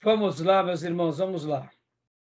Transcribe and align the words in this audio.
Vamos 0.00 0.38
lá, 0.38 0.62
meus 0.62 0.84
irmãos, 0.84 1.18
vamos 1.18 1.44
lá. 1.44 1.68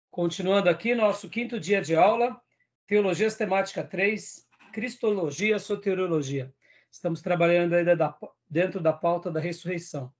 Continuando 0.08 0.71
aqui, 0.71 0.95
nosso 0.95 1.29
quinto 1.29 1.58
dia 1.58 1.82
de 1.82 1.96
aula, 1.96 2.40
Teologia 2.87 3.29
Sistemática 3.29 3.82
3, 3.82 4.46
Cristologia, 4.72 5.58
Soteriologia. 5.58 6.54
Estamos 6.92 7.21
trabalhando 7.21 7.74
ainda 7.74 8.16
dentro 8.48 8.80
da 8.80 8.92
pauta 8.92 9.32
da 9.32 9.40
ressurreição. 9.40 10.14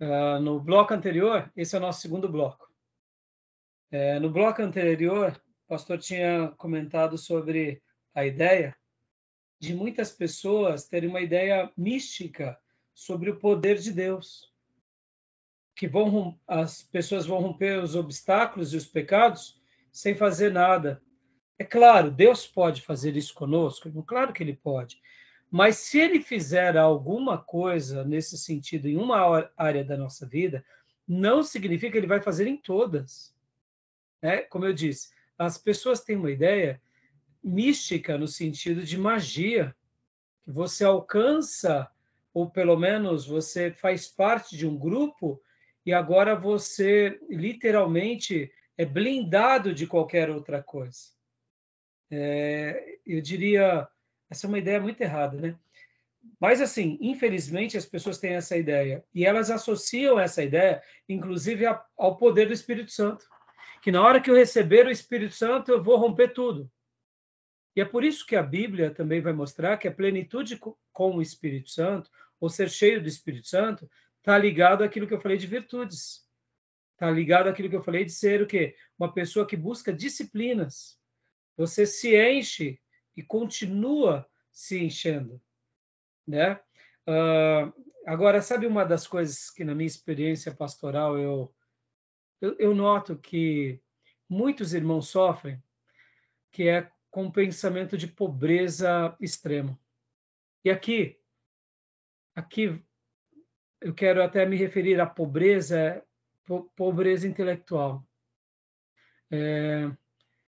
Uh, 0.00 0.40
no 0.40 0.58
bloco 0.58 0.94
anterior, 0.94 1.52
esse 1.54 1.74
é 1.74 1.78
o 1.78 1.82
nosso 1.82 2.00
segundo 2.00 2.26
bloco. 2.26 2.66
É, 3.90 4.18
no 4.18 4.30
bloco 4.30 4.62
anterior, 4.62 5.38
o 5.66 5.68
pastor 5.68 5.98
tinha 5.98 6.54
comentado 6.56 7.18
sobre 7.18 7.82
a 8.14 8.24
ideia 8.24 8.74
de 9.60 9.74
muitas 9.74 10.10
pessoas 10.10 10.88
terem 10.88 11.10
uma 11.10 11.20
ideia 11.20 11.70
mística 11.76 12.58
sobre 12.94 13.28
o 13.28 13.38
poder 13.38 13.76
de 13.76 13.92
Deus 13.92 14.55
que 15.76 15.86
vão 15.86 16.40
as 16.48 16.82
pessoas 16.82 17.26
vão 17.26 17.38
romper 17.38 17.78
os 17.82 17.94
obstáculos 17.94 18.72
e 18.72 18.78
os 18.78 18.86
pecados 18.86 19.60
sem 19.92 20.14
fazer 20.14 20.50
nada. 20.50 21.02
É 21.58 21.64
claro, 21.64 22.10
Deus 22.10 22.46
pode 22.46 22.80
fazer 22.80 23.14
isso 23.14 23.34
conosco, 23.34 23.90
claro 24.02 24.32
que 24.32 24.42
ele 24.42 24.56
pode. 24.56 24.98
Mas 25.50 25.76
se 25.76 25.98
ele 25.98 26.20
fizer 26.20 26.76
alguma 26.76 27.38
coisa 27.38 28.04
nesse 28.04 28.36
sentido 28.36 28.88
em 28.88 28.96
uma 28.96 29.50
área 29.56 29.84
da 29.84 29.96
nossa 29.96 30.26
vida, 30.26 30.64
não 31.06 31.42
significa 31.42 31.92
que 31.92 31.98
ele 31.98 32.06
vai 32.06 32.20
fazer 32.20 32.48
em 32.48 32.56
todas. 32.56 33.34
É, 34.20 34.38
como 34.38 34.64
eu 34.64 34.72
disse, 34.72 35.10
as 35.38 35.56
pessoas 35.56 36.00
têm 36.00 36.16
uma 36.16 36.30
ideia 36.30 36.80
mística 37.44 38.18
no 38.18 38.26
sentido 38.26 38.82
de 38.82 38.98
magia, 38.98 39.76
que 40.42 40.50
você 40.50 40.84
alcança, 40.84 41.88
ou 42.34 42.50
pelo 42.50 42.76
menos 42.76 43.26
você 43.26 43.70
faz 43.70 44.08
parte 44.08 44.56
de 44.56 44.66
um 44.66 44.76
grupo 44.76 45.40
e 45.86 45.92
agora 45.92 46.34
você 46.34 47.18
literalmente 47.30 48.52
é 48.76 48.84
blindado 48.84 49.72
de 49.72 49.86
qualquer 49.86 50.28
outra 50.28 50.60
coisa. 50.60 51.14
É, 52.10 52.98
eu 53.06 53.22
diria, 53.22 53.88
essa 54.28 54.46
é 54.46 54.48
uma 54.48 54.58
ideia 54.58 54.80
muito 54.80 55.00
errada, 55.00 55.40
né? 55.40 55.56
Mas, 56.40 56.60
assim, 56.60 56.98
infelizmente 57.00 57.76
as 57.76 57.86
pessoas 57.86 58.18
têm 58.18 58.34
essa 58.34 58.56
ideia 58.56 59.04
e 59.14 59.24
elas 59.24 59.48
associam 59.48 60.18
essa 60.18 60.42
ideia, 60.42 60.82
inclusive, 61.08 61.64
ao 61.96 62.16
poder 62.16 62.46
do 62.46 62.52
Espírito 62.52 62.90
Santo. 62.90 63.24
Que 63.80 63.92
na 63.92 64.02
hora 64.02 64.20
que 64.20 64.28
eu 64.28 64.34
receber 64.34 64.86
o 64.86 64.90
Espírito 64.90 65.34
Santo, 65.34 65.70
eu 65.70 65.80
vou 65.80 65.96
romper 65.96 66.32
tudo. 66.32 66.68
E 67.76 67.80
é 67.80 67.84
por 67.84 68.02
isso 68.02 68.26
que 68.26 68.34
a 68.34 68.42
Bíblia 68.42 68.90
também 68.90 69.20
vai 69.20 69.32
mostrar 69.32 69.76
que 69.76 69.86
a 69.86 69.92
plenitude 69.92 70.58
com 70.92 71.16
o 71.16 71.22
Espírito 71.22 71.70
Santo, 71.70 72.10
ou 72.40 72.48
ser 72.48 72.68
cheio 72.68 73.00
do 73.00 73.08
Espírito 73.08 73.46
Santo, 73.46 73.88
está 74.26 74.36
ligado 74.36 74.82
àquilo 74.82 75.06
que 75.06 75.14
eu 75.14 75.20
falei 75.20 75.38
de 75.38 75.46
virtudes. 75.46 76.26
Está 76.94 77.08
ligado 77.08 77.48
àquilo 77.48 77.70
que 77.70 77.76
eu 77.76 77.84
falei 77.84 78.04
de 78.04 78.10
ser 78.10 78.42
o 78.42 78.46
quê? 78.46 78.74
Uma 78.98 79.12
pessoa 79.14 79.46
que 79.46 79.56
busca 79.56 79.92
disciplinas. 79.92 80.98
Você 81.56 81.86
se 81.86 82.16
enche 82.16 82.80
e 83.16 83.22
continua 83.22 84.28
se 84.50 84.82
enchendo, 84.82 85.40
né? 86.26 86.54
Uh, 87.08 87.72
agora, 88.04 88.42
sabe 88.42 88.66
uma 88.66 88.84
das 88.84 89.06
coisas 89.06 89.48
que 89.48 89.62
na 89.62 89.76
minha 89.76 89.86
experiência 89.86 90.52
pastoral 90.52 91.16
eu, 91.16 91.54
eu, 92.40 92.56
eu 92.58 92.74
noto 92.74 93.16
que 93.16 93.80
muitos 94.28 94.74
irmãos 94.74 95.08
sofrem, 95.08 95.62
que 96.50 96.68
é 96.68 96.90
com 97.12 97.26
um 97.26 97.30
pensamento 97.30 97.96
de 97.96 98.08
pobreza 98.08 99.16
extremo. 99.20 99.78
E 100.64 100.70
aqui, 100.70 101.16
aqui 102.34 102.84
eu 103.86 103.94
quero 103.94 104.20
até 104.20 104.44
me 104.44 104.56
referir 104.56 105.00
à 105.00 105.06
pobreza, 105.06 106.02
pobreza 106.74 107.28
intelectual. 107.28 108.04
É, 109.30 109.88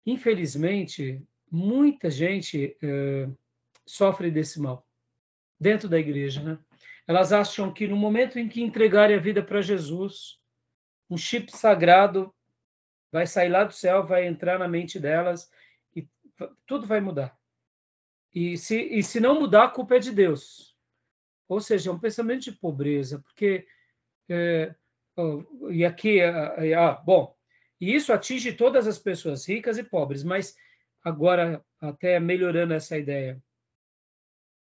infelizmente, 0.06 1.26
muita 1.50 2.10
gente 2.10 2.76
é, 2.84 3.30
sofre 3.86 4.30
desse 4.30 4.60
mal 4.60 4.86
dentro 5.58 5.88
da 5.88 5.98
igreja, 5.98 6.44
né? 6.44 6.60
Elas 7.08 7.32
acham 7.32 7.72
que 7.72 7.88
no 7.88 7.96
momento 7.96 8.38
em 8.38 8.50
que 8.50 8.62
entregarem 8.62 9.16
a 9.16 9.20
vida 9.20 9.42
para 9.42 9.62
Jesus, 9.62 10.38
um 11.10 11.18
chip 11.18 11.56
sagrado 11.56 12.34
vai 13.14 13.26
sair 13.26 13.48
lá 13.48 13.64
do 13.64 13.74
céu, 13.74 14.06
vai 14.06 14.28
entrar 14.28 14.60
na 14.60 14.68
mente 14.68 15.00
delas 15.00 15.50
e 15.96 16.06
tudo 16.66 16.86
vai 16.86 17.00
mudar. 17.00 17.38
E 18.36 18.58
se, 18.58 18.78
e 18.78 19.02
se 19.02 19.22
não 19.22 19.40
mudar, 19.40 19.64
a 19.66 19.70
culpa 19.70 19.96
é 19.96 20.00
de 20.00 20.12
Deus. 20.12 20.71
Ou 21.52 21.60
seja, 21.60 21.90
é 21.90 21.94
um 21.94 22.00
pensamento 22.00 22.44
de 22.44 22.54
pobreza, 22.54 23.20
porque 23.20 23.68
é, 24.30 24.74
e 25.70 25.84
aqui, 25.84 26.22
ah, 26.22 26.94
bom, 27.06 27.36
e 27.78 27.94
isso 27.94 28.14
atinge 28.14 28.54
todas 28.54 28.88
as 28.88 28.98
pessoas 28.98 29.46
ricas 29.46 29.78
e 29.78 29.84
pobres, 29.84 30.24
mas 30.24 30.56
agora 31.04 31.62
até 31.82 32.18
melhorando 32.22 32.74
essa 32.74 32.98
ideia, 32.98 33.38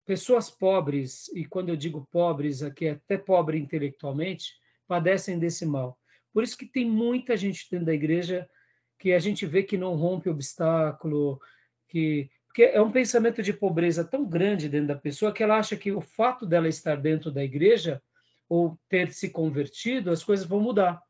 pessoas 0.07 0.49
pobres 0.49 1.27
e 1.35 1.45
quando 1.45 1.69
eu 1.69 1.75
digo 1.75 2.07
pobres 2.11 2.63
aqui 2.63 2.87
até 2.87 3.15
pobre 3.15 3.59
intelectualmente 3.59 4.55
padecem 4.87 5.37
desse 5.37 5.67
mal. 5.67 5.99
Por 6.33 6.41
isso 6.41 6.57
que 6.57 6.65
tem 6.65 6.89
muita 6.89 7.37
gente 7.37 7.67
dentro 7.69 7.85
da 7.85 7.93
igreja 7.93 8.49
que 8.97 9.13
a 9.13 9.19
gente 9.19 9.45
vê 9.45 9.61
que 9.61 9.77
não 9.77 9.93
rompe 9.93 10.31
obstáculo, 10.31 11.39
que 11.87 12.27
porque 12.51 12.63
é 12.63 12.81
um 12.81 12.91
pensamento 12.91 13.41
de 13.41 13.53
pobreza 13.53 14.03
tão 14.03 14.25
grande 14.25 14.67
dentro 14.67 14.89
da 14.89 14.95
pessoa 14.95 15.31
que 15.31 15.41
ela 15.41 15.57
acha 15.57 15.77
que 15.77 15.89
o 15.93 16.01
fato 16.01 16.45
dela 16.45 16.67
estar 16.67 16.97
dentro 16.97 17.31
da 17.31 17.41
igreja 17.41 18.03
ou 18.49 18.77
ter 18.89 19.13
se 19.13 19.29
convertido, 19.29 20.11
as 20.11 20.21
coisas 20.21 20.45
vão 20.45 20.59
mudar. 20.59 21.01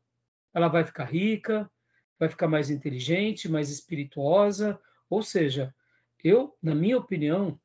Ela 0.54 0.68
vai 0.68 0.84
ficar 0.84 1.02
rica, 1.02 1.68
vai 2.16 2.28
ficar 2.28 2.46
mais 2.46 2.70
inteligente, 2.70 3.50
mais 3.50 3.70
espirituosa, 3.70 4.80
ou 5.10 5.20
seja, 5.20 5.74
eu, 6.22 6.56
na 6.62 6.76
minha 6.76 6.96
opinião, 6.96 7.58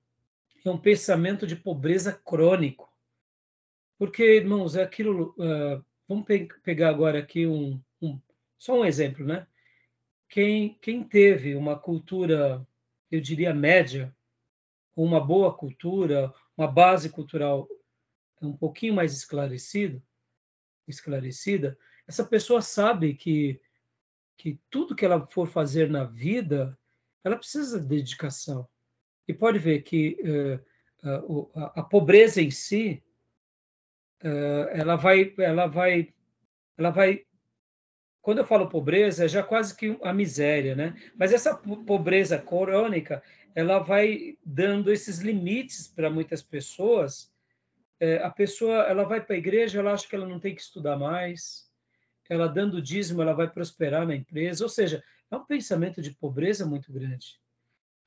é 0.66 0.70
um 0.72 0.78
pensamento 0.80 1.46
de 1.46 1.56
pobreza 1.56 2.12
crônico. 2.12 2.92
Porque, 4.00 4.24
irmãos, 4.24 4.76
é 4.76 4.82
aquilo. 4.82 5.36
Uh, 5.38 5.86
vamos 6.08 6.26
pe 6.26 6.48
pegar 6.64 6.90
agora 6.90 7.20
aqui 7.20 7.46
um, 7.46 7.80
um, 8.02 8.20
só 8.58 8.80
um 8.80 8.86
exemplo, 8.86 9.24
né? 9.24 9.46
Quem, 10.28 10.80
quem 10.82 11.04
teve 11.04 11.54
uma 11.54 11.78
cultura 11.78 12.66
eu 13.12 13.22
diria, 13.22 13.54
média, 13.54 14.16
com 14.94 15.04
uma 15.04 15.20
boa 15.20 15.56
cultura, 15.56 16.34
uma 16.58 16.68
base 16.68 17.10
cultural 17.10 17.68
um 18.42 18.56
pouquinho 18.56 18.94
mais 18.94 19.14
esclarecido, 19.14 20.02
esclarecida, 20.88 21.78
essa 22.08 22.24
pessoa 22.24 22.62
sabe 22.62 23.14
que, 23.14 23.60
que 24.38 24.60
tudo 24.70 24.96
que 24.96 25.06
ela 25.06 25.28
for 25.28 25.48
fazer 25.48 25.90
na 25.90 26.04
vida, 26.06 26.78
ela 27.24 27.36
precisa 27.36 27.80
de 27.80 27.88
dedicação. 27.88 28.68
E 29.28 29.34
pode 29.34 29.60
ver 29.60 29.82
que 29.82 30.18
uh, 31.04 31.52
a, 31.54 31.82
a, 31.82 31.84
pobreza 31.84 32.42
em 32.42 32.50
si, 32.50 33.04
uh, 34.24 34.70
ela 34.72 34.96
vai, 34.96 35.34
ela 35.38 35.68
vai, 35.68 36.14
ela 36.78 36.90
vai 36.90 37.27
quando 38.28 38.40
eu 38.40 38.46
falo 38.46 38.68
pobreza, 38.68 39.24
é 39.24 39.28
já 39.30 39.42
quase 39.42 39.74
que 39.74 39.98
a 40.04 40.12
miséria, 40.12 40.76
né? 40.76 40.94
Mas 41.16 41.32
essa 41.32 41.56
pobreza 41.56 42.38
crônica, 42.38 43.24
ela 43.56 43.80
vai 43.80 44.38
dando 44.46 44.92
esses 44.92 45.20
limites 45.20 45.88
para 45.88 46.10
muitas 46.10 46.42
pessoas. 46.42 47.32
É, 47.98 48.18
a 48.18 48.30
pessoa, 48.30 48.84
ela 48.84 49.06
vai 49.06 49.22
para 49.22 49.34
a 49.34 49.38
igreja, 49.38 49.80
ela 49.80 49.94
acha 49.94 50.06
que 50.06 50.14
ela 50.14 50.28
não 50.28 50.42
tem 50.42 50.54
que 50.54 50.60
estudar 50.60 50.98
mais. 50.98 51.72
Ela 52.30 52.50
dando 52.50 52.82
dízimo, 52.82 53.22
ela 53.22 53.32
vai 53.32 53.50
prosperar 53.50 54.06
na 54.06 54.14
empresa. 54.14 54.62
Ou 54.62 54.70
seja, 54.70 55.02
é 55.32 55.36
um 55.38 55.46
pensamento 55.46 56.02
de 56.02 56.12
pobreza 56.12 56.66
muito 56.66 56.92
grande. 56.92 57.40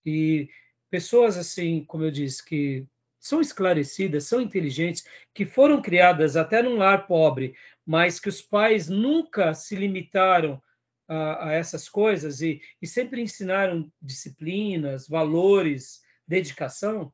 E 0.04 0.50
pessoas 0.90 1.38
assim, 1.38 1.82
como 1.82 2.04
eu 2.04 2.10
disse, 2.10 2.44
que 2.44 2.86
são 3.20 3.40
esclarecidas, 3.40 4.24
são 4.24 4.40
inteligentes, 4.40 5.04
que 5.34 5.44
foram 5.44 5.82
criadas 5.82 6.36
até 6.36 6.62
num 6.62 6.76
lar 6.76 7.06
pobre, 7.06 7.54
mas 7.84 8.18
que 8.18 8.30
os 8.30 8.40
pais 8.40 8.88
nunca 8.88 9.52
se 9.52 9.76
limitaram 9.76 10.60
a, 11.06 11.48
a 11.48 11.52
essas 11.52 11.88
coisas 11.88 12.40
e, 12.40 12.62
e, 12.80 12.86
sempre 12.86 13.20
ensinaram 13.20 13.92
disciplinas, 14.00 15.06
valores, 15.06 16.02
dedicação, 16.26 17.12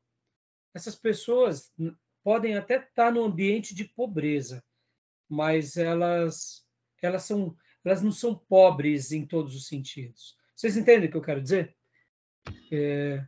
essas 0.72 0.94
pessoas 0.94 1.72
podem 2.22 2.56
até 2.56 2.76
estar 2.76 3.10
no 3.10 3.24
ambiente 3.24 3.74
de 3.74 3.84
pobreza, 3.84 4.62
mas 5.28 5.76
elas 5.76 6.64
elas 7.02 7.22
são 7.22 7.56
elas 7.84 8.02
não 8.02 8.12
são 8.12 8.34
pobres 8.34 9.12
em 9.12 9.24
todos 9.24 9.54
os 9.54 9.66
sentidos. 9.66 10.36
Vocês 10.54 10.76
entendem 10.76 11.08
o 11.08 11.10
que 11.10 11.16
eu 11.16 11.22
quero 11.22 11.40
dizer? 11.40 11.74
É, 12.70 13.24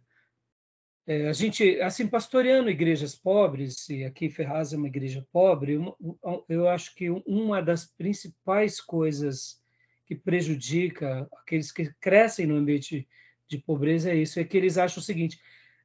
é, 1.08 1.26
a 1.26 1.32
gente, 1.32 1.80
assim, 1.80 2.06
pastoreando 2.06 2.68
igrejas 2.68 3.16
pobres, 3.16 3.88
e 3.88 4.04
aqui 4.04 4.28
Ferraz 4.28 4.74
é 4.74 4.76
uma 4.76 4.88
igreja 4.88 5.26
pobre, 5.32 5.72
eu, 5.72 6.44
eu 6.46 6.68
acho 6.68 6.94
que 6.94 7.08
uma 7.08 7.62
das 7.62 7.86
principais 7.86 8.78
coisas 8.78 9.58
que 10.04 10.14
prejudica 10.14 11.26
aqueles 11.32 11.72
que 11.72 11.90
crescem 11.98 12.46
no 12.46 12.56
ambiente 12.56 13.08
de 13.48 13.56
pobreza 13.56 14.10
é 14.10 14.16
isso, 14.16 14.38
é 14.38 14.44
que 14.44 14.54
eles 14.54 14.76
acham 14.76 15.00
o 15.00 15.04
seguinte, 15.04 15.40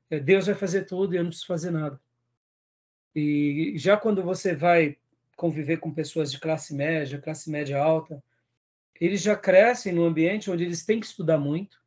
é, 0.09 0.19
Deus 0.19 0.45
vai 0.45 0.55
fazer 0.55 0.83
tudo 0.83 1.13
e 1.13 1.17
eu 1.17 1.23
não 1.23 1.29
preciso 1.29 1.47
fazer 1.47 1.71
nada. 1.71 1.97
E 3.15 3.75
já 3.77 3.95
quando 3.95 4.21
você 4.21 4.53
vai 4.53 4.97
conviver 5.37 5.77
com 5.77 5.93
pessoas 5.93 6.33
de 6.33 6.39
classe 6.39 6.75
média, 6.75 7.21
classe 7.21 7.49
média 7.49 7.81
alta, 7.81 8.21
eles 8.99 9.21
já 9.21 9.37
crescem 9.37 9.93
num 9.93 10.03
ambiente 10.03 10.51
onde 10.51 10.65
eles 10.65 10.85
têm 10.85 10.99
que 10.99 11.05
estudar 11.05 11.37
muito, 11.37 11.82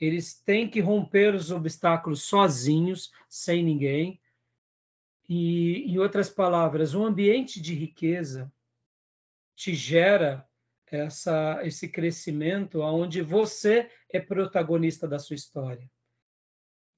eles 0.00 0.34
têm 0.34 0.68
que 0.68 0.80
romper 0.80 1.34
os 1.34 1.50
obstáculos 1.50 2.22
sozinhos, 2.22 3.12
sem 3.28 3.62
ninguém. 3.62 4.20
E, 5.28 5.84
em 5.92 5.98
outras 5.98 6.30
palavras, 6.30 6.94
um 6.94 7.04
ambiente 7.04 7.60
de 7.60 7.74
riqueza 7.74 8.50
te 9.54 9.74
gera 9.74 10.48
essa, 10.90 11.60
esse 11.62 11.86
crescimento 11.88 12.80
onde 12.80 13.20
você 13.20 13.90
é 14.08 14.18
protagonista 14.18 15.06
da 15.06 15.18
sua 15.18 15.36
história. 15.36 15.88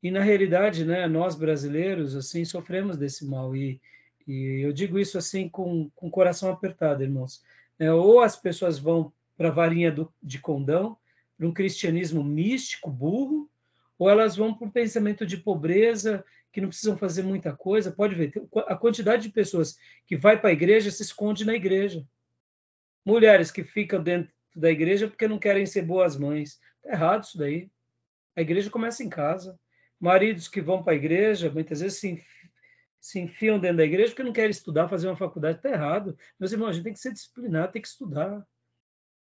E 0.03 0.11
na 0.11 0.21
realidade, 0.21 0.85
né, 0.85 1.07
nós 1.07 1.35
brasileiros 1.35 2.17
assim 2.17 2.45
sofremos 2.45 2.97
desse 2.97 3.25
mal 3.25 3.55
e, 3.55 3.81
e 4.27 4.61
eu 4.65 4.73
digo 4.73 4.99
isso 4.99 5.19
assim 5.19 5.49
com, 5.49 5.91
com 5.95 6.07
o 6.07 6.11
coração 6.11 6.51
apertado, 6.51 7.03
irmãos. 7.03 7.43
É, 7.79 7.93
ou 7.93 8.21
as 8.21 8.37
pessoas 8.37 8.79
vão 8.79 9.13
para 9.37 9.49
a 9.49 9.53
varinha 9.53 9.93
do, 9.93 10.13
de 10.23 10.39
condão, 10.39 10.97
para 11.37 11.47
um 11.47 11.53
cristianismo 11.53 12.23
místico, 12.23 12.91
burro, 12.91 13.51
ou 13.99 14.11
elas 14.11 14.37
vão 14.37 14.55
para 14.55 14.67
um 14.67 14.71
pensamento 14.71 15.27
de 15.27 15.37
pobreza, 15.37 16.25
que 16.53 16.61
não 16.61 16.69
precisam 16.69 16.97
fazer 16.97 17.23
muita 17.23 17.55
coisa. 17.55 17.93
Pode 17.93 18.15
ver, 18.15 18.33
a 18.67 18.77
quantidade 18.77 19.23
de 19.23 19.31
pessoas 19.31 19.77
que 20.07 20.17
vai 20.17 20.39
para 20.39 20.51
a 20.51 20.53
igreja 20.53 20.91
se 20.91 21.03
esconde 21.03 21.45
na 21.45 21.55
igreja. 21.55 22.07
Mulheres 23.05 23.51
que 23.51 23.65
ficam 23.65 24.03
dentro 24.03 24.33
da 24.55 24.71
igreja 24.71 25.09
porque 25.09 25.27
não 25.27 25.39
querem 25.39 25.65
ser 25.65 25.83
boas 25.83 26.17
mães. 26.17 26.61
Está 26.77 26.93
errado 26.93 27.25
isso 27.25 27.39
daí. 27.39 27.71
A 28.37 28.43
igreja 28.43 28.71
começa 28.71 29.03
em 29.03 29.09
casa 29.09 29.59
maridos 30.03 30.49
que 30.49 30.61
vão 30.61 30.83
para 30.83 30.95
a 30.95 30.97
igreja, 30.97 31.49
muitas 31.49 31.81
vezes 31.81 32.01
se, 32.01 32.21
se 33.01 33.21
enfiam 33.21 33.61
dentro 33.61 33.77
da 33.77 33.85
igreja 33.85 34.09
porque 34.09 34.25
não 34.25 34.33
querem 34.33 34.51
estudar, 34.51 34.89
fazer 34.89 35.07
uma 35.07 35.17
faculdade, 35.17 35.59
está 35.59 35.71
errado. 35.71 36.19
Meus 36.41 36.51
irmãos, 36.51 36.71
a 36.71 36.73
gente 36.73 36.83
tem 36.83 36.93
que 36.93 36.99
ser 36.99 37.13
disciplinado, 37.13 37.71
tem 37.71 37.81
que 37.81 37.87
estudar. 37.87 38.45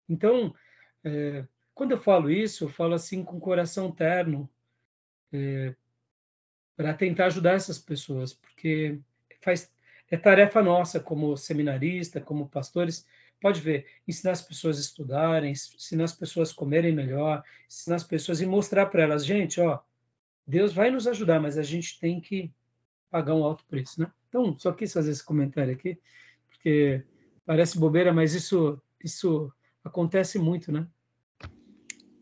Então, 0.08 0.56
é, 1.04 1.46
quando 1.74 1.92
eu 1.92 2.00
falo 2.00 2.30
isso, 2.30 2.66
eu 2.66 2.69
falo 2.69 2.94
assim 2.94 3.24
com 3.24 3.39
coração 3.39 3.92
terno, 3.92 4.50
é, 5.31 5.75
para 6.75 6.94
tentar 6.94 7.25
ajudar 7.25 7.54
essas 7.54 7.77
pessoas, 7.77 8.33
porque 8.33 9.00
faz, 9.42 9.71
é 10.10 10.18
tarefa 10.18 10.62
nossa 10.62 11.00
como 11.00 11.36
seminarista, 11.36 12.21
como 12.21 12.50
pastores, 12.50 13.06
pode 13.42 13.62
ver, 13.62 13.86
ensinar 14.07 14.31
as 14.31 14.42
pessoas 14.42 14.77
a 14.77 14.81
estudarem, 14.81 15.51
ensinar 15.51 16.06
as 16.06 16.13
pessoas 16.13 16.51
a 16.51 16.56
comerem 16.56 16.94
melhor, 16.94 17.44
ensinar 17.68 17.98
as 17.98 18.04
pessoas 18.04 18.42
e 18.42 18.45
mostrar 18.45 18.88
para 18.88 19.04
elas, 19.04 19.25
gente, 19.25 19.60
ó, 19.62 19.80
Deus 20.45 20.74
vai 20.74 20.89
nos 20.89 21.07
ajudar, 21.07 21.39
mas 21.39 21.57
a 21.57 21.63
gente 21.63 22.00
tem 22.00 22.19
que 22.19 22.51
pagar 23.10 23.36
um 23.36 23.44
alto 23.44 23.63
preço, 23.65 24.01
né? 24.01 24.12
Então, 24.27 24.57
só 24.57 24.72
quis 24.72 24.94
fazer 24.94 25.12
esse 25.12 25.24
comentário 25.24 25.74
aqui, 25.74 26.00
porque 26.50 27.04
parece 27.45 27.80
bobeira, 27.80 28.13
mas 28.13 28.33
isso, 28.33 28.81
isso 29.04 29.51
acontece 29.83 30.38
muito, 30.38 30.72
né? 30.72 30.88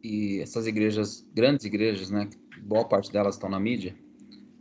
E 0.03 0.39
essas 0.41 0.67
igrejas, 0.67 1.27
grandes 1.33 1.65
igrejas, 1.65 2.09
né? 2.09 2.29
Boa 2.61 2.87
parte 2.87 3.11
delas 3.11 3.35
estão 3.35 3.49
na 3.49 3.59
mídia, 3.59 3.95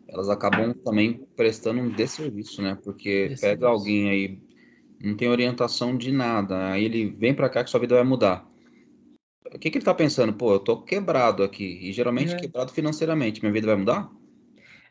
elas 0.08 0.28
acabam 0.28 0.72
também 0.72 1.26
prestando 1.36 1.80
um 1.80 1.90
desserviço, 1.90 2.62
né? 2.62 2.78
Porque 2.82 3.34
pega 3.40 3.66
alguém 3.66 4.08
aí, 4.10 4.38
não 5.02 5.16
tem 5.16 5.28
orientação 5.28 5.96
de 5.96 6.10
nada, 6.12 6.70
aí 6.70 6.84
ele 6.84 7.10
vem 7.10 7.34
para 7.34 7.48
cá 7.48 7.62
que 7.62 7.70
sua 7.70 7.80
vida 7.80 7.94
vai 7.94 8.04
mudar 8.04 8.48
o 9.54 9.58
que, 9.58 9.70
que 9.70 9.78
ele 9.78 9.82
está 9.82 9.94
pensando? 9.94 10.32
Pô, 10.32 10.52
eu 10.52 10.58
tô 10.58 10.82
quebrado 10.82 11.42
aqui, 11.42 11.78
e 11.82 11.92
geralmente 11.92 12.34
é. 12.34 12.36
quebrado 12.36 12.72
financeiramente, 12.72 13.40
minha 13.40 13.52
vida 13.52 13.66
vai 13.66 13.76
mudar? 13.76 14.10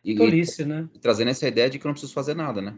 E, 0.03 0.15
Tolice, 0.15 0.61
e, 0.61 0.65
né? 0.65 0.89
Trazendo 1.01 1.29
essa 1.29 1.47
ideia 1.47 1.69
de 1.69 1.79
que 1.79 1.85
eu 1.85 1.89
não 1.89 1.93
preciso 1.93 2.13
fazer 2.13 2.35
nada, 2.35 2.61
né? 2.61 2.77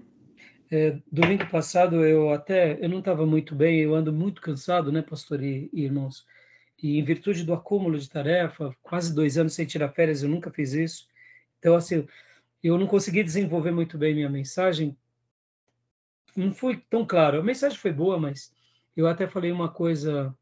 É, 0.70 0.98
domingo 1.10 1.50
passado 1.50 2.04
eu 2.04 2.30
até 2.30 2.78
eu 2.84 2.90
não 2.90 3.00
estava 3.00 3.26
muito 3.26 3.56
bem, 3.56 3.80
eu 3.80 3.96
ando 3.96 4.12
muito 4.12 4.42
cansado, 4.42 4.92
né, 4.92 5.02
pastor 5.02 5.42
e, 5.42 5.70
e, 5.72 5.84
irmãos? 5.84 6.26
E 6.82 7.00
em 7.00 7.04
virtude 7.04 7.44
do 7.44 7.54
acúmulo 7.54 7.98
de 7.98 8.10
tarefa, 8.10 8.76
quase 8.84 9.14
dois 9.14 9.38
anos 9.38 9.54
sem 9.54 9.66
tirar 9.66 9.90
férias, 9.90 10.22
eu 10.22 10.30
nunca 10.30 10.52
fiz 10.52 10.74
isso. 10.74 11.08
Então, 11.60 11.76
assim, 11.76 12.08
eu 12.64 12.78
não 12.78 12.88
consegui 12.88 13.24
desenvolver 13.24 13.72
muito 13.72 13.98
bem 13.98 14.14
minha 14.14 14.30
mensagem. 14.30 14.96
Não 16.36 16.54
foi 16.54 16.78
tão 16.90 17.06
claro. 17.06 17.40
A 17.40 17.44
mensagem 17.44 17.78
foi 17.78 17.92
boa, 17.92 18.20
mas 18.20 18.54
eu 18.96 19.08
até 19.08 19.28
falei 19.28 19.52
uma 19.52 19.70
coisa 19.70 20.36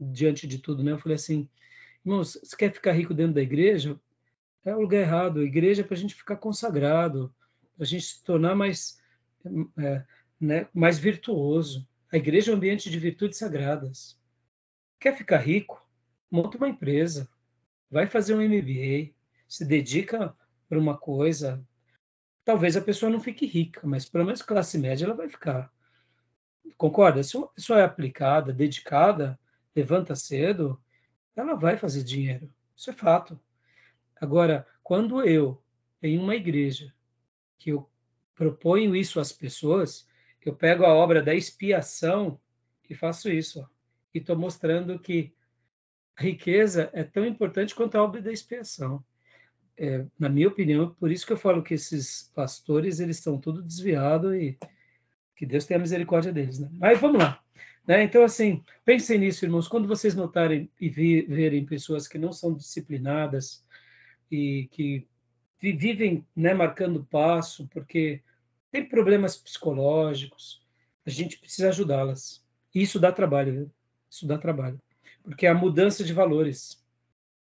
diante 0.00 0.46
de 0.46 0.58
tudo, 0.58 0.82
né? 0.82 0.92
Eu 0.92 0.98
falei 0.98 1.14
assim, 1.14 1.48
irmãos, 2.04 2.38
você 2.42 2.56
quer 2.56 2.72
ficar 2.72 2.92
rico 2.92 3.14
dentro 3.14 3.34
da 3.34 3.42
igreja? 3.42 3.98
É 4.64 4.74
o 4.74 4.80
lugar 4.80 5.00
errado. 5.00 5.40
A 5.40 5.44
igreja 5.44 5.82
é 5.82 5.84
para 5.84 5.94
a 5.94 5.98
gente 5.98 6.14
ficar 6.14 6.36
consagrado, 6.36 7.32
para 7.76 7.84
a 7.84 7.86
gente 7.86 8.04
se 8.04 8.24
tornar 8.24 8.56
mais, 8.56 9.00
é, 9.78 10.04
né, 10.40 10.68
mais 10.74 10.98
virtuoso. 10.98 11.86
A 12.12 12.16
igreja 12.16 12.50
é 12.50 12.54
um 12.54 12.56
ambiente 12.56 12.90
de 12.90 12.98
virtudes 12.98 13.38
sagradas. 13.38 14.17
Quer 15.00 15.16
ficar 15.16 15.38
rico? 15.38 15.84
Monta 16.30 16.58
uma 16.58 16.68
empresa, 16.68 17.28
vai 17.90 18.06
fazer 18.06 18.34
um 18.34 18.40
MBA, 18.40 19.14
se 19.48 19.64
dedica 19.64 20.36
para 20.68 20.78
uma 20.78 20.96
coisa. 20.98 21.64
Talvez 22.44 22.76
a 22.76 22.82
pessoa 22.82 23.10
não 23.10 23.20
fique 23.20 23.46
rica, 23.46 23.86
mas 23.86 24.08
pelo 24.08 24.24
menos 24.24 24.42
classe 24.42 24.76
média 24.76 25.04
ela 25.04 25.14
vai 25.14 25.28
ficar. 25.28 25.72
Concorda? 26.76 27.22
Se 27.22 27.36
uma 27.36 27.48
pessoa 27.48 27.80
é 27.80 27.84
aplicada, 27.84 28.52
dedicada, 28.52 29.38
levanta 29.74 30.14
cedo, 30.14 30.80
ela 31.34 31.54
vai 31.54 31.76
fazer 31.76 32.02
dinheiro. 32.02 32.52
Isso 32.76 32.90
é 32.90 32.92
fato. 32.92 33.40
Agora, 34.20 34.66
quando 34.82 35.22
eu, 35.24 35.62
em 36.02 36.18
uma 36.18 36.34
igreja, 36.34 36.92
que 37.58 37.70
eu 37.70 37.88
proponho 38.34 38.94
isso 38.94 39.20
às 39.20 39.32
pessoas, 39.32 40.08
eu 40.44 40.54
pego 40.54 40.84
a 40.84 40.94
obra 40.94 41.22
da 41.22 41.34
expiação 41.34 42.40
e 42.88 42.94
faço 42.94 43.28
isso. 43.28 43.60
Ó, 43.60 43.66
e 44.14 44.18
estou 44.18 44.36
mostrando 44.36 44.98
que 44.98 45.32
riqueza 46.18 46.90
é 46.92 47.04
tão 47.04 47.24
importante 47.24 47.74
quanto 47.74 47.96
a 47.96 48.02
obra 48.02 48.20
da 48.20 48.32
expiação. 48.32 49.04
É, 49.76 50.04
na 50.18 50.28
minha 50.28 50.48
opinião, 50.48 50.94
por 50.98 51.10
isso 51.10 51.24
que 51.24 51.32
eu 51.32 51.36
falo 51.36 51.62
que 51.62 51.74
esses 51.74 52.30
pastores 52.34 52.98
eles 52.98 53.18
estão 53.18 53.38
tudo 53.38 53.62
desviados 53.62 54.34
e 54.34 54.58
que 55.36 55.46
Deus 55.46 55.64
tenha 55.64 55.78
misericórdia 55.78 56.32
deles. 56.32 56.58
Né? 56.58 56.68
Mas 56.72 57.00
vamos 57.00 57.18
lá. 57.18 57.40
Né? 57.86 58.02
Então, 58.02 58.24
assim, 58.24 58.62
pensem 58.84 59.20
nisso, 59.20 59.44
irmãos. 59.44 59.68
Quando 59.68 59.86
vocês 59.86 60.14
notarem 60.14 60.68
e 60.80 60.88
verem 60.88 61.64
pessoas 61.64 62.08
que 62.08 62.18
não 62.18 62.32
são 62.32 62.52
disciplinadas 62.52 63.64
e 64.30 64.68
que 64.72 65.06
vivem 65.60 66.26
né, 66.34 66.52
marcando 66.54 67.04
passo, 67.04 67.68
porque 67.68 68.20
tem 68.70 68.86
problemas 68.86 69.36
psicológicos, 69.36 70.60
a 71.06 71.10
gente 71.10 71.38
precisa 71.38 71.68
ajudá-las. 71.68 72.44
Isso 72.74 73.00
dá 73.00 73.10
trabalho, 73.10 73.52
viu? 73.52 73.70
Isso 74.10 74.26
dá 74.26 74.38
trabalho. 74.38 74.80
Porque 75.22 75.46
é 75.46 75.50
a 75.50 75.54
mudança 75.54 76.04
de 76.04 76.12
valores. 76.12 76.82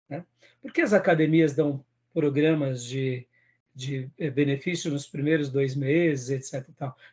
Né? 0.09 0.25
Por 0.61 0.73
que 0.73 0.81
as 0.81 0.93
academias 0.93 1.55
dão 1.55 1.85
programas 2.13 2.85
de, 2.85 3.27
de 3.75 4.11
eh, 4.19 4.31
benefício 4.31 4.91
nos 4.91 5.07
primeiros 5.07 5.49
dois 5.49 5.75
meses, 5.75 6.31
etc. 6.31 6.69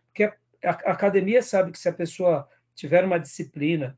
Porque 0.07 0.23
a, 0.23 0.35
a 0.63 0.71
academia 0.91 1.41
sabe 1.41 1.71
que 1.71 1.79
se 1.79 1.87
a 1.87 1.93
pessoa 1.93 2.49
tiver 2.75 3.03
uma 3.03 3.19
disciplina, 3.19 3.97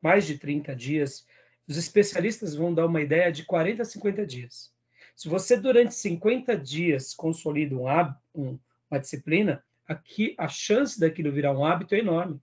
mais 0.00 0.26
de 0.26 0.38
30 0.38 0.74
dias, 0.74 1.26
os 1.66 1.76
especialistas 1.76 2.54
vão 2.54 2.74
dar 2.74 2.86
uma 2.86 3.00
ideia 3.00 3.32
de 3.32 3.44
40 3.44 3.82
a 3.82 3.84
50 3.84 4.26
dias. 4.26 4.72
Se 5.16 5.28
você, 5.28 5.56
durante 5.56 5.94
50 5.94 6.56
dias, 6.56 7.14
consolida 7.14 7.74
um 7.74 7.88
hábito, 7.88 8.20
um, 8.34 8.58
uma 8.90 9.00
disciplina, 9.00 9.64
aqui 9.86 10.34
a 10.36 10.48
chance 10.48 10.98
daquilo 10.98 11.32
virar 11.32 11.52
um 11.52 11.64
hábito 11.64 11.94
é 11.94 12.00
enorme. 12.00 12.40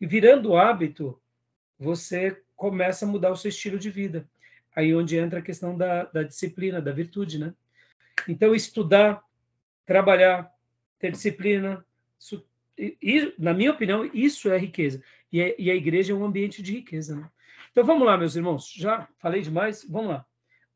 E 0.00 0.06
virando 0.06 0.56
hábito, 0.56 1.20
você 1.84 2.42
começa 2.56 3.04
a 3.04 3.08
mudar 3.08 3.30
o 3.30 3.36
seu 3.36 3.50
estilo 3.50 3.78
de 3.78 3.90
vida. 3.90 4.28
Aí 4.74 4.94
onde 4.94 5.16
entra 5.16 5.38
a 5.38 5.42
questão 5.42 5.76
da, 5.76 6.04
da 6.04 6.22
disciplina, 6.22 6.80
da 6.80 6.90
virtude, 6.90 7.38
né? 7.38 7.54
Então, 8.26 8.54
estudar, 8.54 9.22
trabalhar, 9.84 10.50
ter 10.98 11.12
disciplina, 11.12 11.84
isso 12.18 12.44
e, 12.76 13.34
na 13.38 13.54
minha 13.54 13.70
opinião, 13.70 14.04
isso 14.12 14.50
é 14.50 14.58
riqueza. 14.58 15.02
E, 15.32 15.40
é, 15.40 15.54
e, 15.58 15.70
a 15.70 15.74
igreja 15.74 16.12
é 16.12 16.16
um 16.16 16.24
ambiente 16.24 16.62
de 16.62 16.72
riqueza. 16.72 17.16
Né? 17.16 17.30
Então 17.70 17.84
vamos 17.84 18.06
lá, 18.06 18.16
meus 18.16 18.36
irmãos. 18.36 18.72
Já 18.72 19.08
falei 19.18 19.42
demais? 19.42 19.84
Vamos 19.88 20.10
lá. 20.10 20.26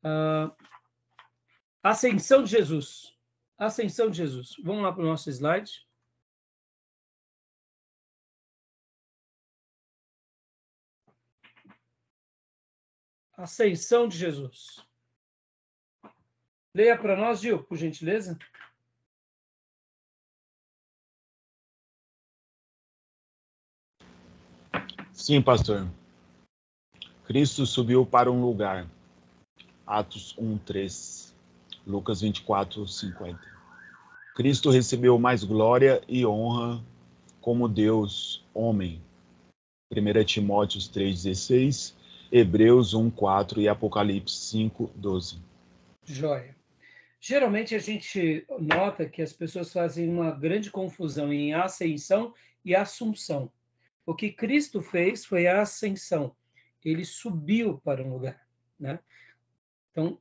Uh, 0.05 0.53
ascensão 1.83 2.43
de 2.43 2.51
Jesus. 2.51 3.15
Ascensão 3.59 4.11
de 4.11 4.17
Jesus. 4.17 4.55
Vamos 4.63 4.83
lá 4.83 4.93
para 4.93 5.03
o 5.03 5.07
nosso 5.07 5.29
slide. 5.31 5.87
Ascensão 13.39 14.09
de 14.09 14.19
Jesus. 14.19 14.85
Leia 16.75 16.99
para 16.99 17.17
nós, 17.17 17.41
Gil, 17.41 17.63
por 17.63 17.79
gentileza. 17.79 18.37
Sim, 25.13 25.41
pastor. 25.41 25.89
Cristo 27.27 27.65
subiu 27.65 28.05
para 28.05 28.29
um 28.29 28.41
lugar. 28.41 28.89
Atos 29.87 30.37
1, 30.37 30.59
3. 30.59 31.37
Lucas 31.87 32.21
24, 32.21 32.89
50. 32.89 33.41
Cristo 34.35 34.69
recebeu 34.69 35.17
mais 35.17 35.45
glória 35.45 36.03
e 36.09 36.27
honra 36.27 36.85
como 37.41 37.69
Deus, 37.69 38.45
homem. 38.53 39.01
1 39.93 40.25
Timóteo 40.25 40.81
3,16, 40.81 41.95
Hebreus 42.31 42.95
1,4 42.95 43.59
e 43.59 43.69
Apocalipse 43.69 44.57
5,12. 44.57 45.39
Joia. 46.05 46.57
Geralmente 47.21 47.75
a 47.75 47.79
gente 47.79 48.47
nota 48.61 49.09
que 49.09 49.23
as 49.23 49.33
pessoas 49.33 49.73
fazem 49.73 50.09
uma 50.09 50.31
grande 50.31 50.71
confusão 50.71 51.33
em 51.33 51.53
ascensão 51.53 52.33
e 52.65 52.75
assunção. 52.75 53.51
O 54.07 54.15
que 54.15 54.31
Cristo 54.31 54.81
fez 54.81 55.25
foi 55.25 55.47
a 55.47 55.63
ascensão. 55.63 56.35
Ele 56.85 57.05
subiu 57.05 57.79
para 57.79 58.03
um 58.03 58.13
lugar, 58.13 58.41
né? 58.79 59.01
Então, 59.91 60.19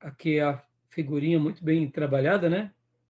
aqui 0.00 0.38
é 0.38 0.42
a 0.42 0.62
figurinha 0.90 1.38
muito 1.38 1.64
bem 1.64 1.88
trabalhada, 1.88 2.50
né? 2.50 2.72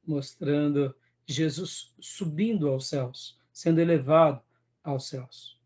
Mostrando 0.07 0.95
Jesus 1.27 1.93
subindo 1.99 2.69
aos 2.69 2.87
céus, 2.87 3.37
sendo 3.51 3.81
elevado 3.81 4.41
aos 4.83 5.09
céus. 5.09 5.58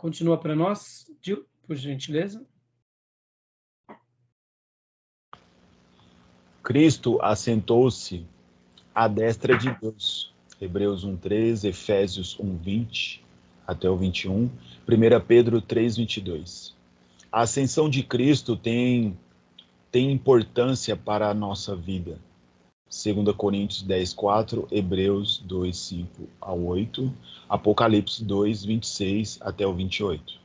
Continua 0.00 0.38
para 0.38 0.56
nós, 0.56 1.12
Gil, 1.20 1.44
por 1.66 1.76
gentileza. 1.76 2.42
Cristo 6.62 7.20
assentou-se 7.20 8.26
à 8.94 9.06
destra 9.06 9.58
de 9.58 9.70
Deus. 9.78 10.32
Hebreus 10.58 11.04
1:13, 11.04 11.68
Efésios 11.68 12.34
1:20 12.38 13.20
até 13.66 13.90
o 13.90 13.96
21, 13.98 14.50
1 14.88 15.20
Pedro 15.20 15.60
3:22. 15.60 16.74
A 17.30 17.42
ascensão 17.42 17.86
de 17.90 18.02
Cristo 18.02 18.56
tem 18.56 19.18
tem 19.90 20.10
importância 20.10 20.96
para 20.96 21.28
a 21.28 21.34
nossa 21.34 21.76
vida. 21.76 22.18
2 22.90 23.36
Coríntios 23.36 23.82
10, 23.82 24.12
4, 24.14 24.68
Hebreus 24.68 25.38
2, 25.38 25.76
5 25.76 26.28
a 26.40 26.52
8, 26.52 27.16
Apocalipse 27.48 28.24
2, 28.24 28.64
26 28.64 29.38
até 29.40 29.64
o 29.64 29.72
28. 29.72 30.40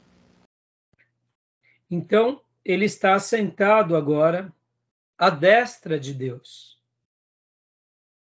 Então, 1.89 2.39
ele 2.63 2.85
está 2.85 3.17
sentado 3.17 3.95
agora 3.95 4.53
à 5.17 5.31
destra 5.31 5.99
de 5.99 6.13
Deus. 6.13 6.79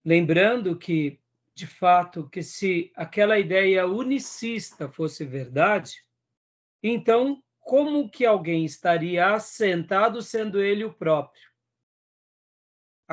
Lembrando 0.05 0.77
que, 0.77 1.19
de 1.55 1.65
fato, 1.65 2.29
que 2.29 2.43
se 2.43 2.91
aquela 2.95 3.39
ideia 3.39 3.87
unicista 3.87 4.87
fosse 4.87 5.25
verdade, 5.25 6.03
então 6.83 7.41
como 7.61 8.09
que 8.09 8.25
alguém 8.25 8.65
estaria 8.65 9.33
assentado 9.33 10.21
sendo 10.21 10.61
ele 10.61 10.83
o 10.83 10.93
próprio? 10.93 11.52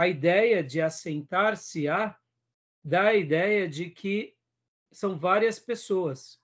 A 0.00 0.08
ideia 0.08 0.64
de 0.64 0.80
assentar-se 0.80 1.86
a 1.86 2.16
dá 2.82 3.08
a 3.08 3.14
ideia 3.14 3.68
de 3.68 3.90
que 3.90 4.34
são 4.90 5.18
várias 5.18 5.58
pessoas. 5.58 6.40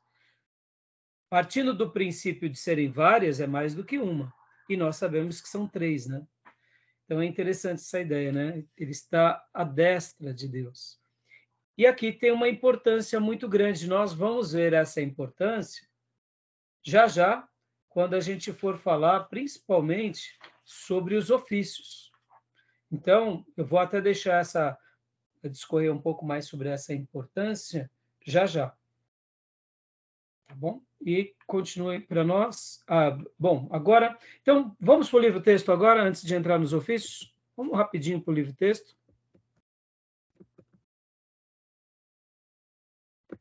Partindo 1.30 1.72
do 1.72 1.90
princípio 1.90 2.50
de 2.50 2.58
serem 2.58 2.90
várias, 2.90 3.40
é 3.40 3.46
mais 3.46 3.74
do 3.74 3.82
que 3.82 3.96
uma. 3.96 4.30
E 4.68 4.76
nós 4.76 4.96
sabemos 4.96 5.40
que 5.40 5.48
são 5.48 5.66
três, 5.66 6.06
né? 6.06 6.26
Então 7.04 7.18
é 7.18 7.24
interessante 7.24 7.78
essa 7.78 7.98
ideia, 7.98 8.30
né? 8.30 8.62
Ele 8.76 8.90
está 8.90 9.42
à 9.54 9.64
destra 9.64 10.34
de 10.34 10.48
Deus. 10.48 11.00
E 11.78 11.86
aqui 11.86 12.12
tem 12.12 12.32
uma 12.32 12.50
importância 12.50 13.18
muito 13.18 13.48
grande. 13.48 13.88
Nós 13.88 14.12
vamos 14.12 14.52
ver 14.52 14.74
essa 14.74 15.00
importância 15.00 15.88
já 16.82 17.08
já, 17.08 17.48
quando 17.88 18.12
a 18.12 18.20
gente 18.20 18.52
for 18.52 18.76
falar 18.76 19.24
principalmente 19.24 20.38
sobre 20.62 21.14
os 21.14 21.30
ofícios. 21.30 22.14
Então, 22.90 23.44
eu 23.56 23.64
vou 23.64 23.78
até 23.78 24.00
deixar 24.00 24.40
essa 24.40 24.78
discorrer 25.48 25.92
um 25.92 26.00
pouco 26.00 26.24
mais 26.24 26.46
sobre 26.46 26.68
essa 26.68 26.92
importância 26.92 27.90
já 28.24 28.46
já. 28.46 28.74
Tá 30.46 30.54
bom? 30.54 30.80
E 31.00 31.34
continue 31.46 32.00
para 32.00 32.24
nós. 32.24 32.82
Ah, 32.86 33.18
bom, 33.38 33.68
agora, 33.70 34.18
então, 34.40 34.76
vamos 34.80 35.10
para 35.10 35.18
o 35.18 35.22
livro 35.22 35.40
texto 35.42 35.70
agora, 35.70 36.02
antes 36.02 36.22
de 36.22 36.34
entrar 36.34 36.58
nos 36.58 36.72
ofícios. 36.72 37.34
Vamos 37.56 37.76
rapidinho 37.76 38.20
para 38.20 38.32
o 38.32 38.34
livro 38.34 38.54
texto. 38.54 38.96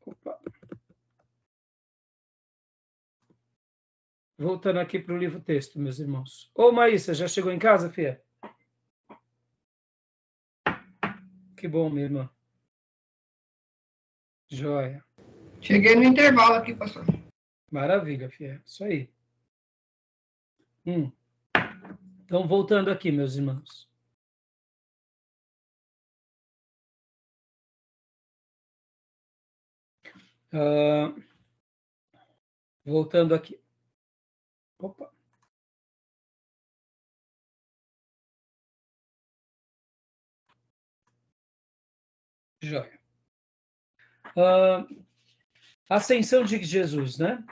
Opa. 0.04 0.40
Voltando 4.38 4.80
aqui 4.80 4.98
para 4.98 5.14
o 5.14 5.18
livro 5.18 5.40
texto, 5.40 5.78
meus 5.78 5.98
irmãos. 5.98 6.50
Ô, 6.54 6.70
Maísa, 6.70 7.14
já 7.14 7.26
chegou 7.26 7.50
em 7.50 7.58
casa, 7.58 7.90
filha? 7.90 8.22
Que 11.66 11.70
bom, 11.70 11.90
minha 11.90 12.04
irmã. 12.04 12.30
Joia. 14.46 15.04
Cheguei 15.60 15.96
no 15.96 16.04
intervalo 16.04 16.54
aqui, 16.54 16.72
pastor. 16.72 17.04
Maravilha, 17.72 18.30
Fia. 18.30 18.62
Isso 18.64 18.84
aí. 18.84 19.10
Hum. 20.86 21.10
Então, 22.24 22.46
voltando 22.46 22.88
aqui, 22.88 23.10
meus 23.10 23.34
irmãos. 23.34 23.90
Uh, 30.52 31.20
voltando 32.84 33.34
aqui. 33.34 33.60
Opa. 34.78 35.15
Joia. 42.68 43.00
Uh, 44.36 45.04
ascensão 45.88 46.44
de 46.44 46.62
Jesus, 46.62 47.18
né? 47.18 47.44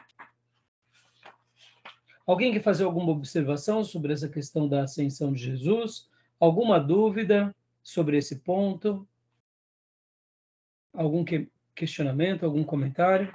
Alguém 2.27 2.53
quer 2.53 2.63
fazer 2.63 2.85
alguma 2.85 3.13
observação 3.13 3.85
sobre 3.85 4.13
essa 4.13 4.29
questão 4.29 4.69
da 4.69 4.85
ascensão 4.85 5.33
de 5.33 5.43
Jesus? 5.43 6.11
Alguma 6.41 6.81
dúvida 6.81 7.55
sobre 7.83 8.17
esse 8.17 8.41
ponto? 8.41 9.07
Algum 10.93 11.25
que, 11.25 11.51
questionamento, 11.75 12.45
algum 12.45 12.65
comentário? 12.65 13.31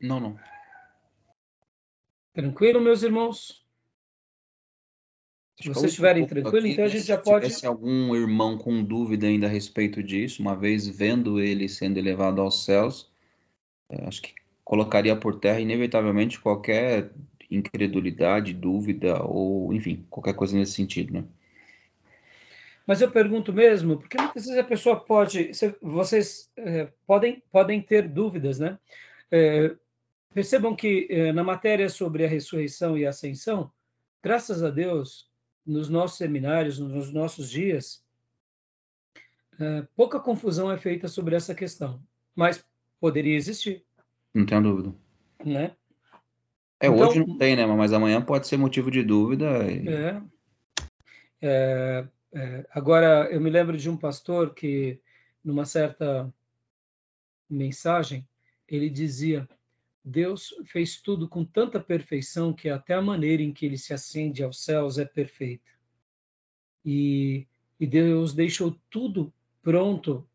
Não, 0.00 0.20
não. 0.20 0.38
Tranquilo, 2.34 2.80
meus 2.80 3.02
irmãos? 3.02 3.63
Se 5.60 5.68
vocês 5.68 5.92
estiverem 5.92 6.26
tranquilos, 6.26 6.64
então 6.64 6.84
a 6.84 6.88
gente 6.88 7.06
já 7.06 7.16
pode. 7.16 7.46
Se 7.46 7.50
tivesse 7.50 7.66
algum 7.66 8.14
irmão 8.14 8.58
com 8.58 8.82
dúvida 8.82 9.26
ainda 9.26 9.46
a 9.46 9.50
respeito 9.50 10.02
disso, 10.02 10.42
uma 10.42 10.56
vez 10.56 10.88
vendo 10.88 11.40
ele 11.40 11.68
sendo 11.68 11.98
elevado 11.98 12.40
aos 12.40 12.64
céus, 12.64 13.08
é, 13.88 14.04
acho 14.06 14.22
que 14.22 14.34
colocaria 14.64 15.14
por 15.14 15.38
terra 15.38 15.60
inevitavelmente 15.60 16.40
qualquer 16.40 17.12
incredulidade, 17.50 18.52
dúvida 18.52 19.22
ou, 19.22 19.72
enfim, 19.72 20.04
qualquer 20.10 20.34
coisa 20.34 20.56
nesse 20.56 20.72
sentido, 20.72 21.14
né? 21.14 21.24
Mas 22.86 23.00
eu 23.00 23.10
pergunto 23.10 23.52
mesmo, 23.52 23.98
porque 23.98 24.18
muitas 24.18 24.44
vezes 24.44 24.58
a 24.58 24.64
pessoa 24.64 24.98
pode, 24.98 25.52
vocês 25.80 26.50
é, 26.56 26.88
podem, 27.06 27.42
podem 27.50 27.80
ter 27.80 28.08
dúvidas, 28.08 28.58
né? 28.58 28.78
É, 29.30 29.74
percebam 30.34 30.74
que 30.74 31.06
é, 31.08 31.32
na 31.32 31.42
matéria 31.42 31.88
sobre 31.88 32.24
a 32.24 32.28
ressurreição 32.28 32.98
e 32.98 33.06
a 33.06 33.10
ascensão, 33.10 33.70
graças 34.22 34.62
a 34.62 34.68
Deus, 34.68 35.30
nos 35.66 35.88
nossos 35.88 36.18
seminários, 36.18 36.78
nos 36.78 37.12
nossos 37.12 37.50
dias, 37.50 38.04
é, 39.58 39.86
pouca 39.96 40.20
confusão 40.20 40.70
é 40.70 40.76
feita 40.76 41.08
sobre 41.08 41.34
essa 41.34 41.54
questão, 41.54 42.02
mas 42.34 42.64
poderia 43.00 43.36
existir. 43.36 43.84
Não 44.34 44.44
tenho 44.44 44.62
dúvida. 44.62 44.94
Né? 45.44 45.76
É, 46.80 46.86
então, 46.86 46.98
hoje 46.98 47.20
não 47.20 47.38
tem, 47.38 47.56
né? 47.56 47.64
Mas 47.66 47.92
amanhã 47.92 48.20
pode 48.20 48.46
ser 48.46 48.56
motivo 48.56 48.90
de 48.90 49.02
dúvida. 49.02 49.64
E... 49.70 49.88
É, 49.88 50.22
é, 51.40 52.08
é, 52.34 52.66
agora, 52.72 53.28
eu 53.30 53.40
me 53.40 53.50
lembro 53.50 53.76
de 53.76 53.88
um 53.88 53.96
pastor 53.96 54.54
que, 54.54 55.00
numa 55.42 55.64
certa 55.64 56.32
mensagem, 57.48 58.26
ele 58.68 58.90
dizia 58.90 59.48
Deus 60.04 60.54
fez 60.66 61.00
tudo 61.00 61.26
com 61.26 61.44
tanta 61.44 61.80
perfeição 61.80 62.52
que 62.52 62.68
até 62.68 62.92
a 62.92 63.00
maneira 63.00 63.42
em 63.42 63.52
que 63.52 63.64
ele 63.64 63.78
se 63.78 63.94
acende 63.94 64.42
aos 64.42 64.62
céus 64.62 64.98
é 64.98 65.04
perfeita. 65.04 65.70
E, 66.84 67.46
e 67.80 67.86
Deus 67.86 68.34
deixou 68.34 68.78
tudo 68.90 69.32
pronto 69.62 70.28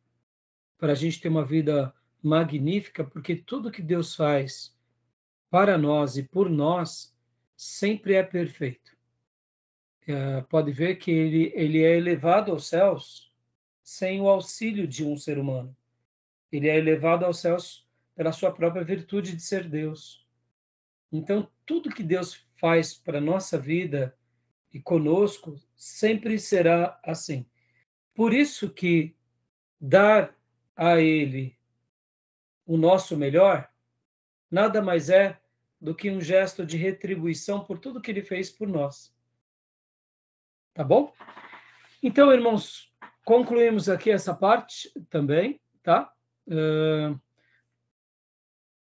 para 0.79 0.93
a 0.93 0.95
gente 0.95 1.21
ter 1.21 1.29
uma 1.29 1.45
vida 1.45 1.93
magnífica, 2.21 3.03
porque 3.03 3.35
tudo 3.35 3.71
que 3.71 3.81
Deus 3.81 4.15
faz 4.15 4.75
para 5.51 5.77
nós 5.77 6.17
e 6.17 6.23
por 6.23 6.49
nós 6.49 7.15
sempre 7.55 8.15
é 8.15 8.23
perfeito. 8.23 8.97
É, 10.07 10.41
pode 10.41 10.71
ver 10.71 10.95
que 10.95 11.11
ele, 11.11 11.51
ele 11.53 11.83
é 11.83 11.95
elevado 11.95 12.51
aos 12.51 12.65
céus 12.67 13.31
sem 13.83 14.19
o 14.19 14.27
auxílio 14.27 14.87
de 14.87 15.05
um 15.05 15.15
ser 15.15 15.37
humano. 15.37 15.75
Ele 16.51 16.67
é 16.67 16.77
elevado 16.77 17.25
aos 17.25 17.37
céus 17.37 17.87
pela 18.19 18.33
sua 18.33 18.51
própria 18.51 18.83
virtude 18.83 19.33
de 19.33 19.41
ser 19.41 19.69
Deus. 19.69 20.27
Então, 21.09 21.49
tudo 21.65 21.89
que 21.89 22.03
Deus 22.03 22.45
faz 22.57 22.93
para 22.93 23.19
a 23.19 23.21
nossa 23.21 23.57
vida 23.57 24.13
e 24.73 24.77
conosco, 24.81 25.55
sempre 25.73 26.37
será 26.37 26.99
assim. 27.01 27.45
Por 28.13 28.33
isso 28.33 28.69
que 28.69 29.15
dar 29.79 30.37
a 30.75 30.99
Ele 30.99 31.57
o 32.65 32.75
nosso 32.75 33.15
melhor 33.15 33.71
nada 34.51 34.81
mais 34.81 35.09
é 35.09 35.39
do 35.79 35.95
que 35.95 36.11
um 36.11 36.19
gesto 36.19 36.65
de 36.65 36.75
retribuição 36.75 37.63
por 37.63 37.79
tudo 37.79 38.01
que 38.01 38.11
Ele 38.11 38.21
fez 38.21 38.51
por 38.51 38.67
nós. 38.67 39.15
Tá 40.73 40.83
bom? 40.83 41.13
Então, 42.03 42.33
irmãos, 42.33 42.93
concluímos 43.23 43.87
aqui 43.87 44.11
essa 44.11 44.35
parte 44.35 44.91
também, 45.09 45.61
tá? 45.81 46.11
Uh, 46.45 47.17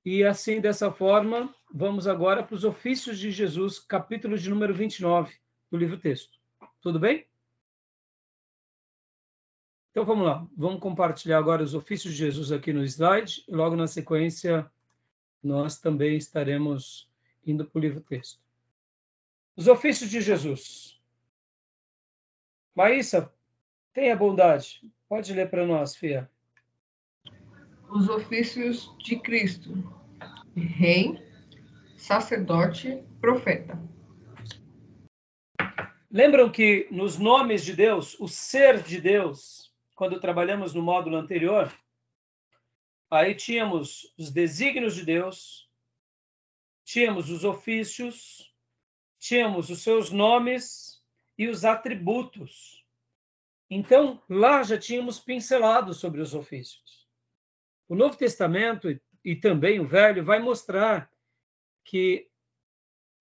e 0.06 0.24
assim, 0.24 0.62
dessa 0.62 0.92
forma, 0.92 1.54
vamos 1.74 2.08
agora 2.08 2.44
para 2.44 2.54
os 2.54 2.64
ofícios 2.64 3.18
de 3.18 3.32
Jesus, 3.32 3.80
capítulo 3.80 4.38
de 4.38 4.48
número 4.48 4.72
29 4.72 5.36
do 5.72 5.78
livro 5.78 5.98
texto. 5.98 6.38
Tudo 6.80 7.00
bem? 7.00 7.26
Então 9.90 10.06
vamos 10.06 10.28
lá, 10.28 10.48
vamos 10.56 10.80
compartilhar 10.80 11.40
agora 11.40 11.64
os 11.64 11.74
ofícios 11.74 12.14
de 12.14 12.20
Jesus 12.20 12.52
aqui 12.52 12.72
no 12.72 12.84
slide. 12.84 13.44
Logo 13.50 13.76
na 13.76 13.88
sequência, 13.88 14.72
nós 15.42 15.80
também 15.80 16.16
estaremos 16.18 17.10
indo 17.44 17.66
para 17.66 17.80
o 17.80 17.82
livro 17.82 18.02
texto. 18.02 18.40
Os 19.56 19.68
ofícios 19.68 20.10
de 20.12 20.22
Jesus. 20.22 21.02
Maísa, 22.76 23.34
tenha 23.92 24.16
bondade. 24.16 24.82
Pode 25.10 25.34
ler 25.34 25.50
para 25.50 25.66
nós, 25.66 25.96
Fia. 25.96 26.30
Os 27.96 28.10
ofícios 28.10 28.94
de 28.98 29.18
Cristo. 29.18 29.72
Rei, 30.54 31.18
sacerdote, 31.96 33.02
profeta. 33.22 33.82
Lembram 36.12 36.52
que 36.52 36.90
nos 36.92 37.18
nomes 37.18 37.64
de 37.64 37.74
Deus, 37.74 38.20
o 38.20 38.28
ser 38.28 38.84
de 38.84 39.00
Deus, 39.00 39.74
quando 39.96 40.20
trabalhamos 40.20 40.74
no 40.74 40.82
módulo 40.82 41.16
anterior, 41.16 41.74
aí 43.10 43.34
tínhamos 43.34 44.14
os 44.18 44.30
desígnios 44.30 44.94
de 44.94 45.06
Deus, 45.06 45.70
tínhamos 46.84 47.30
os 47.30 47.46
ofícios, 47.46 48.54
tínhamos 49.18 49.70
os 49.70 49.82
seus 49.82 50.12
nomes 50.12 51.02
e 51.38 51.48
os 51.48 51.64
atributos. 51.64 52.84
Então, 53.70 54.22
lá 54.30 54.64
já 54.64 54.78
tínhamos 54.78 55.18
pincelado 55.18 55.94
sobre 55.94 56.20
os 56.20 56.36
ofícios. 56.36 57.05
O 57.88 57.96
Novo 57.96 58.18
Testamento 58.18 58.88
e 59.24 59.36
também 59.36 59.80
o 59.80 59.88
Velho 59.88 60.24
vai 60.24 60.40
mostrar 60.40 61.12
que 61.84 62.30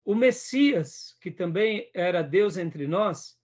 o 0.05 0.15
Messias, 0.15 1.17
que 1.21 1.31
também 1.31 1.91
era 1.95 2.23
Deus 2.23 2.57
entre 2.57 2.87
nós, 2.87 3.39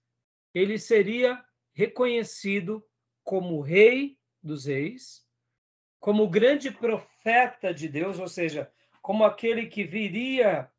ele 0.54 0.78
seria 0.78 1.42
reconhecido 1.72 2.84
como 3.24 3.60
Rei 3.60 4.18
dos 4.42 4.66
Reis, 4.66 5.26
como 5.98 6.28
grande 6.28 6.70
profeta 6.70 7.72
de 7.72 7.88
Deus, 7.88 8.18
ou 8.18 8.28
seja, 8.28 8.70
como 9.02 9.24
aquele 9.24 9.66
que 9.66 9.84
viria 9.84 10.70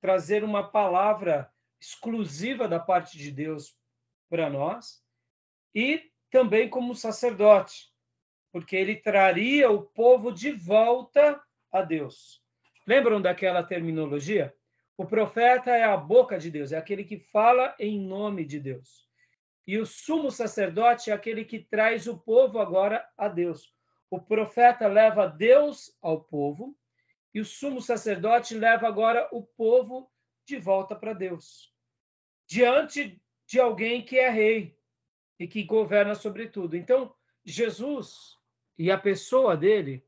trazer 0.00 0.44
uma 0.44 0.70
palavra 0.70 1.52
exclusiva 1.80 2.68
da 2.68 2.78
parte 2.78 3.16
de 3.18 3.30
Deus 3.30 3.76
para 4.28 4.48
nós, 4.50 5.02
e 5.74 6.10
também 6.30 6.68
como 6.68 6.94
sacerdote, 6.94 7.90
porque 8.52 8.76
ele 8.76 8.96
traria 8.96 9.70
o 9.70 9.82
povo 9.82 10.32
de 10.32 10.52
volta 10.52 11.40
a 11.70 11.82
Deus. 11.82 12.42
Lembram 12.86 13.20
daquela 13.20 13.62
terminologia? 13.62 14.54
O 14.96 15.06
profeta 15.06 15.70
é 15.70 15.84
a 15.84 15.96
boca 15.96 16.38
de 16.38 16.50
Deus, 16.50 16.72
é 16.72 16.78
aquele 16.78 17.04
que 17.04 17.18
fala 17.18 17.74
em 17.78 18.00
nome 18.00 18.44
de 18.44 18.58
Deus. 18.58 19.06
E 19.66 19.76
o 19.76 19.84
sumo 19.84 20.30
sacerdote 20.30 21.10
é 21.10 21.12
aquele 21.12 21.44
que 21.44 21.58
traz 21.58 22.06
o 22.06 22.18
povo 22.18 22.58
agora 22.58 23.06
a 23.16 23.28
Deus. 23.28 23.70
O 24.10 24.18
profeta 24.18 24.88
leva 24.88 25.26
Deus 25.26 25.94
ao 26.00 26.24
povo 26.24 26.74
e 27.34 27.40
o 27.40 27.44
sumo 27.44 27.80
sacerdote 27.80 28.54
leva 28.54 28.88
agora 28.88 29.28
o 29.30 29.42
povo 29.42 30.10
de 30.46 30.56
volta 30.56 30.96
para 30.96 31.12
Deus. 31.12 31.70
Diante 32.46 33.20
de 33.46 33.60
alguém 33.60 34.02
que 34.02 34.18
é 34.18 34.30
rei 34.30 34.74
e 35.38 35.46
que 35.46 35.62
governa 35.62 36.14
sobre 36.14 36.48
tudo. 36.48 36.74
Então, 36.74 37.14
Jesus 37.44 38.37
e 38.78 38.90
a 38.90 38.96
pessoa 38.96 39.56
dele, 39.56 40.04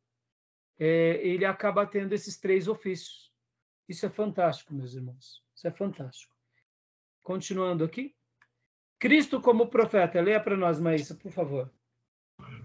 é, 0.78 1.20
ele 1.22 1.44
acaba 1.44 1.84
tendo 1.84 2.14
esses 2.14 2.38
três 2.38 2.68
ofícios. 2.68 3.30
Isso 3.88 4.06
é 4.06 4.08
fantástico, 4.08 4.72
meus 4.72 4.94
irmãos. 4.94 5.42
Isso 5.54 5.66
é 5.66 5.70
fantástico. 5.72 6.34
Continuando 7.22 7.84
aqui. 7.84 8.14
Cristo 8.98 9.40
como 9.40 9.66
profeta. 9.66 10.20
Leia 10.20 10.38
para 10.38 10.56
nós, 10.56 10.78
Maísa, 10.78 11.14
por 11.14 11.32
favor. 11.32 11.70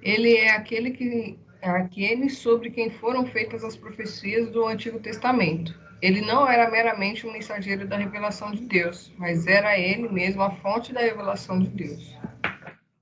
Ele 0.02 0.36
é 0.36 0.52
aquele 0.52 0.91
que 0.91 1.39
é 1.62 1.70
aquele 1.70 2.30
sobre 2.30 2.70
quem 2.70 2.91
foram 2.91 3.26
feitas 3.26 3.63
as 3.63 3.76
profecias 3.76 4.52
do 4.52 4.68
Antigo 4.68 5.00
Testamento. 5.00 5.78
Ele 6.02 6.22
não 6.22 6.48
era 6.48 6.70
meramente 6.70 7.26
um 7.26 7.32
mensageiro 7.32 7.88
da 7.88 7.98
revelação 7.98 8.52
de 8.52 8.62
Deus, 8.68 9.12
mas 9.18 9.48
era 9.48 9.80
ele 9.80 10.08
mesmo 10.08 10.44
a 10.44 10.52
fonte 10.58 10.94
da 10.94 11.00
revelação 11.00 11.60
de 11.60 11.70
Deus. 11.70 12.15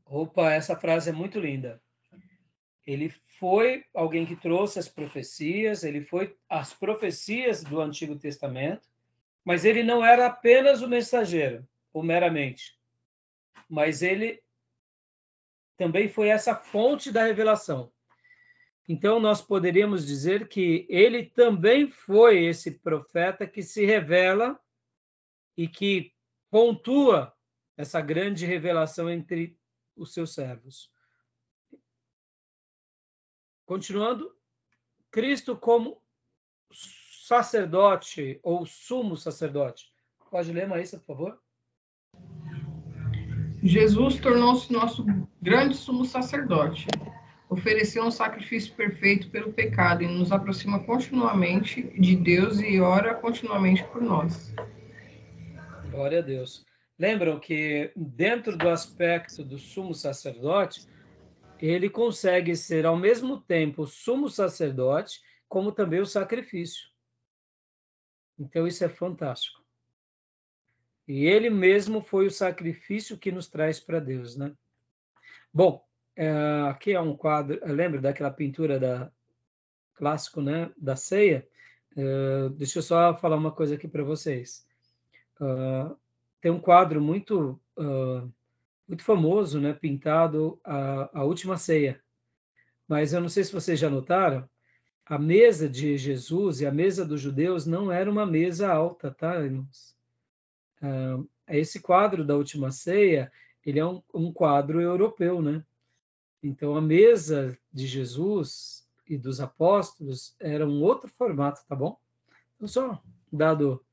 Opa, 0.05 0.53
essa 0.53 0.77
frase 0.77 1.09
é 1.09 1.13
muito 1.13 1.39
linda. 1.39 1.82
Ele 2.85 3.09
foi 3.39 3.85
alguém 3.93 4.25
que 4.25 4.35
trouxe 4.35 4.79
as 4.79 4.87
profecias, 4.87 5.83
ele 5.83 6.01
foi 6.01 6.35
as 6.49 6.73
profecias 6.73 7.63
do 7.63 7.79
Antigo 7.79 8.17
Testamento, 8.17 8.87
mas 9.43 9.65
ele 9.65 9.83
não 9.83 10.05
era 10.05 10.27
apenas 10.27 10.81
o 10.81 10.87
mensageiro, 10.87 11.67
ou 11.93 12.03
meramente, 12.03 12.77
mas 13.69 14.01
ele 14.01 14.41
também 15.77 16.07
foi 16.07 16.29
essa 16.29 16.55
fonte 16.55 17.11
da 17.11 17.25
revelação. 17.25 17.91
Então, 18.87 19.19
nós 19.19 19.41
poderíamos 19.41 20.05
dizer 20.05 20.47
que 20.47 20.85
ele 20.89 21.25
também 21.25 21.89
foi 21.89 22.43
esse 22.43 22.71
profeta 22.79 23.47
que 23.47 23.63
se 23.63 23.85
revela 23.85 24.59
e 25.57 25.67
que 25.67 26.13
pontua 26.51 27.33
essa 27.77 28.01
grande 28.01 28.45
revelação 28.45 29.09
entre 29.09 29.57
os 29.95 30.13
seus 30.13 30.33
servos. 30.33 30.92
Continuando, 33.73 34.31
Cristo 35.09 35.55
como 35.55 35.99
sacerdote 37.27 38.39
ou 38.43 38.67
sumo 38.67 39.17
sacerdote. 39.17 39.91
Pode 40.29 40.53
ler, 40.53 40.67
Maísa, 40.67 40.99
por 40.99 41.07
favor? 41.07 41.39
Jesus 43.63 44.19
tornou-se 44.19 44.71
nosso 44.71 45.03
grande 45.41 45.75
sumo 45.75 46.05
sacerdote. 46.05 46.85
Ofereceu 47.49 48.03
um 48.03 48.11
sacrifício 48.11 48.75
perfeito 48.75 49.31
pelo 49.31 49.51
pecado 49.51 50.03
e 50.03 50.07
nos 50.07 50.31
aproxima 50.31 50.83
continuamente 50.83 51.81
de 51.99 52.15
Deus 52.15 52.59
e 52.59 52.79
ora 52.79 53.15
continuamente 53.15 53.83
por 53.85 54.03
nós. 54.03 54.53
Glória 55.89 56.19
a 56.19 56.21
Deus. 56.21 56.63
Lembram 56.99 57.39
que 57.39 57.91
dentro 57.95 58.55
do 58.55 58.69
aspecto 58.69 59.43
do 59.43 59.57
sumo 59.57 59.95
sacerdote, 59.95 60.87
ele 61.67 61.89
consegue 61.89 62.55
ser 62.55 62.85
ao 62.85 62.97
mesmo 62.97 63.39
tempo 63.39 63.87
sumo 63.87 64.29
sacerdote, 64.29 65.21
como 65.47 65.71
também 65.71 66.01
o 66.01 66.05
sacrifício. 66.05 66.89
Então 68.37 68.67
isso 68.67 68.83
é 68.83 68.89
fantástico. 68.89 69.63
E 71.07 71.25
ele 71.25 71.49
mesmo 71.49 72.01
foi 72.01 72.27
o 72.27 72.31
sacrifício 72.31 73.17
que 73.17 73.31
nos 73.31 73.47
traz 73.47 73.79
para 73.79 73.99
Deus, 73.99 74.35
né? 74.35 74.53
Bom, 75.53 75.85
é, 76.17 76.29
aqui 76.69 76.91
é 76.91 76.99
um 76.99 77.15
quadro, 77.15 77.59
lembra 77.65 78.01
daquela 78.01 78.31
pintura 78.31 78.77
da 78.77 79.09
clássico, 79.93 80.41
né, 80.41 80.69
da 80.77 80.97
ceia? 80.97 81.47
É, 81.95 82.49
deixa 82.49 82.79
eu 82.79 82.83
só 82.83 83.15
falar 83.17 83.37
uma 83.37 83.51
coisa 83.51 83.75
aqui 83.75 83.87
para 83.87 84.03
vocês. 84.03 84.67
Uh, 85.39 85.95
tem 86.41 86.51
um 86.51 86.59
quadro 86.59 87.01
muito 87.01 87.59
uh, 87.77 88.29
muito 88.93 89.03
famoso, 89.03 89.59
né, 89.59 89.73
pintado 89.73 90.59
a, 90.63 91.19
a 91.19 91.23
última 91.23 91.57
ceia. 91.57 91.99
Mas 92.87 93.11
eu 93.11 93.19
não 93.19 93.27
sei 93.27 93.43
se 93.43 93.51
vocês 93.51 93.79
já 93.79 93.89
notaram, 93.89 94.47
a 95.03 95.17
mesa 95.17 95.67
de 95.67 95.97
Jesus 95.97 96.61
e 96.61 96.65
a 96.67 96.71
mesa 96.71 97.03
dos 97.03 97.19
judeus 97.19 97.65
não 97.65 97.91
era 97.91 98.09
uma 98.09 98.25
mesa 98.25 98.71
alta, 98.71 99.09
tá, 99.09 99.39
irmãos? 99.39 99.95
Ah, 100.79 101.23
esse 101.47 101.81
quadro 101.81 102.23
da 102.23 102.35
última 102.35 102.71
ceia, 102.71 103.31
ele 103.65 103.79
é 103.79 103.85
um, 103.85 104.01
um 104.13 104.31
quadro 104.31 104.79
europeu, 104.79 105.41
né? 105.41 105.65
Então 106.43 106.75
a 106.75 106.81
mesa 106.81 107.57
de 107.73 107.87
Jesus 107.87 108.87
e 109.09 109.17
dos 109.17 109.41
apóstolos 109.41 110.35
era 110.39 110.67
um 110.67 110.83
outro 110.83 111.09
formato, 111.17 111.61
tá 111.67 111.75
bom? 111.75 111.97
Então 112.55 112.67
só 112.67 113.01
dado 113.31 113.83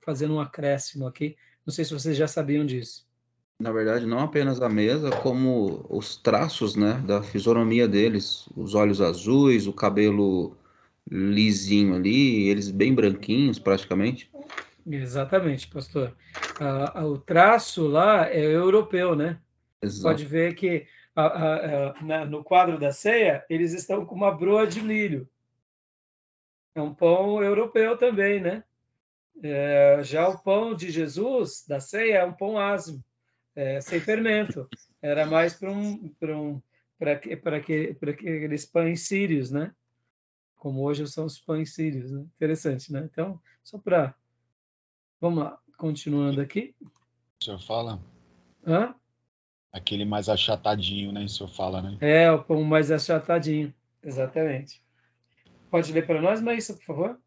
fazendo 0.00 0.34
um 0.34 0.40
acréscimo 0.40 1.06
aqui, 1.06 1.36
não 1.66 1.72
sei 1.72 1.84
se 1.84 1.92
vocês 1.92 2.16
já 2.16 2.26
sabiam 2.26 2.64
disso 2.64 3.07
na 3.60 3.72
verdade, 3.72 4.06
não 4.06 4.20
apenas 4.20 4.62
a 4.62 4.68
mesa, 4.68 5.10
como 5.10 5.84
os 5.88 6.16
traços, 6.16 6.76
né, 6.76 7.02
da 7.04 7.22
fisionomia 7.22 7.88
deles, 7.88 8.48
os 8.56 8.74
olhos 8.74 9.00
azuis, 9.00 9.66
o 9.66 9.72
cabelo 9.72 10.56
lisinho 11.10 11.96
ali, 11.96 12.48
eles 12.48 12.70
bem 12.70 12.94
branquinhos 12.94 13.58
praticamente. 13.58 14.30
Exatamente, 14.86 15.66
pastor. 15.68 16.14
Ah, 16.60 17.04
o 17.04 17.18
traço 17.18 17.86
lá 17.88 18.28
é 18.28 18.40
europeu, 18.40 19.16
né? 19.16 19.38
Exato. 19.82 20.02
Pode 20.02 20.24
ver 20.24 20.54
que 20.54 20.86
na, 22.02 22.24
no 22.24 22.44
quadro 22.44 22.78
da 22.78 22.92
ceia 22.92 23.44
eles 23.50 23.72
estão 23.72 24.06
com 24.06 24.14
uma 24.14 24.30
broa 24.30 24.66
de 24.66 24.80
milho. 24.80 25.28
É 26.74 26.80
um 26.80 26.94
pão 26.94 27.42
europeu 27.42 27.96
também, 27.96 28.40
né? 28.40 28.62
É, 29.42 30.00
já 30.02 30.28
o 30.28 30.38
pão 30.38 30.74
de 30.74 30.90
Jesus 30.90 31.64
da 31.66 31.80
ceia 31.80 32.18
é 32.18 32.24
um 32.24 32.32
pão 32.32 32.58
asmo, 32.58 33.02
é, 33.58 33.80
sem 33.80 33.98
fermento. 33.98 34.68
Era 35.02 35.26
mais 35.26 35.54
para 35.54 35.72
um, 35.72 36.08
para 36.10 36.38
um, 36.38 36.62
para 36.96 37.56
aqueles 37.56 38.64
pães 38.64 39.02
sírios, 39.02 39.50
né? 39.50 39.74
Como 40.56 40.82
hoje 40.82 41.06
são 41.08 41.24
os 41.24 41.40
pães 41.40 41.74
sírios, 41.74 42.12
né? 42.12 42.24
Interessante, 42.36 42.92
né? 42.92 43.08
Então, 43.10 43.40
só 43.64 43.76
para 43.76 44.14
Vamos 45.20 45.42
lá, 45.42 45.58
continuando 45.76 46.40
aqui. 46.40 46.76
O 46.80 47.44
senhor 47.44 47.60
fala? 47.60 48.00
Hã? 48.64 48.94
Aquele 49.72 50.04
mais 50.04 50.28
achatadinho, 50.28 51.10
né? 51.10 51.24
O 51.24 51.28
senhor 51.28 51.48
fala, 51.48 51.82
né? 51.82 51.98
É, 52.00 52.30
o 52.30 52.44
pão 52.44 52.62
mais 52.62 52.92
achatadinho, 52.92 53.74
exatamente. 54.00 54.80
Pode 55.68 55.92
ler 55.92 56.06
para 56.06 56.22
nós, 56.22 56.40
Maísa, 56.40 56.74
por 56.74 56.84
favor? 56.84 57.20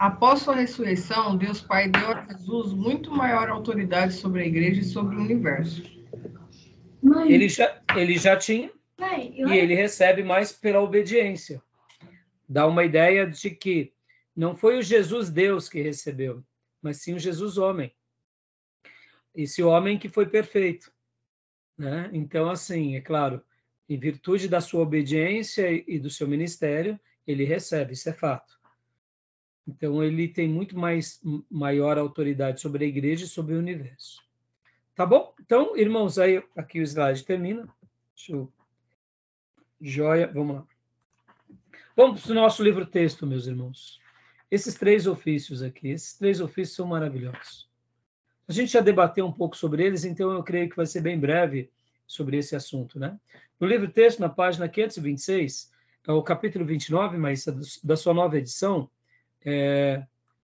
Após 0.00 0.40
sua 0.40 0.56
ressurreição, 0.56 1.36
Deus 1.36 1.60
Pai 1.60 1.86
deu 1.86 2.10
a 2.10 2.26
Jesus 2.26 2.72
muito 2.72 3.10
maior 3.10 3.50
autoridade 3.50 4.14
sobre 4.14 4.40
a 4.40 4.46
igreja 4.46 4.80
e 4.80 4.84
sobre 4.84 5.14
o 5.14 5.20
universo. 5.20 5.82
Mãe. 7.02 7.30
Ele 7.30 7.50
já, 7.50 7.82
ele 7.94 8.16
já 8.16 8.34
tinha, 8.34 8.72
Mãe, 8.98 9.34
e 9.36 9.58
ele 9.58 9.74
recebe 9.74 10.22
mais 10.22 10.52
pela 10.52 10.80
obediência. 10.80 11.62
Dá 12.48 12.66
uma 12.66 12.82
ideia 12.82 13.26
de 13.26 13.50
que 13.50 13.92
não 14.34 14.56
foi 14.56 14.78
o 14.78 14.82
Jesus 14.82 15.28
Deus 15.28 15.68
que 15.68 15.82
recebeu, 15.82 16.42
mas 16.80 17.02
sim 17.02 17.12
o 17.12 17.18
Jesus 17.18 17.58
homem. 17.58 17.94
Esse 19.34 19.62
homem 19.62 19.98
que 19.98 20.08
foi 20.08 20.24
perfeito. 20.24 20.90
Né? 21.76 22.08
Então, 22.14 22.48
assim, 22.48 22.96
é 22.96 23.02
claro, 23.02 23.44
em 23.86 23.98
virtude 23.98 24.48
da 24.48 24.62
sua 24.62 24.80
obediência 24.80 25.70
e 25.70 25.98
do 25.98 26.08
seu 26.08 26.26
ministério, 26.26 26.98
ele 27.26 27.44
recebe, 27.44 27.92
isso 27.92 28.08
é 28.08 28.14
fato. 28.14 28.59
Então, 29.76 30.02
ele 30.02 30.28
tem 30.28 30.48
muito 30.48 30.78
mais 30.78 31.20
maior 31.50 31.96
autoridade 31.98 32.60
sobre 32.60 32.84
a 32.84 32.88
igreja 32.88 33.24
e 33.24 33.28
sobre 33.28 33.54
o 33.54 33.58
universo. 33.58 34.22
Tá 34.94 35.06
bom? 35.06 35.34
Então, 35.40 35.76
irmãos, 35.76 36.18
aí 36.18 36.42
aqui 36.56 36.80
o 36.80 36.82
slide 36.82 37.24
termina. 37.24 37.68
Deixa 38.14 38.32
eu... 38.32 38.52
Joia, 39.80 40.26
vamos 40.26 40.56
lá. 40.56 40.66
Vamos 41.96 42.22
para 42.22 42.32
o 42.32 42.34
nosso 42.34 42.62
livro 42.62 42.84
texto, 42.84 43.26
meus 43.26 43.46
irmãos. 43.46 43.98
Esses 44.50 44.74
três 44.74 45.06
ofícios 45.06 45.62
aqui, 45.62 45.88
esses 45.88 46.14
três 46.18 46.40
ofícios 46.40 46.76
são 46.76 46.86
maravilhosos. 46.86 47.68
A 48.48 48.52
gente 48.52 48.72
já 48.72 48.80
debateu 48.80 49.24
um 49.24 49.32
pouco 49.32 49.56
sobre 49.56 49.84
eles, 49.84 50.04
então 50.04 50.32
eu 50.32 50.42
creio 50.42 50.68
que 50.68 50.76
vai 50.76 50.86
ser 50.86 51.00
bem 51.00 51.18
breve 51.18 51.70
sobre 52.06 52.36
esse 52.36 52.56
assunto, 52.56 52.98
né? 52.98 53.18
No 53.60 53.66
livro 53.66 53.88
texto, 53.88 54.18
na 54.18 54.28
página 54.28 54.68
526, 54.68 55.70
é 56.08 56.12
o 56.12 56.22
capítulo 56.22 56.64
29, 56.64 57.16
mas 57.16 57.44
da 57.84 57.96
sua 57.96 58.12
nova 58.12 58.36
edição, 58.36 58.90
é, 59.44 60.06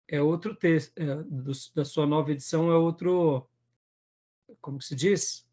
é 0.08 0.20
outro 0.20 0.54
texto, 0.54 0.98
é, 0.98 1.16
do, 1.22 1.52
da 1.74 1.84
sua 1.84 2.06
nova 2.06 2.32
edição 2.32 2.70
é 2.70 2.76
outro, 2.76 3.48
como 4.60 4.80
se 4.80 4.94
diz? 4.94 5.46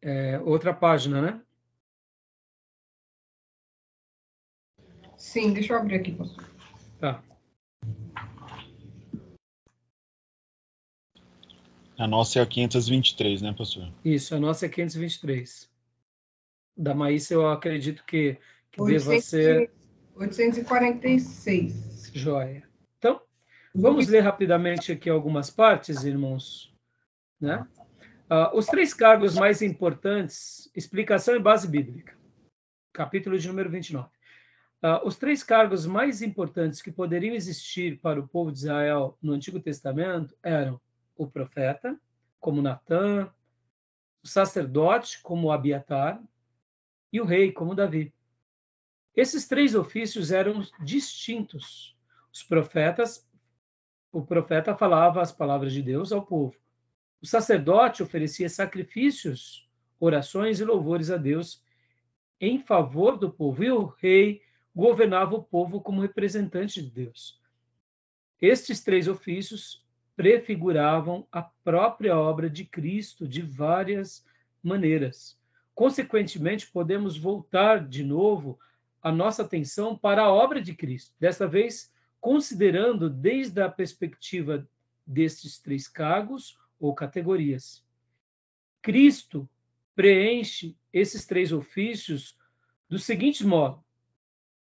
É, 0.00 0.38
outra 0.40 0.72
página, 0.72 1.20
né? 1.20 1.42
Sim, 5.16 5.52
deixa 5.52 5.72
eu 5.72 5.78
abrir 5.78 5.96
aqui, 5.96 6.12
pastor. 6.12 6.44
Tá. 7.00 7.22
A 11.98 12.06
nossa 12.06 12.38
é 12.38 12.42
a 12.42 12.46
523, 12.46 13.40
né, 13.40 13.54
pastor? 13.56 13.90
Isso, 14.04 14.34
a 14.34 14.38
nossa 14.38 14.66
é 14.66 14.68
523. 14.68 15.70
Da 16.76 16.94
Maísa, 16.94 17.32
eu 17.32 17.48
acredito 17.48 18.04
que, 18.04 18.36
que 18.70 18.82
800, 18.82 19.06
deva 19.06 19.20
ser. 19.22 19.70
846. 20.14 21.95
Joia. 22.16 22.66
Então, 22.96 23.20
vamos 23.74 24.08
ler 24.08 24.20
rapidamente 24.20 24.90
aqui 24.90 25.10
algumas 25.10 25.50
partes, 25.50 26.02
irmãos. 26.02 26.74
Né? 27.38 27.66
Uh, 28.30 28.56
os 28.56 28.64
três 28.64 28.94
cargos 28.94 29.34
mais 29.34 29.60
importantes, 29.60 30.70
explicação 30.74 31.36
e 31.36 31.38
base 31.38 31.68
bíblica. 31.68 32.16
Capítulo 32.90 33.38
de 33.38 33.46
número 33.46 33.68
29. 33.68 34.06
Uh, 34.06 34.10
ah, 34.82 35.02
os 35.04 35.18
três 35.18 35.42
cargos 35.42 35.84
mais 35.84 36.22
importantes 36.22 36.80
que 36.80 36.90
poderiam 36.90 37.34
existir 37.34 38.00
para 38.00 38.18
o 38.18 38.26
povo 38.26 38.50
de 38.50 38.60
Israel 38.60 39.18
no 39.20 39.32
Antigo 39.32 39.60
Testamento 39.60 40.34
eram 40.42 40.80
o 41.18 41.26
profeta, 41.26 42.00
como 42.40 42.62
Natã, 42.62 43.30
o 44.24 44.26
sacerdote, 44.26 45.20
como 45.22 45.52
Abiatar, 45.52 46.22
e 47.12 47.20
o 47.20 47.26
rei, 47.26 47.52
como 47.52 47.74
Davi. 47.74 48.10
Esses 49.14 49.46
três 49.46 49.74
ofícios 49.74 50.30
eram 50.30 50.62
distintos. 50.82 51.95
Os 52.36 52.42
profetas, 52.42 53.26
o 54.12 54.20
profeta 54.20 54.76
falava 54.76 55.22
as 55.22 55.32
palavras 55.32 55.72
de 55.72 55.80
Deus 55.80 56.12
ao 56.12 56.20
povo. 56.20 56.54
O 57.22 57.26
sacerdote 57.26 58.02
oferecia 58.02 58.46
sacrifícios, 58.50 59.66
orações 59.98 60.60
e 60.60 60.64
louvores 60.64 61.10
a 61.10 61.16
Deus 61.16 61.64
em 62.38 62.58
favor 62.58 63.16
do 63.16 63.30
povo, 63.30 63.64
e 63.64 63.70
o 63.70 63.86
rei 63.86 64.42
governava 64.74 65.34
o 65.34 65.42
povo 65.42 65.80
como 65.80 66.02
representante 66.02 66.82
de 66.82 66.90
Deus. 66.90 67.40
Estes 68.38 68.84
três 68.84 69.08
ofícios 69.08 69.82
prefiguravam 70.14 71.26
a 71.32 71.40
própria 71.40 72.18
obra 72.18 72.50
de 72.50 72.66
Cristo 72.66 73.26
de 73.26 73.40
várias 73.40 74.26
maneiras. 74.62 75.40
Consequentemente, 75.74 76.66
podemos 76.66 77.16
voltar 77.16 77.88
de 77.88 78.04
novo 78.04 78.60
a 79.00 79.10
nossa 79.10 79.42
atenção 79.42 79.96
para 79.96 80.24
a 80.24 80.30
obra 80.30 80.60
de 80.60 80.74
Cristo, 80.74 81.14
desta 81.18 81.48
vez 81.48 81.95
considerando 82.26 83.08
desde 83.08 83.62
a 83.62 83.68
perspectiva 83.68 84.68
destes 85.06 85.60
três 85.60 85.86
cargos 85.86 86.58
ou 86.80 86.92
categorias. 86.92 87.86
Cristo 88.82 89.48
preenche 89.94 90.76
esses 90.92 91.24
três 91.24 91.52
ofícios 91.52 92.36
do 92.88 92.98
seguinte 92.98 93.46
modo: 93.46 93.80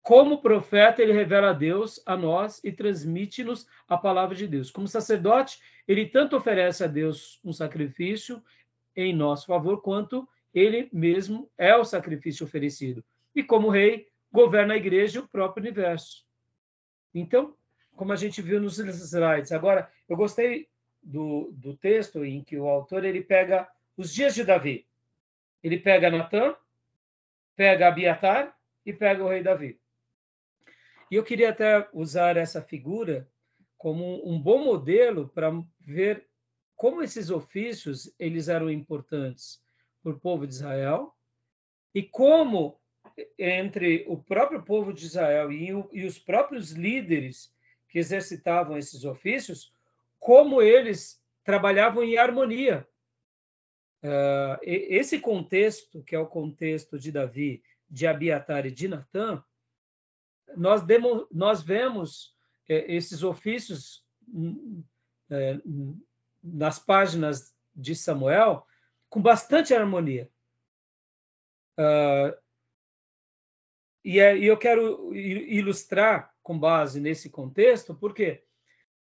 como 0.02 0.42
profeta, 0.42 1.00
ele 1.00 1.14
revela 1.14 1.48
a 1.48 1.52
Deus 1.54 2.02
a 2.04 2.14
nós 2.14 2.60
e 2.62 2.70
transmite-nos 2.70 3.66
a 3.88 3.96
palavra 3.96 4.34
de 4.36 4.46
Deus. 4.46 4.70
Como 4.70 4.86
sacerdote, 4.86 5.58
ele 5.88 6.04
tanto 6.04 6.36
oferece 6.36 6.84
a 6.84 6.86
Deus 6.86 7.40
um 7.42 7.50
sacrifício 7.50 8.44
em 8.94 9.16
nosso 9.16 9.46
favor, 9.46 9.80
quanto 9.80 10.28
ele 10.52 10.90
mesmo 10.92 11.50
é 11.56 11.74
o 11.74 11.82
sacrifício 11.82 12.44
oferecido. 12.44 13.02
E 13.34 13.42
como 13.42 13.70
rei, 13.70 14.06
governa 14.30 14.74
a 14.74 14.76
igreja 14.76 15.18
e 15.18 15.22
o 15.22 15.28
próprio 15.28 15.62
universo. 15.62 16.26
Então, 17.14 17.54
como 17.94 18.12
a 18.12 18.16
gente 18.16 18.42
viu 18.42 18.60
nos 18.60 18.78
slides. 18.78 19.52
Agora, 19.52 19.90
eu 20.08 20.16
gostei 20.16 20.68
do, 21.02 21.52
do 21.52 21.76
texto 21.76 22.24
em 22.24 22.42
que 22.42 22.56
o 22.56 22.68
autor 22.68 23.04
ele 23.04 23.22
pega 23.22 23.68
os 23.96 24.12
dias 24.12 24.34
de 24.34 24.44
Davi. 24.44 24.86
Ele 25.62 25.78
pega 25.78 26.10
Natã, 26.10 26.56
pega 27.54 27.88
Abiatar 27.88 28.56
e 28.84 28.92
pega 28.92 29.24
o 29.24 29.28
rei 29.28 29.42
Davi. 29.42 29.78
E 31.10 31.14
eu 31.14 31.22
queria 31.22 31.50
até 31.50 31.88
usar 31.92 32.36
essa 32.36 32.60
figura 32.60 33.28
como 33.78 34.26
um 34.28 34.40
bom 34.40 34.64
modelo 34.64 35.28
para 35.28 35.52
ver 35.80 36.26
como 36.74 37.02
esses 37.02 37.30
ofícios 37.30 38.12
eles 38.18 38.48
eram 38.48 38.70
importantes 38.70 39.62
para 40.02 40.12
o 40.12 40.18
povo 40.18 40.46
de 40.46 40.54
Israel 40.54 41.14
e 41.94 42.02
como 42.02 42.80
entre 43.38 44.04
o 44.08 44.16
próprio 44.16 44.62
povo 44.62 44.92
de 44.92 45.04
Israel 45.04 45.52
e, 45.52 45.68
e 45.92 46.04
os 46.04 46.18
próprios 46.18 46.72
líderes 46.72 47.52
que 47.88 47.98
exercitavam 47.98 48.76
esses 48.76 49.04
ofícios, 49.04 49.72
como 50.18 50.60
eles 50.60 51.22
trabalhavam 51.44 52.02
em 52.02 52.16
harmonia. 52.16 52.86
Uh, 54.02 54.58
esse 54.62 55.18
contexto, 55.18 56.02
que 56.02 56.14
é 56.14 56.18
o 56.18 56.26
contexto 56.26 56.98
de 56.98 57.12
Davi, 57.12 57.62
de 57.88 58.06
Abiatar 58.06 58.66
e 58.66 58.70
de 58.70 58.88
Natã, 58.88 59.42
nós, 60.56 60.82
nós 61.30 61.62
vemos 61.62 62.34
é, 62.68 62.94
esses 62.94 63.22
ofícios 63.22 64.04
é, 65.30 65.58
nas 66.42 66.78
páginas 66.78 67.54
de 67.74 67.94
Samuel 67.94 68.66
com 69.08 69.20
bastante 69.20 69.74
harmonia. 69.74 70.30
Uh, 71.78 72.36
e, 74.04 74.20
é, 74.20 74.36
e 74.36 74.44
eu 74.44 74.58
quero 74.58 75.14
ilustrar 75.14 76.34
com 76.42 76.58
base 76.58 77.00
nesse 77.00 77.30
contexto, 77.30 77.94
por 77.94 78.14
quê? 78.14 78.44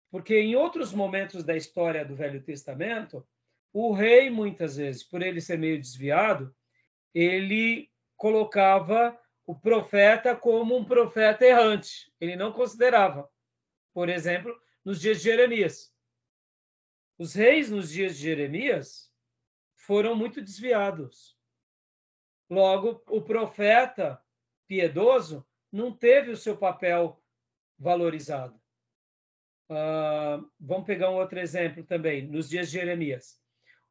Porque 0.10 0.40
em 0.40 0.56
outros 0.56 0.92
momentos 0.92 1.44
da 1.44 1.56
história 1.56 2.04
do 2.04 2.16
Velho 2.16 2.42
Testamento, 2.42 3.26
o 3.72 3.94
rei, 3.94 4.30
muitas 4.30 4.78
vezes, 4.78 5.04
por 5.04 5.22
ele 5.22 5.40
ser 5.40 5.60
meio 5.60 5.80
desviado, 5.80 6.56
ele 7.14 7.92
colocava 8.16 9.18
o 9.46 9.54
profeta 9.54 10.36
como 10.36 10.76
um 10.76 10.84
profeta 10.84 11.46
errante. 11.46 12.12
Ele 12.20 12.36
não 12.36 12.52
considerava. 12.52 13.30
Por 13.94 14.10
exemplo, 14.10 14.60
nos 14.84 15.00
dias 15.00 15.18
de 15.18 15.26
Jeremias. 15.26 15.94
Os 17.20 17.34
reis 17.34 17.70
nos 17.70 17.92
dias 17.92 18.16
de 18.16 18.24
Jeremias 18.24 19.12
foram 19.76 20.16
muito 20.16 20.42
desviados. 20.42 21.38
Logo, 22.50 23.04
o 23.08 23.22
profeta 23.22 24.22
piedoso 24.68 25.46
não 25.72 25.92
teve 25.92 26.32
o 26.32 26.38
seu 26.38 26.58
papel 26.58 27.22
valorizado. 27.78 28.60
Uh, 29.70 30.50
vamos 30.60 30.86
pegar 30.86 31.10
um 31.10 31.16
outro 31.16 31.40
exemplo 31.40 31.84
também, 31.84 32.26
nos 32.28 32.50
dias 32.50 32.68
de 32.68 32.74
Jeremias. 32.74 33.40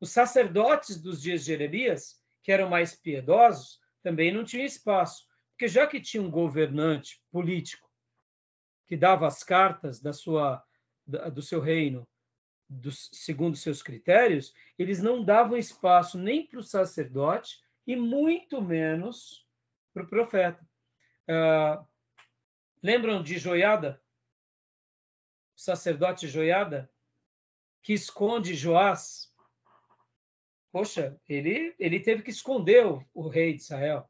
Os 0.00 0.10
sacerdotes 0.10 1.00
dos 1.00 1.20
dias 1.20 1.40
de 1.40 1.46
Jeremias, 1.46 2.22
que 2.42 2.52
eram 2.52 2.68
mais 2.68 2.94
piedosos, 2.94 3.80
também 4.02 4.32
não 4.32 4.44
tinham 4.44 4.64
espaço, 4.64 5.26
porque 5.50 5.68
já 5.68 5.86
que 5.86 6.00
tinha 6.00 6.22
um 6.22 6.30
governante 6.30 7.20
político 7.30 7.90
que 8.86 8.96
dava 8.96 9.26
as 9.26 9.42
cartas 9.42 10.00
da 10.00 10.12
sua, 10.12 10.62
do 11.06 11.42
seu 11.42 11.60
reino 11.60 12.06
segundo 13.12 13.56
seus 13.56 13.82
critérios, 13.82 14.52
eles 14.78 15.00
não 15.00 15.24
davam 15.24 15.56
espaço 15.56 16.18
nem 16.18 16.46
para 16.46 16.58
o 16.58 16.64
sacerdote 16.64 17.60
e 17.86 17.94
muito 17.94 18.60
menos 18.60 19.45
para 19.96 20.04
o 20.04 20.08
profeta. 20.08 20.68
Uh, 21.26 21.82
lembram 22.82 23.22
de 23.22 23.38
Joiada? 23.38 23.98
O 25.56 25.60
sacerdote 25.60 26.28
Joiada, 26.28 26.90
que 27.82 27.94
esconde 27.94 28.54
Joás. 28.54 29.32
Poxa, 30.70 31.18
ele, 31.26 31.74
ele 31.78 31.98
teve 31.98 32.22
que 32.22 32.30
esconder 32.30 32.84
o, 32.84 33.02
o 33.14 33.28
rei 33.28 33.54
de 33.54 33.62
Israel. 33.62 34.06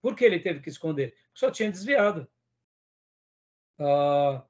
Por 0.00 0.16
que 0.16 0.24
ele 0.24 0.40
teve 0.40 0.58
que 0.58 0.68
esconder? 0.68 1.16
Só 1.32 1.52
tinha 1.52 1.70
desviado. 1.70 2.28
Uh, 3.78 4.42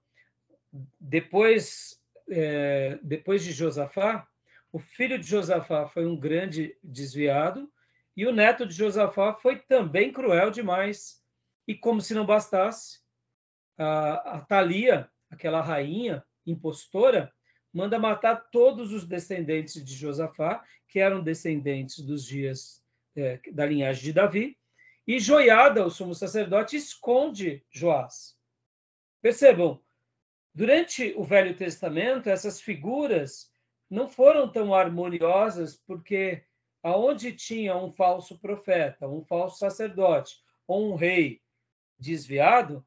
depois, 0.98 2.02
é, 2.30 2.98
depois 3.02 3.44
de 3.44 3.52
Josafá, 3.52 4.26
o 4.72 4.78
filho 4.78 5.18
de 5.18 5.26
Josafá 5.26 5.86
foi 5.86 6.06
um 6.06 6.16
grande 6.16 6.74
desviado 6.82 7.70
e 8.16 8.26
o 8.26 8.32
neto 8.32 8.66
de 8.66 8.74
Josafá 8.74 9.34
foi 9.34 9.58
também 9.58 10.12
cruel 10.12 10.50
demais. 10.50 11.22
E 11.66 11.74
como 11.74 12.00
se 12.00 12.14
não 12.14 12.26
bastasse, 12.26 13.00
a, 13.78 14.36
a 14.36 14.40
Thalia, 14.40 15.10
aquela 15.30 15.60
rainha 15.60 16.24
impostora, 16.46 17.32
manda 17.72 17.98
matar 17.98 18.36
todos 18.50 18.92
os 18.92 19.06
descendentes 19.06 19.82
de 19.82 19.94
Josafá, 19.94 20.62
que 20.88 20.98
eram 20.98 21.22
descendentes 21.22 22.00
dos 22.00 22.24
dias 22.24 22.82
é, 23.16 23.40
da 23.50 23.64
linhagem 23.64 24.02
de 24.02 24.12
Davi, 24.12 24.58
e 25.06 25.18
Joiada, 25.18 25.84
o 25.84 25.90
sumo 25.90 26.14
sacerdote, 26.14 26.76
esconde 26.76 27.64
Joás. 27.70 28.36
Percebam, 29.20 29.80
durante 30.54 31.12
o 31.16 31.24
Velho 31.24 31.56
Testamento, 31.56 32.28
essas 32.28 32.60
figuras 32.60 33.50
não 33.90 34.08
foram 34.08 34.50
tão 34.50 34.74
harmoniosas, 34.74 35.76
porque 35.76 36.44
aonde 36.82 37.32
tinha 37.32 37.76
um 37.76 37.92
falso 37.92 38.38
profeta, 38.38 39.08
um 39.08 39.22
falso 39.22 39.58
sacerdote 39.58 40.36
ou 40.66 40.92
um 40.92 40.94
rei 40.96 41.40
desviado, 41.98 42.84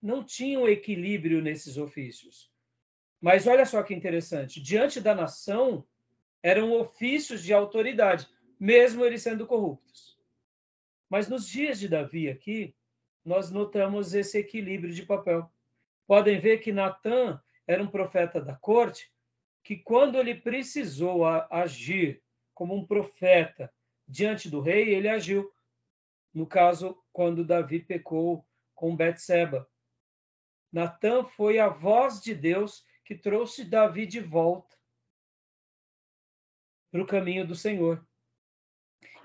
não 0.00 0.22
tinha 0.22 0.60
um 0.60 0.68
equilíbrio 0.68 1.42
nesses 1.42 1.76
ofícios. 1.76 2.52
Mas 3.20 3.46
olha 3.46 3.64
só 3.64 3.82
que 3.82 3.94
interessante, 3.94 4.60
diante 4.60 5.00
da 5.00 5.14
nação 5.14 5.84
eram 6.42 6.72
ofícios 6.72 7.42
de 7.42 7.52
autoridade, 7.54 8.28
mesmo 8.60 9.04
eles 9.04 9.22
sendo 9.22 9.46
corruptos. 9.46 10.18
Mas 11.08 11.28
nos 11.28 11.48
dias 11.48 11.80
de 11.80 11.88
Davi 11.88 12.28
aqui, 12.28 12.74
nós 13.24 13.50
notamos 13.50 14.14
esse 14.14 14.38
equilíbrio 14.38 14.92
de 14.92 15.06
papel. 15.06 15.50
Podem 16.06 16.38
ver 16.38 16.58
que 16.58 16.70
Natan 16.70 17.40
era 17.66 17.82
um 17.82 17.86
profeta 17.86 18.40
da 18.40 18.54
corte 18.54 19.10
que 19.62 19.76
quando 19.76 20.18
ele 20.18 20.34
precisou 20.34 21.24
agir 21.24 22.22
como 22.54 22.74
um 22.74 22.86
profeta 22.86 23.72
diante 24.06 24.48
do 24.48 24.60
rei, 24.60 24.94
ele 24.94 25.08
agiu. 25.08 25.52
No 26.32 26.46
caso, 26.46 26.96
quando 27.12 27.44
Davi 27.44 27.80
pecou 27.80 28.46
com 28.74 28.96
Betseba. 28.96 29.68
Natan 30.72 31.24
foi 31.24 31.58
a 31.58 31.68
voz 31.68 32.20
de 32.20 32.34
Deus 32.34 32.84
que 33.04 33.14
trouxe 33.14 33.64
Davi 33.64 34.06
de 34.06 34.20
volta 34.20 34.76
para 36.90 37.02
o 37.02 37.06
caminho 37.06 37.46
do 37.46 37.54
Senhor. 37.54 38.04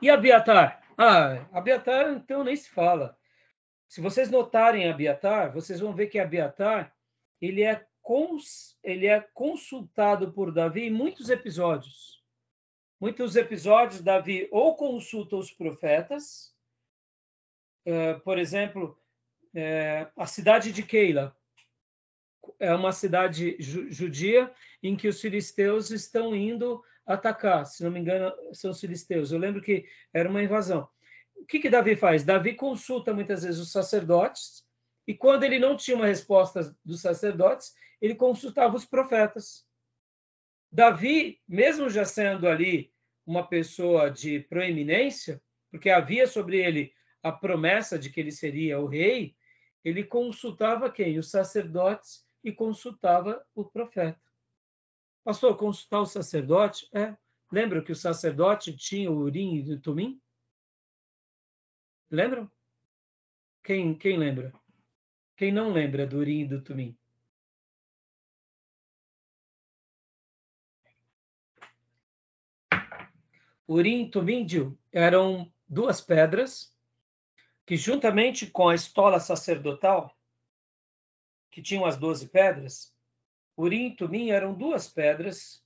E 0.01 0.09
Abiatar? 0.09 0.83
Ah, 0.97 1.47
Abiatar 1.51 2.11
então 2.13 2.43
nem 2.43 2.55
se 2.55 2.69
fala. 2.69 3.17
Se 3.87 4.01
vocês 4.01 4.29
notarem 4.29 4.87
Abiatar, 4.87 5.51
vocês 5.51 5.79
vão 5.79 5.93
ver 5.93 6.07
que 6.07 6.19
Abiatar 6.19 6.95
ele 7.41 7.63
é, 7.63 7.85
cons, 8.01 8.77
ele 8.83 9.07
é 9.07 9.19
consultado 9.33 10.31
por 10.31 10.51
Davi 10.51 10.83
em 10.83 10.91
muitos 10.91 11.29
episódios. 11.29 12.18
Muitos 12.99 13.37
episódios, 13.37 14.01
Davi 14.01 14.49
ou 14.51 14.75
consulta 14.75 15.37
os 15.37 15.51
profetas, 15.51 16.53
uh, 17.87 18.19
por 18.25 18.37
exemplo, 18.37 18.99
uh, 19.55 20.11
a 20.17 20.25
cidade 20.25 20.73
de 20.73 20.83
Keila 20.83 21.33
é 22.59 22.73
uma 22.75 22.91
cidade 22.91 23.55
judia 23.59 24.53
em 24.83 24.97
que 24.97 25.07
os 25.07 25.21
filisteus 25.21 25.91
estão 25.91 26.35
indo 26.35 26.83
atacar. 27.05 27.65
Se 27.65 27.83
não 27.83 27.91
me 27.91 28.01
engano, 28.01 28.33
são 28.53 28.71
os 28.71 28.79
filisteus. 28.81 29.31
Eu 29.31 29.39
lembro 29.39 29.61
que 29.61 29.85
era 30.13 30.27
uma 30.27 30.43
invasão. 30.43 30.89
O 31.37 31.45
que, 31.45 31.59
que 31.59 31.69
Davi 31.69 31.95
faz? 31.95 32.25
Davi 32.25 32.53
consulta 32.53 33.13
muitas 33.13 33.43
vezes 33.43 33.61
os 33.61 33.71
sacerdotes, 33.71 34.65
e 35.07 35.13
quando 35.13 35.43
ele 35.43 35.57
não 35.57 35.77
tinha 35.77 35.95
uma 35.95 36.05
resposta 36.05 36.75
dos 36.83 37.01
sacerdotes, 37.01 37.73
ele 38.01 38.13
consultava 38.13 38.75
os 38.75 38.85
profetas. 38.85 39.65
Davi, 40.71 41.41
mesmo 41.47 41.89
já 41.89 42.05
sendo 42.05 42.47
ali 42.47 42.93
uma 43.25 43.47
pessoa 43.47 44.09
de 44.09 44.39
proeminência, 44.41 45.41
porque 45.71 45.89
havia 45.89 46.27
sobre 46.27 46.57
ele 46.59 46.93
a 47.21 47.31
promessa 47.31 47.97
de 47.97 48.09
que 48.09 48.19
ele 48.19 48.31
seria 48.31 48.79
o 48.79 48.85
rei, 48.85 49.35
ele 49.83 50.03
consultava 50.03 50.91
quem? 50.91 51.17
Os 51.17 51.29
sacerdotes 51.29 52.25
e 52.43 52.51
consultava 52.51 53.45
o 53.53 53.65
profeta. 53.65 54.19
Pastor, 55.23 55.57
consultar 55.57 56.01
o 56.01 56.05
sacerdote? 56.05 56.87
É. 56.93 57.15
Lembra 57.51 57.83
que 57.83 57.91
o 57.91 57.95
sacerdote 57.95 58.75
tinha 58.75 59.11
o 59.11 59.17
urim 59.17 59.55
e 59.55 59.73
o 59.73 59.79
tumim? 59.79 60.21
Lembram? 62.09 62.49
Quem, 63.63 63.95
quem 63.95 64.17
lembra? 64.17 64.53
Quem 65.35 65.51
não 65.51 65.71
lembra 65.71 66.05
do 66.05 66.17
urim 66.17 66.41
e 66.41 66.47
do 66.47 66.61
tumim? 66.61 66.97
Urim 73.69 74.05
e 74.05 74.09
Tumim 74.09 74.47
eram 74.91 75.53
duas 75.67 76.01
pedras 76.01 76.75
que, 77.67 77.77
juntamente 77.77 78.47
com 78.47 78.67
a 78.67 78.73
estola 78.73 79.19
sacerdotal, 79.19 80.11
que 81.51 81.61
tinham 81.61 81.85
as 81.85 81.95
doze 81.95 82.27
pedras, 82.27 82.91
Urim 83.55 83.89
e 83.89 83.95
Tumim 83.95 84.31
eram 84.31 84.55
duas 84.55 84.87
pedras 84.87 85.63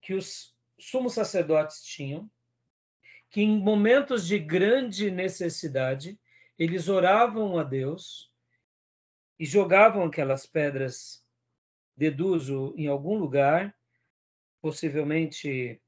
que 0.00 0.14
os 0.14 0.54
sumos 0.78 1.14
sacerdotes 1.14 1.82
tinham, 1.82 2.30
que 3.28 3.42
em 3.42 3.58
momentos 3.58 4.24
de 4.24 4.38
grande 4.38 5.10
necessidade, 5.10 6.16
eles 6.56 6.88
oravam 6.88 7.58
a 7.58 7.64
Deus 7.64 8.32
e 9.36 9.44
jogavam 9.44 10.04
aquelas 10.04 10.46
pedras, 10.46 11.26
deduzo, 11.96 12.72
em 12.76 12.86
algum 12.86 13.18
lugar, 13.18 13.76
possivelmente 14.62 15.82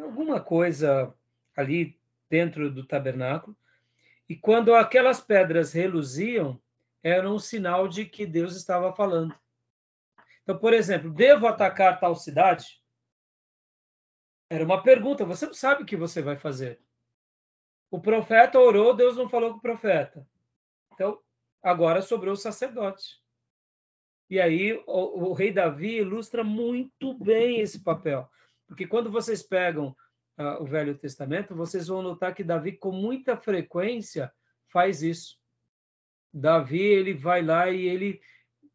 alguma 0.00 0.40
coisa 0.40 1.14
ali 1.56 1.98
dentro 2.30 2.70
do 2.70 2.86
tabernáculo, 2.86 3.56
e 4.28 4.36
quando 4.36 4.74
aquelas 4.74 5.20
pedras 5.20 5.72
reluziam, 5.72 6.60
era 7.02 7.28
um 7.28 7.38
sinal 7.38 7.88
de 7.88 8.04
que 8.06 8.24
Deus 8.24 8.56
estava 8.56 8.94
falando. 8.94 9.34
Então, 10.42 10.58
por 10.58 10.72
exemplo, 10.72 11.10
devo 11.10 11.46
atacar 11.46 12.00
tal 12.00 12.14
cidade? 12.14 12.80
Era 14.48 14.64
uma 14.64 14.82
pergunta, 14.82 15.24
você 15.24 15.46
não 15.46 15.54
sabe 15.54 15.82
o 15.82 15.86
que 15.86 15.96
você 15.96 16.22
vai 16.22 16.36
fazer. 16.36 16.80
O 17.90 18.00
profeta 18.00 18.58
orou, 18.58 18.94
Deus 18.94 19.16
não 19.16 19.28
falou 19.28 19.52
com 19.52 19.58
o 19.58 19.62
profeta. 19.62 20.26
Então, 20.94 21.20
agora 21.62 22.00
sobrou 22.02 22.34
o 22.34 22.36
sacerdote. 22.36 23.20
E 24.30 24.40
aí 24.40 24.72
o, 24.86 25.28
o 25.28 25.32
rei 25.32 25.52
Davi 25.52 25.98
ilustra 25.98 26.42
muito 26.42 27.12
bem 27.12 27.60
esse 27.60 27.82
papel. 27.82 28.30
Porque 28.72 28.86
quando 28.86 29.10
vocês 29.10 29.42
pegam 29.42 29.94
uh, 30.38 30.62
o 30.62 30.64
Velho 30.64 30.96
Testamento, 30.96 31.54
vocês 31.54 31.88
vão 31.88 32.00
notar 32.00 32.34
que 32.34 32.42
Davi, 32.42 32.72
com 32.72 32.90
muita 32.90 33.36
frequência, 33.36 34.32
faz 34.72 35.02
isso. 35.02 35.38
Davi 36.32 36.80
ele 36.80 37.12
vai 37.12 37.42
lá 37.42 37.68
e 37.68 37.86
ele 37.86 38.18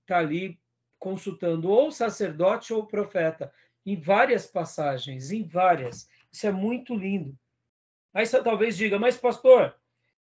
está 0.01 0.19
ali 0.19 0.61
consultando 0.99 1.71
ou 1.71 1.87
o 1.87 1.91
sacerdote 1.91 2.71
ou 2.71 2.83
o 2.83 2.87
profeta 2.87 3.51
em 3.83 3.99
várias 3.99 4.45
passagens, 4.45 5.31
em 5.31 5.43
várias. 5.43 6.07
Isso 6.31 6.45
é 6.45 6.51
muito 6.51 6.93
lindo. 6.93 7.35
Aí 8.13 8.23
você 8.23 8.43
talvez 8.43 8.77
diga, 8.77 8.99
mas 8.99 9.17
pastor, 9.17 9.75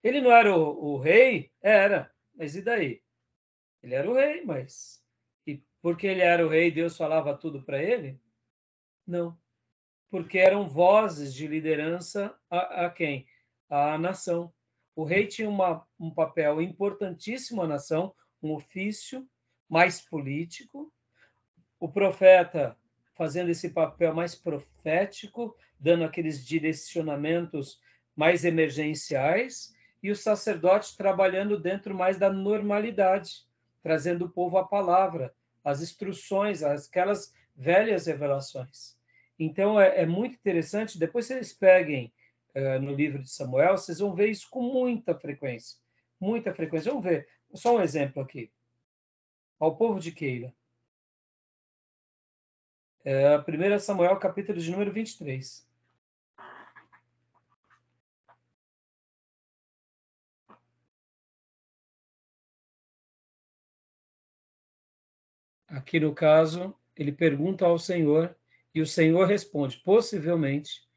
ele 0.03 0.21
não 0.21 0.33
era 0.33 0.53
o, 0.53 0.95
o 0.95 0.99
rei? 0.99 1.53
Era, 1.63 2.13
mas 2.35 2.57
e 2.57 2.63
daí? 2.63 3.01
Ele 3.85 3.95
era 3.95 4.11
o 4.11 4.15
rei, 4.15 4.45
mas 4.45 5.01
e 5.47 5.63
porque 5.81 6.09
ele 6.09 6.23
era 6.23 6.45
o 6.45 6.49
rei, 6.49 6.73
Deus 6.73 6.97
falava 6.97 7.37
tudo 7.37 7.63
para 7.63 7.81
ele? 7.81 8.19
Não. 9.07 9.40
Porque 10.11 10.39
eram 10.39 10.69
vozes 10.69 11.33
de 11.33 11.47
liderança 11.47 12.35
a, 12.51 12.87
a 12.87 12.91
quem? 12.91 13.27
A 13.69 13.97
nação. 13.97 14.53
O 14.97 15.05
rei 15.05 15.27
tinha 15.27 15.49
uma, 15.49 15.87
um 15.99 16.11
papel 16.11 16.61
importantíssimo 16.61 17.63
à 17.63 17.67
nação, 17.67 18.15
um 18.43 18.53
ofício 18.53 19.27
mais 19.69 20.01
político. 20.01 20.93
O 21.79 21.89
profeta 21.89 22.77
fazendo 23.15 23.51
esse 23.51 23.69
papel 23.69 24.15
mais 24.15 24.35
profético, 24.35 25.55
dando 25.79 26.05
aqueles 26.05 26.45
direcionamentos 26.45 27.79
mais 28.17 28.47
emergenciais, 28.47 29.75
e 30.03 30.11
o 30.11 30.17
sacerdote 30.17 30.97
trabalhando 30.97 31.61
dentro 31.61 31.95
mais 31.95 32.19
da 32.19 32.33
normalidade, 32.33 33.47
trazendo 33.83 34.25
o 34.25 34.31
povo 34.31 34.57
à 34.57 34.67
palavra, 34.67 35.35
as 35.63 35.83
instruções, 35.83 36.63
aquelas 36.63 37.35
velhas 37.55 38.07
revelações. 38.07 38.99
Então 39.41 39.81
é, 39.81 40.03
é 40.03 40.07
muito 40.07 40.35
interessante. 40.35 40.99
Depois 40.99 41.25
vocês 41.27 41.55
peguem 41.55 42.13
uh, 42.55 42.79
no 42.79 42.95
livro 42.95 43.23
de 43.23 43.31
Samuel, 43.31 43.79
vocês 43.79 43.99
vão 43.99 44.15
ver 44.15 44.29
isso 44.29 44.47
com 44.51 44.61
muita 44.61 45.19
frequência, 45.19 45.79
muita 46.21 46.55
frequência. 46.55 46.91
Vamos 46.91 47.07
ver. 47.07 47.27
Só 47.55 47.77
um 47.77 47.81
exemplo 47.81 48.23
aqui. 48.23 48.53
Ao 49.59 49.77
povo 49.77 49.99
de 49.99 50.13
Keila. 50.13 50.55
É, 53.03 53.39
1 53.39 53.79
Samuel, 53.79 54.19
capítulo 54.19 54.59
de 54.59 54.71
número 54.71 54.93
23. 54.93 55.67
Aqui 65.69 65.99
no 65.99 66.15
caso, 66.15 66.75
ele 66.95 67.13
pergunta 67.13 67.65
ao 67.65 67.79
Senhor 67.79 68.37
e 68.75 68.81
o 68.81 68.87
Senhor 68.87 69.27
responde: 69.27 69.79
possivelmente 69.79 70.89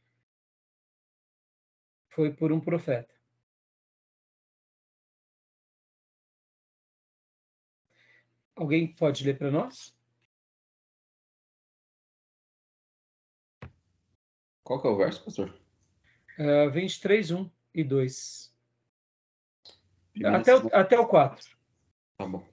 foi 2.09 2.31
por 2.31 2.51
um 2.51 2.59
profeta. 2.59 3.13
Alguém 8.55 8.93
pode 8.93 9.23
ler 9.23 9.37
para 9.37 9.49
nós? 9.49 9.97
Qual 14.63 14.79
que 14.79 14.87
é 14.87 14.91
o 14.91 14.97
verso, 14.97 15.25
pastor? 15.25 15.59
Uh, 16.39 16.71
23, 16.71 17.31
1 17.31 17.51
e 17.73 17.83
2. 17.83 18.55
Até 20.23 20.55
o, 20.55 20.67
até 20.73 20.99
o 20.99 21.07
4. 21.07 21.57
Tá 22.17 22.27
bom. 22.27 22.52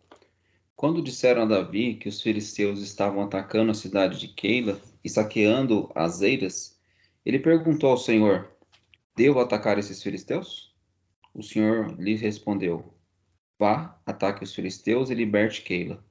Quando 0.80 1.02
disseram 1.02 1.42
a 1.42 1.44
Davi 1.44 1.92
que 1.96 2.08
os 2.08 2.22
filisteus 2.22 2.80
estavam 2.80 3.22
atacando 3.22 3.70
a 3.70 3.74
cidade 3.74 4.18
de 4.18 4.28
Keila 4.28 4.80
e 5.04 5.10
saqueando 5.10 5.92
as 5.94 6.22
eiras, 6.22 6.80
ele 7.22 7.38
perguntou 7.38 7.90
ao 7.90 7.98
Senhor: 7.98 8.50
Devo 9.14 9.40
atacar 9.40 9.78
esses 9.78 10.02
filisteus? 10.02 10.74
O 11.34 11.42
Senhor 11.42 11.94
lhe 12.00 12.16
respondeu: 12.16 12.94
Vá, 13.58 14.00
ataque 14.06 14.42
os 14.42 14.54
filisteus 14.54 15.10
e 15.10 15.14
liberte 15.14 15.60
Keila. 15.60 16.02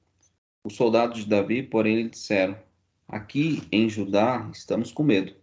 Os 0.62 0.76
soldados 0.76 1.24
de 1.24 1.28
Davi, 1.28 1.64
porém, 1.64 2.02
lhe 2.02 2.08
disseram: 2.08 2.56
Aqui 3.08 3.64
em 3.72 3.88
Judá 3.88 4.48
estamos 4.54 4.92
com 4.92 5.02
medo. 5.02 5.34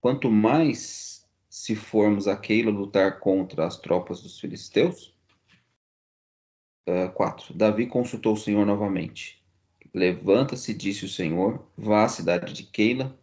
Quanto 0.00 0.28
mais 0.28 1.24
se 1.48 1.76
formos 1.76 2.26
a 2.26 2.36
Keila 2.36 2.72
lutar 2.72 3.20
contra 3.20 3.64
as 3.64 3.76
tropas 3.78 4.20
dos 4.20 4.40
filisteus, 4.40 5.14
4. 7.14 7.54
Davi 7.54 7.86
consultou 7.86 8.34
o 8.34 8.36
Senhor 8.36 8.66
novamente. 8.66 9.40
Levanta-se, 9.94 10.72
disse 10.72 11.04
o 11.04 11.08
Senhor, 11.08 11.66
vá 11.76 12.04
à 12.04 12.08
cidade 12.08 12.52
de 12.52 12.64
Keila, 12.64 13.18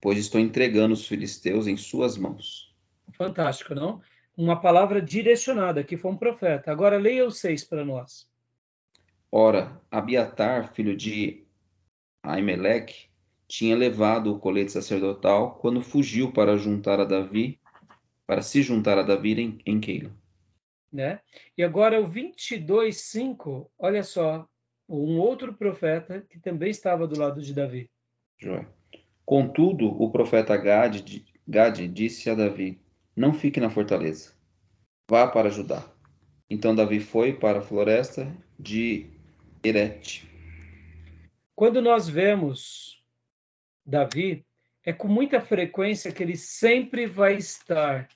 pois 0.00 0.18
estou 0.18 0.40
entregando 0.40 0.94
os 0.94 1.06
filisteus 1.06 1.66
em 1.66 1.76
suas 1.76 2.16
mãos. 2.16 2.74
Fantástico, 3.12 3.74
não? 3.74 4.00
Uma 4.36 4.60
palavra 4.60 5.02
direcionada, 5.02 5.84
que 5.84 5.96
foi 5.96 6.10
um 6.10 6.16
profeta. 6.16 6.70
Agora 6.70 6.96
leia 6.96 7.26
o 7.26 7.30
6 7.30 7.64
para 7.64 7.84
nós. 7.84 8.26
Ora, 9.30 9.80
Abiatar, 9.90 10.72
filho 10.72 10.96
de 10.96 11.44
Aimeleque, 12.22 13.08
tinha 13.48 13.76
levado 13.76 14.32
o 14.32 14.38
colete 14.38 14.72
sacerdotal 14.72 15.56
quando 15.56 15.82
fugiu 15.82 16.32
para 16.32 16.56
juntar 16.56 17.00
a 17.00 17.04
Davi, 17.04 17.60
para 18.26 18.42
se 18.42 18.62
juntar 18.62 18.98
a 18.98 19.02
Davi 19.02 19.40
em, 19.40 19.58
em 19.66 19.80
Keila. 19.80 20.10
Né? 20.92 21.20
E 21.56 21.62
agora 21.62 22.00
o 22.00 22.08
22:5, 22.08 23.70
olha 23.78 24.02
só, 24.02 24.46
um 24.88 25.18
outro 25.18 25.54
profeta 25.54 26.20
que 26.28 26.38
também 26.38 26.70
estava 26.70 27.06
do 27.06 27.18
lado 27.18 27.40
de 27.40 27.54
Davi. 27.54 27.90
Contudo, 29.24 29.86
o 29.86 30.10
profeta 30.10 30.56
Gade, 30.56 31.24
Gade 31.48 31.88
disse 31.88 32.28
a 32.28 32.34
Davi: 32.34 32.80
Não 33.16 33.32
fique 33.32 33.58
na 33.58 33.70
fortaleza, 33.70 34.34
vá 35.08 35.26
para 35.26 35.48
Judá. 35.48 35.88
Então 36.50 36.74
Davi 36.74 37.00
foi 37.00 37.32
para 37.32 37.60
a 37.60 37.62
floresta 37.62 38.30
de 38.58 39.06
Erete. 39.64 40.28
Quando 41.54 41.80
nós 41.80 42.08
vemos 42.08 43.02
Davi, 43.86 44.44
é 44.84 44.92
com 44.92 45.08
muita 45.08 45.40
frequência 45.40 46.12
que 46.12 46.22
ele 46.22 46.36
sempre 46.36 47.06
vai 47.06 47.36
estar 47.36 48.08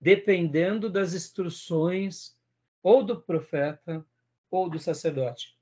dependendo 0.00 0.88
das 0.88 1.14
instruções 1.14 2.36
ou 2.82 3.02
do 3.02 3.20
profeta 3.20 4.06
ou 4.50 4.70
do 4.70 4.78
sacerdote. 4.78 5.58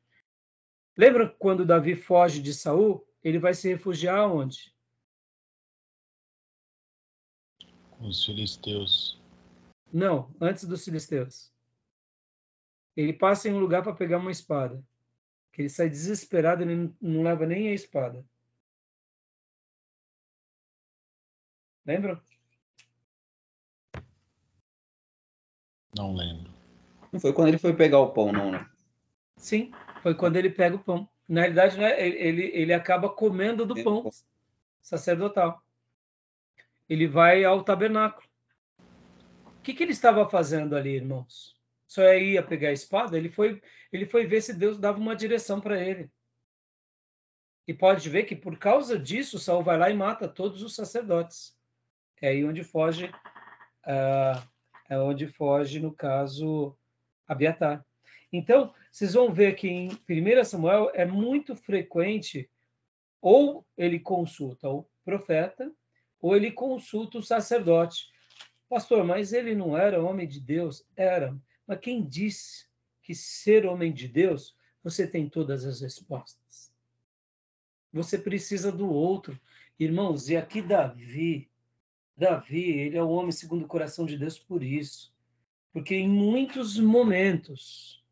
Lembra 0.97 1.29
quando 1.29 1.67
Davi 1.67 1.95
foge 1.95 2.41
de 2.41 2.55
Saul? 2.55 3.07
Ele 3.23 3.39
vai 3.39 3.55
se 3.55 3.69
refugiar 3.69 4.31
onde? 4.31 4.75
Com 7.91 8.09
os 8.09 8.25
filisteus. 8.25 9.21
Não, 9.93 10.35
antes 10.41 10.65
dos 10.65 10.85
filisteus. 10.85 11.53
Ele 12.97 13.13
passa 13.13 13.49
em 13.49 13.53
um 13.53 13.59
lugar 13.59 13.83
para 13.83 13.95
pegar 13.95 14.19
uma 14.19 14.31
espada. 14.31 14.83
Que 15.53 15.63
ele 15.63 15.69
sai 15.69 15.89
desesperado, 15.89 16.63
ele 16.63 16.95
não 17.01 17.23
leva 17.23 17.47
nem 17.47 17.69
a 17.69 17.75
espada. 17.75 18.25
Lembra? 21.85 22.23
Não 25.97 26.15
lembro. 26.15 26.53
Não 27.13 27.21
foi 27.21 27.33
quando 27.33 27.49
ele 27.49 27.59
foi 27.59 27.75
pegar 27.75 27.99
o 27.99 28.11
pão, 28.11 28.33
não, 28.33 28.51
né? 28.51 28.69
Sim, 29.37 29.73
foi 30.03 30.15
quando 30.15 30.37
ele 30.37 30.51
pega 30.51 30.77
o 30.77 30.83
pão. 30.83 31.09
Na 31.29 31.43
realidade, 31.43 31.79
né, 31.79 32.01
ele, 32.07 32.51
ele 32.55 32.73
acaba 32.73 33.09
comendo 33.09 33.65
do 33.65 33.83
pão 33.83 34.11
sacerdotal. 34.81 35.63
Ele 36.89 37.07
vai 37.07 37.45
ao 37.45 37.65
tabernáculo. 37.65 38.27
O 39.59 39.63
que, 39.63 39.75
que 39.75 39.83
ele 39.83 39.93
estava 39.93 40.29
fazendo 40.29 40.77
ali, 40.77 40.91
irmãos? 40.91 41.57
Só 41.87 42.03
ia 42.15 42.43
pegar 42.43 42.69
a 42.69 42.73
espada? 42.73 43.17
Ele 43.17 43.29
foi, 43.29 43.61
ele 43.93 44.07
foi 44.07 44.27
ver 44.27 44.41
se 44.41 44.55
Deus 44.55 44.79
dava 44.79 44.99
uma 44.99 45.17
direção 45.17 45.61
para 45.61 45.81
ele. 45.81 46.11
E 47.67 47.75
pode 47.75 48.09
ver 48.09 48.25
que 48.25 48.37
por 48.37 48.57
causa 48.59 48.97
disso, 48.97 49.39
Saul 49.39 49.65
vai 49.65 49.77
lá 49.77 49.91
e 49.91 49.95
mata 49.95 50.29
todos 50.29 50.63
os 50.63 50.75
sacerdotes. 50.75 51.57
É 52.21 52.29
aí 52.29 52.45
onde 52.45 52.63
foge 52.63 53.07
uh, 53.07 54.49
é 54.89 54.99
onde 54.99 55.27
foge, 55.27 55.81
no 55.81 55.93
caso, 55.93 56.77
Abiatar. 57.27 57.85
Então, 58.33 58.73
vocês 58.91 59.15
vão 59.15 59.33
ver 59.33 59.55
que 59.57 59.69
em 59.69 59.89
1 60.09 60.45
Samuel 60.45 60.91
é 60.95 61.05
muito 61.05 61.57
frequente 61.57 62.49
ou 63.21 63.67
ele 63.77 63.99
consulta 63.99 64.69
o 64.69 64.87
profeta 65.05 65.73
ou 66.21 66.37
ele 66.37 66.51
consulta 66.51 67.19
o 67.19 67.23
sacerdote. 67.23 68.07
Pastor, 68.69 69.05
mas 69.05 69.33
ele 69.33 69.55
não 69.55 69.77
era 69.77 70.03
homem 70.03 70.27
de 70.27 70.41
Deus? 70.41 70.85
Era. 70.97 71.37
Mas 71.67 71.81
quem 71.81 72.05
disse 72.05 72.67
que 73.03 73.15
ser 73.15 73.67
homem 73.67 73.93
de 73.93 74.09
Deus, 74.09 74.57
você 74.83 75.07
tem 75.07 75.29
todas 75.29 75.65
as 75.65 75.81
respostas? 75.81 76.73
Você 77.93 78.19
precisa 78.19 78.71
do 78.71 78.91
outro. 78.91 79.39
Irmãos, 79.79 80.29
e 80.29 80.37
aqui 80.37 80.61
Davi, 80.61 81.51
Davi, 82.17 82.71
ele 82.71 82.97
é 82.97 83.03
o 83.03 83.11
homem 83.11 83.31
segundo 83.31 83.65
o 83.65 83.69
coração 83.69 84.07
de 84.07 84.17
Deus 84.17 84.39
por 84.39 84.63
isso. 84.63 85.15
Porque 85.73 85.95
em 85.95 86.09
muitos 86.09 86.79
momentos 86.79 88.03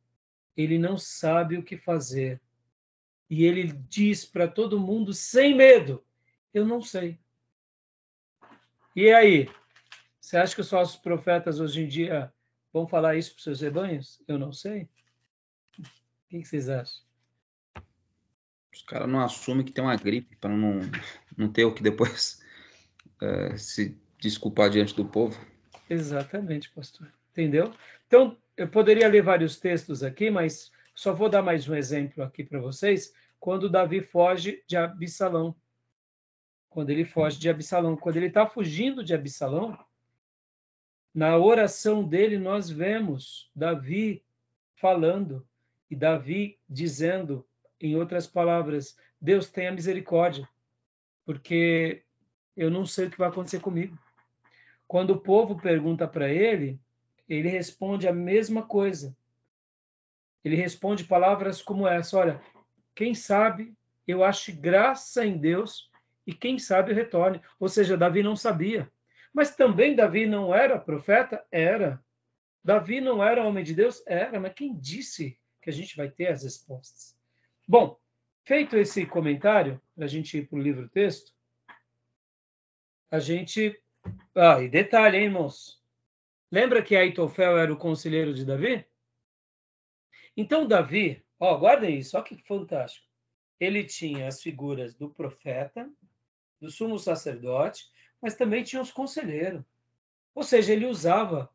ele 0.57 0.79
não 0.79 0.99
sabe 0.99 1.57
o 1.57 1.63
que 1.63 1.77
fazer. 1.79 2.41
E 3.31 3.45
ele 3.45 3.73
diz 3.89 4.25
para 4.25 4.47
todo 4.47 4.79
mundo 4.79 5.15
sem 5.15 5.57
medo: 5.57 6.05
Eu 6.53 6.67
não 6.67 6.83
sei. 6.83 7.19
E 8.95 9.11
aí? 9.11 9.49
Você 10.21 10.37
acha 10.37 10.55
que 10.55 10.61
os 10.61 10.71
falsos 10.71 10.97
profetas 10.97 11.59
hoje 11.59 11.83
em 11.83 11.89
dia 11.89 12.33
vão 12.73 12.87
falar 12.87 13.17
isso 13.17 13.31
para 13.31 13.39
os 13.39 13.45
seus 13.45 13.61
rebanhos? 13.61 14.23
Eu 14.29 14.39
não 14.39 14.53
sei. 14.53 14.89
O 15.79 15.83
que 16.29 16.45
vocês 16.45 16.69
acham? 16.69 17.03
Os 18.73 18.83
caras 18.83 19.09
não 19.09 19.21
assumem 19.21 19.65
que 19.65 19.73
tem 19.73 19.85
uma 19.85 19.97
gripe 19.97 20.37
para 20.37 20.55
não, 20.55 20.81
não 21.37 21.51
ter 21.51 21.65
o 21.65 21.73
que 21.73 21.83
depois 21.83 22.44
é, 23.25 23.57
se 23.57 23.97
desculpar 24.19 24.71
diante 24.71 24.95
do 24.95 25.05
povo. 25.05 25.39
Exatamente, 25.89 26.71
pastor. 26.71 27.13
Entendeu? 27.33 27.73
Então, 28.07 28.37
eu 28.57 28.69
poderia 28.69 29.09
ler 29.09 29.23
vários 29.23 29.59
textos 29.59 30.03
aqui, 30.03 30.31
mas 30.31 30.71
só 30.95 31.13
vou 31.13 31.29
dar 31.29 31.43
mais 31.43 31.69
um 31.69 31.75
exemplo 31.75 32.23
aqui 32.23 32.45
para 32.45 32.61
vocês. 32.61 33.13
quando 33.41 33.69
Davi 33.69 34.01
foge 34.01 34.63
de 34.67 34.77
Absalão. 34.77 35.55
Quando 36.71 36.91
ele 36.91 37.05
foge 37.05 37.39
de 37.39 37.49
Absalão. 37.49 37.97
Quando 37.97 38.17
ele 38.17 38.27
está 38.27 38.47
fugindo 38.47 39.05
de 39.05 39.13
Absalão, 39.13 39.77
na 41.13 41.37
oração 41.37 42.07
dele 42.07 42.39
nós 42.39 42.71
vemos 42.71 43.51
Davi 43.55 44.25
falando 44.77 45.47
e 45.91 45.97
Davi 45.97 46.59
dizendo, 46.69 47.47
em 47.81 47.97
outras 47.97 48.27
palavras, 48.27 48.97
Deus 49.21 49.51
tenha 49.51 49.73
misericórdia, 49.73 50.49
porque 51.25 52.04
eu 52.57 52.71
não 52.71 52.87
sei 52.87 53.07
o 53.07 53.11
que 53.11 53.19
vai 53.19 53.29
acontecer 53.29 53.61
comigo. 53.61 53.99
Quando 54.87 55.11
o 55.11 55.21
povo 55.21 55.61
pergunta 55.61 56.07
para 56.07 56.29
ele, 56.29 56.79
ele 57.29 57.49
responde 57.49 58.07
a 58.07 58.13
mesma 58.13 58.63
coisa. 58.63 59.17
Ele 60.45 60.57
responde 60.57 61.05
palavras 61.05 61.63
como 61.63 61.89
essa: 61.89 62.19
Olha, 62.19 62.41
quem 62.95 63.15
sabe 63.15 63.75
eu 64.07 64.23
ache 64.23 64.53
graça 64.53 65.25
em 65.25 65.39
Deus 65.39 65.91
e 66.27 66.35
quem 66.35 66.59
sabe 66.59 66.93
eu 66.93 66.97
retorne. 66.97 67.41
Ou 67.59 67.69
seja, 67.69 67.97
Davi 67.97 68.23
não 68.23 68.37
sabia. 68.37 68.91
Mas 69.33 69.57
também 69.57 69.97
Davi 69.97 70.27
não 70.27 70.55
era 70.55 70.79
profeta? 70.79 71.45
Era. 71.51 72.03
Davi 72.63 73.01
não 73.01 73.23
era 73.23 73.45
homem 73.45 73.65
de 73.65 73.75
Deus? 73.75 74.03
Era. 74.07 74.39
Mas 74.39 74.55
quem 74.55 74.77
disse 74.77 75.39
que 75.61 75.71
a 75.71 75.73
gente 75.73 75.97
vai 75.97 76.09
ter 76.09 76.29
as 76.29 76.45
respostas? 76.45 77.17
Bom, 77.67 77.99
feito 78.45 78.77
esse 78.77 79.07
comentário, 79.07 79.81
para 79.95 80.05
a 80.05 80.09
gente 80.09 80.39
ir 80.39 80.47
para 80.47 80.59
o 80.59 80.63
livro 80.63 80.89
texto, 80.89 81.33
a 83.15 83.21
gente. 83.21 83.81
Ah, 84.35 84.61
e 84.61 84.69
detalhe, 84.69 85.17
hein, 85.17 85.27
irmãos? 85.27 85.81
Lembra 86.51 86.83
que 86.83 86.97
Aitofel 86.97 87.57
era 87.57 87.73
o 87.73 87.77
conselheiro 87.77 88.35
de 88.35 88.45
Davi? 88.45 88.85
Então, 90.37 90.67
Davi, 90.67 91.25
ó, 91.39 91.57
guardem 91.57 91.97
isso, 91.97 92.17
olha 92.17 92.27
que 92.27 92.37
fantástico. 92.43 93.07
Ele 93.61 93.85
tinha 93.85 94.27
as 94.27 94.43
figuras 94.43 94.95
do 94.95 95.09
profeta, 95.09 95.89
do 96.61 96.69
sumo 96.69 96.99
sacerdote, 96.99 97.89
mas 98.21 98.35
também 98.35 98.65
tinha 98.65 98.83
os 98.83 98.91
conselheiros. 98.91 99.63
Ou 100.35 100.43
seja, 100.43 100.73
ele 100.73 100.87
usava, 100.87 101.49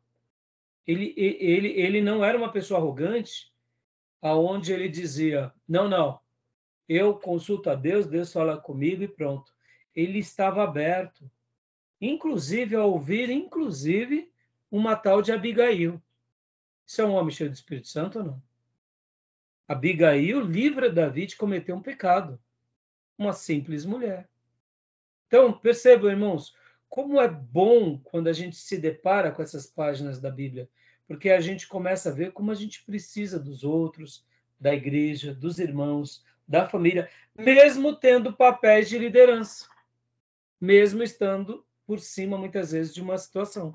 ele, 0.86 1.12
ele, 1.18 1.68
ele 1.78 2.00
não 2.00 2.24
era 2.24 2.38
uma 2.38 2.50
pessoa 2.50 2.80
arrogante, 2.80 3.52
aonde 4.22 4.72
ele 4.72 4.88
dizia, 4.88 5.52
não, 5.68 5.86
não, 5.88 6.20
eu 6.88 7.14
consulto 7.18 7.68
a 7.68 7.74
Deus, 7.74 8.06
Deus 8.06 8.32
fala 8.32 8.58
comigo 8.58 9.02
e 9.02 9.08
pronto. 9.08 9.54
Ele 9.94 10.18
estava 10.18 10.64
aberto 10.64 11.30
inclusive 12.00 12.74
a 12.74 12.84
ouvir, 12.84 13.30
inclusive, 13.30 14.32
uma 14.70 14.96
tal 14.96 15.20
de 15.20 15.32
Abigail. 15.32 16.00
Isso 16.86 17.02
é 17.02 17.04
um 17.04 17.12
homem 17.12 17.34
cheio 17.34 17.50
do 17.50 17.54
Espírito 17.54 17.88
Santo 17.88 18.18
ou 18.18 18.24
não? 18.24 18.42
Abigail 19.68 20.40
livra 20.40 20.90
Davi 20.90 21.26
de 21.26 21.36
cometer 21.36 21.72
um 21.72 21.82
pecado. 21.82 22.40
Uma 23.16 23.32
simples 23.32 23.84
mulher. 23.84 24.28
Então, 25.26 25.52
percebam, 25.52 26.10
irmãos, 26.10 26.54
como 26.88 27.20
é 27.20 27.28
bom 27.28 27.98
quando 27.98 28.26
a 28.26 28.32
gente 28.32 28.56
se 28.56 28.76
depara 28.76 29.30
com 29.30 29.42
essas 29.42 29.66
páginas 29.66 30.20
da 30.20 30.30
Bíblia, 30.30 30.68
porque 31.06 31.30
a 31.30 31.40
gente 31.40 31.68
começa 31.68 32.08
a 32.10 32.12
ver 32.12 32.32
como 32.32 32.50
a 32.50 32.54
gente 32.54 32.82
precisa 32.82 33.38
dos 33.38 33.62
outros, 33.62 34.26
da 34.58 34.74
igreja, 34.74 35.32
dos 35.32 35.60
irmãos, 35.60 36.24
da 36.48 36.68
família, 36.68 37.08
mesmo 37.32 37.94
tendo 37.94 38.32
papéis 38.32 38.88
de 38.88 38.98
liderança, 38.98 39.68
mesmo 40.60 41.02
estando 41.02 41.64
por 41.90 41.98
cima, 41.98 42.38
muitas 42.38 42.70
vezes, 42.70 42.94
de 42.94 43.02
uma 43.02 43.18
situação. 43.18 43.74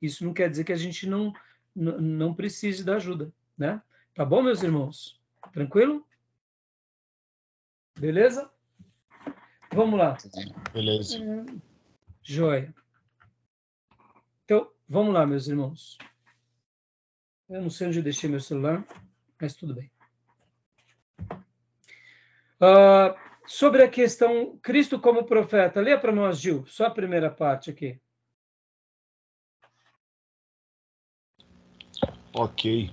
Isso 0.00 0.24
não 0.24 0.34
quer 0.34 0.50
dizer 0.50 0.64
que 0.64 0.72
a 0.72 0.76
gente 0.76 1.08
não, 1.08 1.32
não 1.72 2.34
precise 2.34 2.82
da 2.82 2.96
ajuda, 2.96 3.32
né? 3.56 3.80
Tá 4.12 4.24
bom, 4.24 4.42
meus 4.42 4.60
irmãos? 4.60 5.20
Tranquilo? 5.52 6.04
Beleza? 7.96 8.50
Vamos 9.72 10.00
lá. 10.00 10.18
Beleza. 10.72 11.20
Joia. 12.24 12.74
Então, 14.44 14.72
vamos 14.88 15.14
lá, 15.14 15.24
meus 15.24 15.46
irmãos. 15.46 15.98
Eu 17.48 17.62
não 17.62 17.70
sei 17.70 17.86
onde 17.86 18.00
eu 18.00 18.02
deixei 18.02 18.28
meu 18.28 18.40
celular, 18.40 18.84
mas 19.40 19.54
tudo 19.54 19.76
bem. 19.76 19.92
Uh, 22.60 23.14
Sobre 23.46 23.82
a 23.82 23.88
questão 23.88 24.56
Cristo 24.62 25.00
como 25.00 25.24
profeta, 25.24 25.80
lê 25.80 25.96
para 25.98 26.12
nós, 26.12 26.40
Gil, 26.40 26.64
só 26.66 26.86
a 26.86 26.90
primeira 26.90 27.30
parte 27.30 27.70
aqui. 27.70 28.00
Ok. 32.34 32.90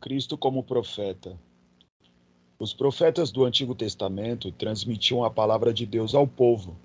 Cristo 0.00 0.38
como 0.38 0.64
profeta. 0.64 1.38
Os 2.58 2.74
profetas 2.74 3.30
do 3.30 3.44
Antigo 3.44 3.74
Testamento 3.74 4.52
transmitiam 4.52 5.24
a 5.24 5.30
palavra 5.30 5.72
de 5.72 5.86
Deus 5.86 6.14
ao 6.14 6.26
povo. 6.26 6.78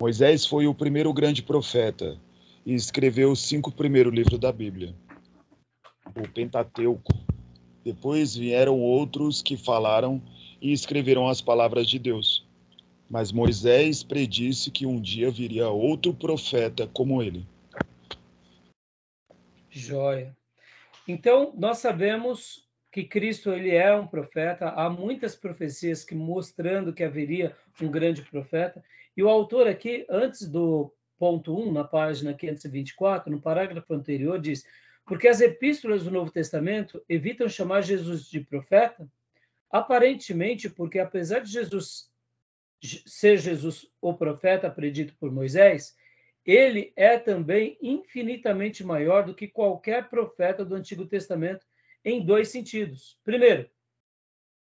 Moisés 0.00 0.46
foi 0.46 0.66
o 0.66 0.74
primeiro 0.74 1.12
grande 1.12 1.42
profeta 1.42 2.18
e 2.64 2.74
escreveu 2.74 3.32
os 3.32 3.40
cinco 3.40 3.72
primeiros 3.72 4.14
livros 4.14 4.38
da 4.38 4.52
Bíblia, 4.52 4.94
o 6.14 6.28
Pentateuco. 6.28 7.27
Depois 7.84 8.36
vieram 8.36 8.80
outros 8.80 9.42
que 9.42 9.56
falaram 9.56 10.20
e 10.60 10.72
escreveram 10.72 11.28
as 11.28 11.40
palavras 11.40 11.86
de 11.86 11.98
Deus. 11.98 12.46
Mas 13.08 13.32
Moisés 13.32 14.02
predisse 14.02 14.70
que 14.70 14.84
um 14.84 15.00
dia 15.00 15.30
viria 15.30 15.68
outro 15.68 16.12
profeta 16.12 16.86
como 16.86 17.22
ele. 17.22 17.46
Joia. 19.70 20.36
Então, 21.06 21.54
nós 21.56 21.78
sabemos 21.78 22.68
que 22.92 23.04
Cristo 23.04 23.50
ele 23.50 23.70
é 23.70 23.94
um 23.94 24.06
profeta, 24.06 24.70
há 24.70 24.90
muitas 24.90 25.36
profecias 25.36 26.04
que 26.04 26.14
mostrando 26.14 26.92
que 26.92 27.04
haveria 27.04 27.56
um 27.80 27.90
grande 27.90 28.22
profeta, 28.22 28.82
e 29.16 29.22
o 29.22 29.28
autor 29.28 29.66
aqui, 29.66 30.06
antes 30.08 30.48
do 30.48 30.92
ponto 31.18 31.56
1, 31.56 31.72
na 31.72 31.84
página 31.84 32.34
524, 32.34 33.30
no 33.30 33.40
parágrafo 33.40 33.92
anterior, 33.92 34.38
diz: 34.38 34.64
porque 35.08 35.26
as 35.26 35.40
epístolas 35.40 36.04
do 36.04 36.10
Novo 36.10 36.30
Testamento 36.30 37.02
evitam 37.08 37.48
chamar 37.48 37.80
Jesus 37.80 38.28
de 38.28 38.40
profeta, 38.40 39.10
aparentemente 39.70 40.68
porque, 40.68 40.98
apesar 40.98 41.38
de 41.38 41.50
Jesus 41.50 42.12
ser 42.80 43.38
Jesus 43.38 43.90
o 44.02 44.12
profeta 44.12 44.70
predito 44.70 45.16
por 45.16 45.32
Moisés, 45.32 45.96
ele 46.44 46.92
é 46.94 47.18
também 47.18 47.78
infinitamente 47.80 48.84
maior 48.84 49.24
do 49.24 49.34
que 49.34 49.48
qualquer 49.48 50.10
profeta 50.10 50.62
do 50.64 50.74
Antigo 50.74 51.06
Testamento 51.06 51.66
em 52.04 52.24
dois 52.24 52.48
sentidos. 52.50 53.18
Primeiro, 53.24 53.68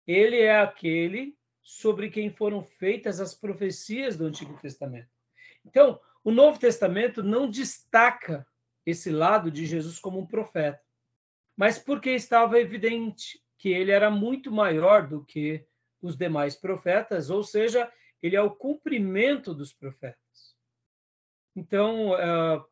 ele 0.07 0.39
é 0.39 0.61
aquele 0.61 1.37
sobre 1.61 2.09
quem 2.09 2.31
foram 2.31 2.63
feitas 2.63 3.21
as 3.21 3.35
profecias 3.35 4.17
do 4.17 4.27
Antigo 4.27 4.57
Testamento. 4.61 5.11
Então, 5.65 6.01
o 6.23 6.31
Novo 6.31 6.59
Testamento 6.59 7.21
não 7.23 7.51
destaca 7.51 8.47
esse 8.91 9.11
lado 9.11 9.51
de 9.51 9.67
Jesus 9.67 9.99
como 9.99 10.19
um 10.19 10.27
profeta, 10.27 10.81
mas 11.57 11.79
porque 11.79 12.11
estava 12.11 12.61
evidente 12.61 13.43
que 13.59 13.69
ele 13.71 13.91
era 13.91 14.11
muito 14.11 14.51
maior 14.51 15.07
do 15.07 15.25
que 15.25 15.67
os 16.01 16.17
demais 16.17 16.57
profetas, 16.57 17.29
ou 17.31 17.43
seja, 17.43 17.91
ele 18.23 18.37
é 18.37 18.43
o 18.43 18.51
cumprimento 18.55 19.55
dos 19.55 19.73
profetas. 19.73 20.57
Então, 21.55 22.13
uh, 22.13 22.65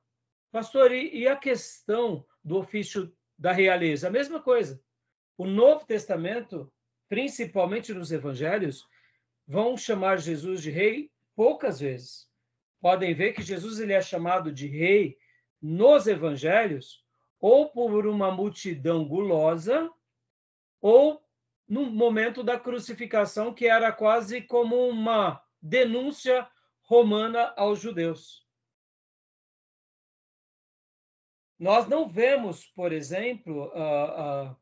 pastor, 0.50 0.92
e, 0.92 1.14
e 1.14 1.28
a 1.28 1.36
questão 1.36 2.24
do 2.42 2.56
ofício 2.56 3.12
da 3.36 3.52
realeza? 3.52 4.08
A 4.08 4.10
mesma 4.10 4.40
coisa. 4.40 4.82
O 5.36 5.46
Novo 5.46 5.86
Testamento, 5.86 6.72
principalmente 7.08 7.92
nos 7.92 8.10
evangelhos, 8.10 8.86
vão 9.46 9.76
chamar 9.76 10.18
Jesus 10.18 10.62
de 10.62 10.70
rei 10.70 11.10
poucas 11.36 11.80
vezes. 11.80 12.26
Podem 12.80 13.14
ver 13.14 13.32
que 13.32 13.42
Jesus 13.42 13.80
ele 13.80 13.92
é 13.92 14.00
chamado 14.00 14.52
de 14.52 14.66
rei 14.66 15.16
nos 15.60 16.06
evangelhos, 16.06 17.04
ou 17.40 17.68
por 17.68 18.06
uma 18.06 18.30
multidão 18.30 19.06
gulosa, 19.06 19.90
ou 20.80 21.22
no 21.68 21.86
momento 21.86 22.42
da 22.42 22.58
crucificação, 22.58 23.52
que 23.52 23.66
era 23.66 23.92
quase 23.92 24.40
como 24.42 24.88
uma 24.88 25.42
denúncia 25.60 26.48
romana 26.82 27.52
aos 27.56 27.80
judeus. 27.80 28.46
Nós 31.58 31.88
não 31.88 32.08
vemos, 32.08 32.66
por 32.66 32.92
exemplo, 32.92 33.72
uh, 33.74 34.56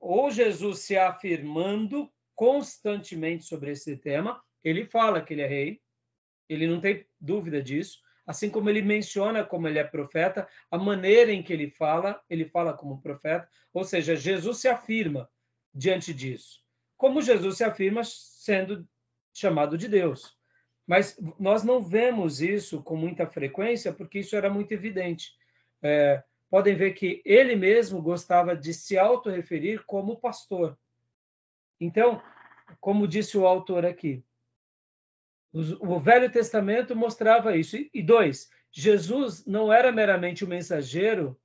ou 0.00 0.30
Jesus 0.30 0.80
se 0.80 0.96
afirmando 0.96 2.12
constantemente 2.34 3.44
sobre 3.44 3.70
esse 3.70 3.96
tema, 3.96 4.42
ele 4.64 4.84
fala 4.86 5.22
que 5.22 5.34
ele 5.34 5.42
é 5.42 5.46
rei, 5.46 5.82
ele 6.48 6.66
não 6.66 6.80
tem 6.80 7.06
dúvida 7.20 7.62
disso, 7.62 8.00
assim 8.30 8.48
como 8.48 8.70
ele 8.70 8.80
menciona 8.80 9.44
como 9.44 9.66
ele 9.66 9.80
é 9.80 9.82
profeta, 9.82 10.46
a 10.70 10.78
maneira 10.78 11.32
em 11.32 11.42
que 11.42 11.52
ele 11.52 11.68
fala, 11.68 12.22
ele 12.30 12.44
fala 12.44 12.72
como 12.72 13.02
profeta, 13.02 13.48
ou 13.74 13.82
seja, 13.82 14.14
Jesus 14.14 14.58
se 14.58 14.68
afirma 14.68 15.28
diante 15.74 16.14
disso. 16.14 16.60
Como 16.96 17.20
Jesus 17.20 17.56
se 17.56 17.64
afirma 17.64 18.02
sendo 18.04 18.88
chamado 19.34 19.76
de 19.76 19.88
Deus. 19.88 20.38
Mas 20.86 21.18
nós 21.40 21.64
não 21.64 21.82
vemos 21.82 22.40
isso 22.40 22.80
com 22.84 22.94
muita 22.94 23.26
frequência, 23.26 23.92
porque 23.92 24.20
isso 24.20 24.36
era 24.36 24.48
muito 24.48 24.70
evidente. 24.70 25.32
É, 25.82 26.22
podem 26.48 26.76
ver 26.76 26.92
que 26.92 27.20
ele 27.24 27.56
mesmo 27.56 28.00
gostava 28.00 28.54
de 28.54 28.72
se 28.72 28.96
autorreferir 28.96 29.82
como 29.86 30.20
pastor. 30.20 30.78
Então, 31.80 32.22
como 32.80 33.08
disse 33.08 33.36
o 33.36 33.44
autor 33.44 33.84
aqui, 33.84 34.22
o 35.52 35.98
Velho 35.98 36.30
Testamento 36.30 36.94
mostrava 36.94 37.56
isso. 37.56 37.76
E 37.92 38.02
dois, 38.02 38.50
Jesus 38.70 39.44
não 39.46 39.72
era 39.72 39.90
meramente 39.90 40.44
o 40.44 40.48
mensageiro 40.48 41.38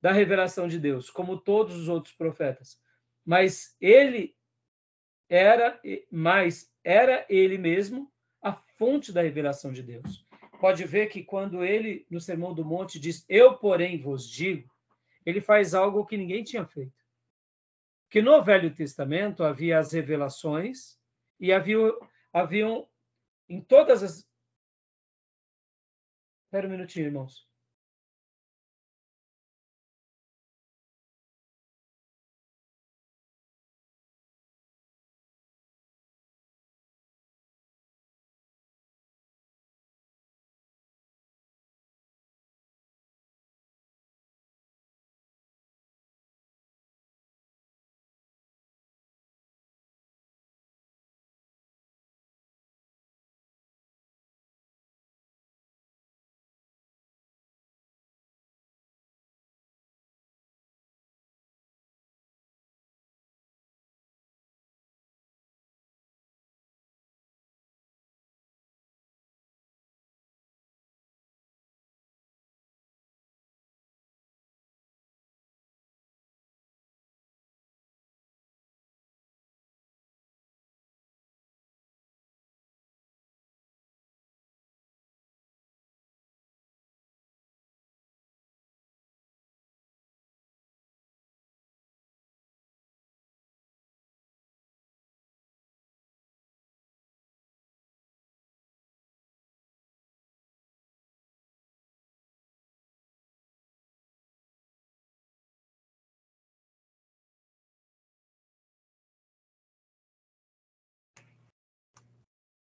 da 0.00 0.12
revelação 0.12 0.68
de 0.68 0.78
Deus, 0.78 1.10
como 1.10 1.40
todos 1.40 1.76
os 1.76 1.88
outros 1.88 2.14
profetas, 2.14 2.78
mas 3.24 3.74
ele 3.80 4.36
era, 5.28 5.80
mas 6.10 6.70
era 6.82 7.24
ele 7.28 7.56
mesmo 7.56 8.12
a 8.42 8.52
fonte 8.52 9.12
da 9.12 9.22
revelação 9.22 9.72
de 9.72 9.82
Deus. 9.82 10.26
Pode 10.60 10.84
ver 10.84 11.06
que 11.08 11.22
quando 11.22 11.64
ele, 11.64 12.06
no 12.10 12.20
Sermão 12.20 12.54
do 12.54 12.64
Monte, 12.64 12.98
diz: 12.98 13.24
Eu, 13.28 13.56
porém, 13.56 14.00
vos 14.00 14.28
digo, 14.28 14.70
ele 15.24 15.40
faz 15.40 15.74
algo 15.74 16.04
que 16.04 16.16
ninguém 16.16 16.44
tinha 16.44 16.66
feito. 16.66 16.92
Que 18.10 18.22
no 18.22 18.42
Velho 18.42 18.74
Testamento 18.74 19.42
havia 19.42 19.78
as 19.78 19.92
revelações 19.92 20.98
e 21.40 21.52
havia, 21.52 21.78
haviam 22.32 22.86
em 23.48 23.60
todas 23.60 24.02
as. 24.02 24.26
Espera 26.46 26.66
um 26.66 26.70
minutinho, 26.70 27.06
irmãos. 27.06 27.46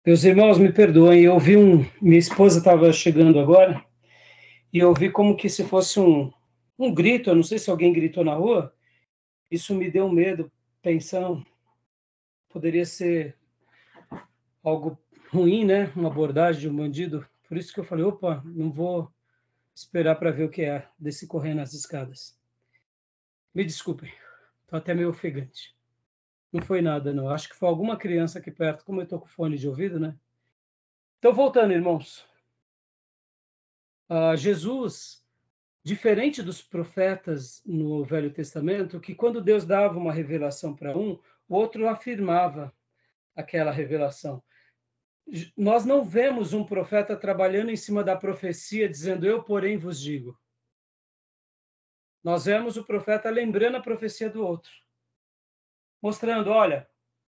Meus 0.06 0.24
irmãos, 0.24 0.58
me 0.58 0.72
perdoem, 0.72 1.24
eu 1.24 1.38
vi 1.38 1.56
um. 1.56 1.84
Minha 2.00 2.18
esposa 2.18 2.58
estava 2.58 2.90
chegando 2.92 3.38
agora 3.38 3.84
e 4.72 4.78
eu 4.78 4.94
vi 4.94 5.10
como 5.10 5.36
que 5.36 5.48
se 5.48 5.64
fosse 5.64 5.98
um, 5.98 6.32
um 6.78 6.94
grito. 6.94 7.28
Eu 7.28 7.34
não 7.34 7.42
sei 7.42 7.58
se 7.58 7.68
alguém 7.68 7.92
gritou 7.92 8.24
na 8.24 8.34
rua. 8.34 8.72
Isso 9.50 9.74
me 9.74 9.90
deu 9.90 10.08
medo, 10.08 10.50
pensando. 10.80 11.44
Poderia 12.48 12.86
ser 12.86 13.36
algo 14.62 14.98
ruim, 15.30 15.64
né? 15.64 15.92
Uma 15.96 16.08
abordagem 16.08 16.62
de 16.62 16.68
um 16.68 16.76
bandido. 16.76 17.26
Por 17.46 17.58
isso 17.58 17.74
que 17.74 17.80
eu 17.80 17.84
falei: 17.84 18.04
opa, 18.04 18.42
não 18.46 18.70
vou 18.70 19.12
esperar 19.74 20.14
para 20.14 20.30
ver 20.30 20.44
o 20.44 20.50
que 20.50 20.62
é 20.62 20.88
desse 20.98 21.26
correr 21.26 21.54
nas 21.54 21.74
escadas. 21.74 22.38
Me 23.54 23.64
desculpem, 23.64 24.12
estou 24.62 24.78
até 24.78 24.94
meio 24.94 25.10
ofegante. 25.10 25.77
Não 26.52 26.62
foi 26.62 26.80
nada, 26.80 27.12
não. 27.12 27.28
Acho 27.28 27.48
que 27.48 27.56
foi 27.56 27.68
alguma 27.68 27.96
criança 27.96 28.38
aqui 28.38 28.50
perto, 28.50 28.84
como 28.84 29.00
eu 29.00 29.04
estou 29.04 29.20
com 29.20 29.26
fone 29.26 29.58
de 29.58 29.68
ouvido, 29.68 30.00
né? 30.00 30.16
Então, 31.18 31.32
voltando, 31.32 31.72
irmãos. 31.72 32.26
Uh, 34.08 34.34
Jesus, 34.36 35.22
diferente 35.84 36.42
dos 36.42 36.62
profetas 36.62 37.62
no 37.66 38.02
Velho 38.04 38.32
Testamento, 38.32 39.00
que 39.00 39.14
quando 39.14 39.42
Deus 39.42 39.66
dava 39.66 39.98
uma 39.98 40.12
revelação 40.12 40.74
para 40.74 40.96
um, 40.96 41.20
o 41.46 41.54
outro 41.54 41.86
afirmava 41.86 42.74
aquela 43.36 43.70
revelação. 43.70 44.42
Nós 45.54 45.84
não 45.84 46.02
vemos 46.02 46.54
um 46.54 46.64
profeta 46.64 47.14
trabalhando 47.14 47.70
em 47.70 47.76
cima 47.76 48.02
da 48.02 48.16
profecia, 48.16 48.88
dizendo, 48.88 49.26
eu, 49.26 49.42
porém, 49.42 49.76
vos 49.76 50.00
digo. 50.00 50.38
Nós 52.24 52.46
vemos 52.46 52.78
o 52.78 52.84
profeta 52.84 53.28
lembrando 53.28 53.76
a 53.76 53.82
profecia 53.82 54.30
do 54.30 54.42
outro 54.42 54.72
mostrando, 56.02 56.50
olha, 56.50 56.88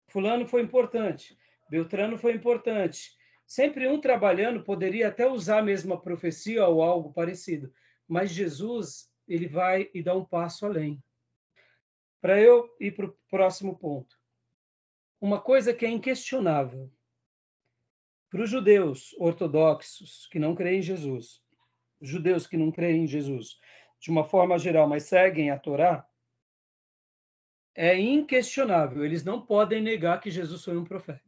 fulano 0.08 0.46
foi 0.46 0.62
importante, 0.62 1.38
Beltrano 1.70 2.16
foi 2.16 2.32
importante. 2.32 3.16
Sempre 3.46 3.88
um 3.88 4.00
trabalhando 4.00 4.62
poderia 4.62 5.08
até 5.08 5.26
usar 5.26 5.58
a 5.58 5.62
mesma 5.62 6.00
profecia 6.00 6.66
ou 6.66 6.82
algo 6.82 7.12
parecido, 7.12 7.72
mas 8.06 8.30
Jesus 8.30 9.10
ele 9.26 9.46
vai 9.46 9.90
e 9.94 10.02
dá 10.02 10.14
um 10.14 10.24
passo 10.24 10.66
além. 10.66 11.02
Para 12.20 12.40
eu 12.40 12.74
ir 12.80 12.94
para 12.94 13.06
o 13.06 13.16
próximo 13.30 13.78
ponto. 13.78 14.16
Uma 15.20 15.40
coisa 15.40 15.74
que 15.74 15.84
é 15.84 15.90
inquestionável. 15.90 16.90
Para 18.30 18.42
os 18.42 18.50
judeus 18.50 19.14
ortodoxos 19.18 20.26
que 20.30 20.38
não 20.38 20.54
creem 20.54 20.78
em 20.78 20.82
Jesus, 20.82 21.42
judeus 22.00 22.46
que 22.46 22.56
não 22.56 22.70
creem 22.70 23.04
em 23.04 23.06
Jesus, 23.06 23.58
de 24.00 24.10
uma 24.10 24.24
forma 24.24 24.58
geral, 24.58 24.88
mas 24.88 25.04
seguem 25.04 25.50
a 25.50 25.58
Torá, 25.58 26.06
é 27.81 27.97
inquestionável, 27.97 29.05
eles 29.05 29.22
não 29.22 29.41
podem 29.41 29.81
negar 29.81 30.20
que 30.20 30.33
Jesus 30.33 30.64
foi 30.64 30.76
um 30.76 30.85
profeta. 30.85 31.22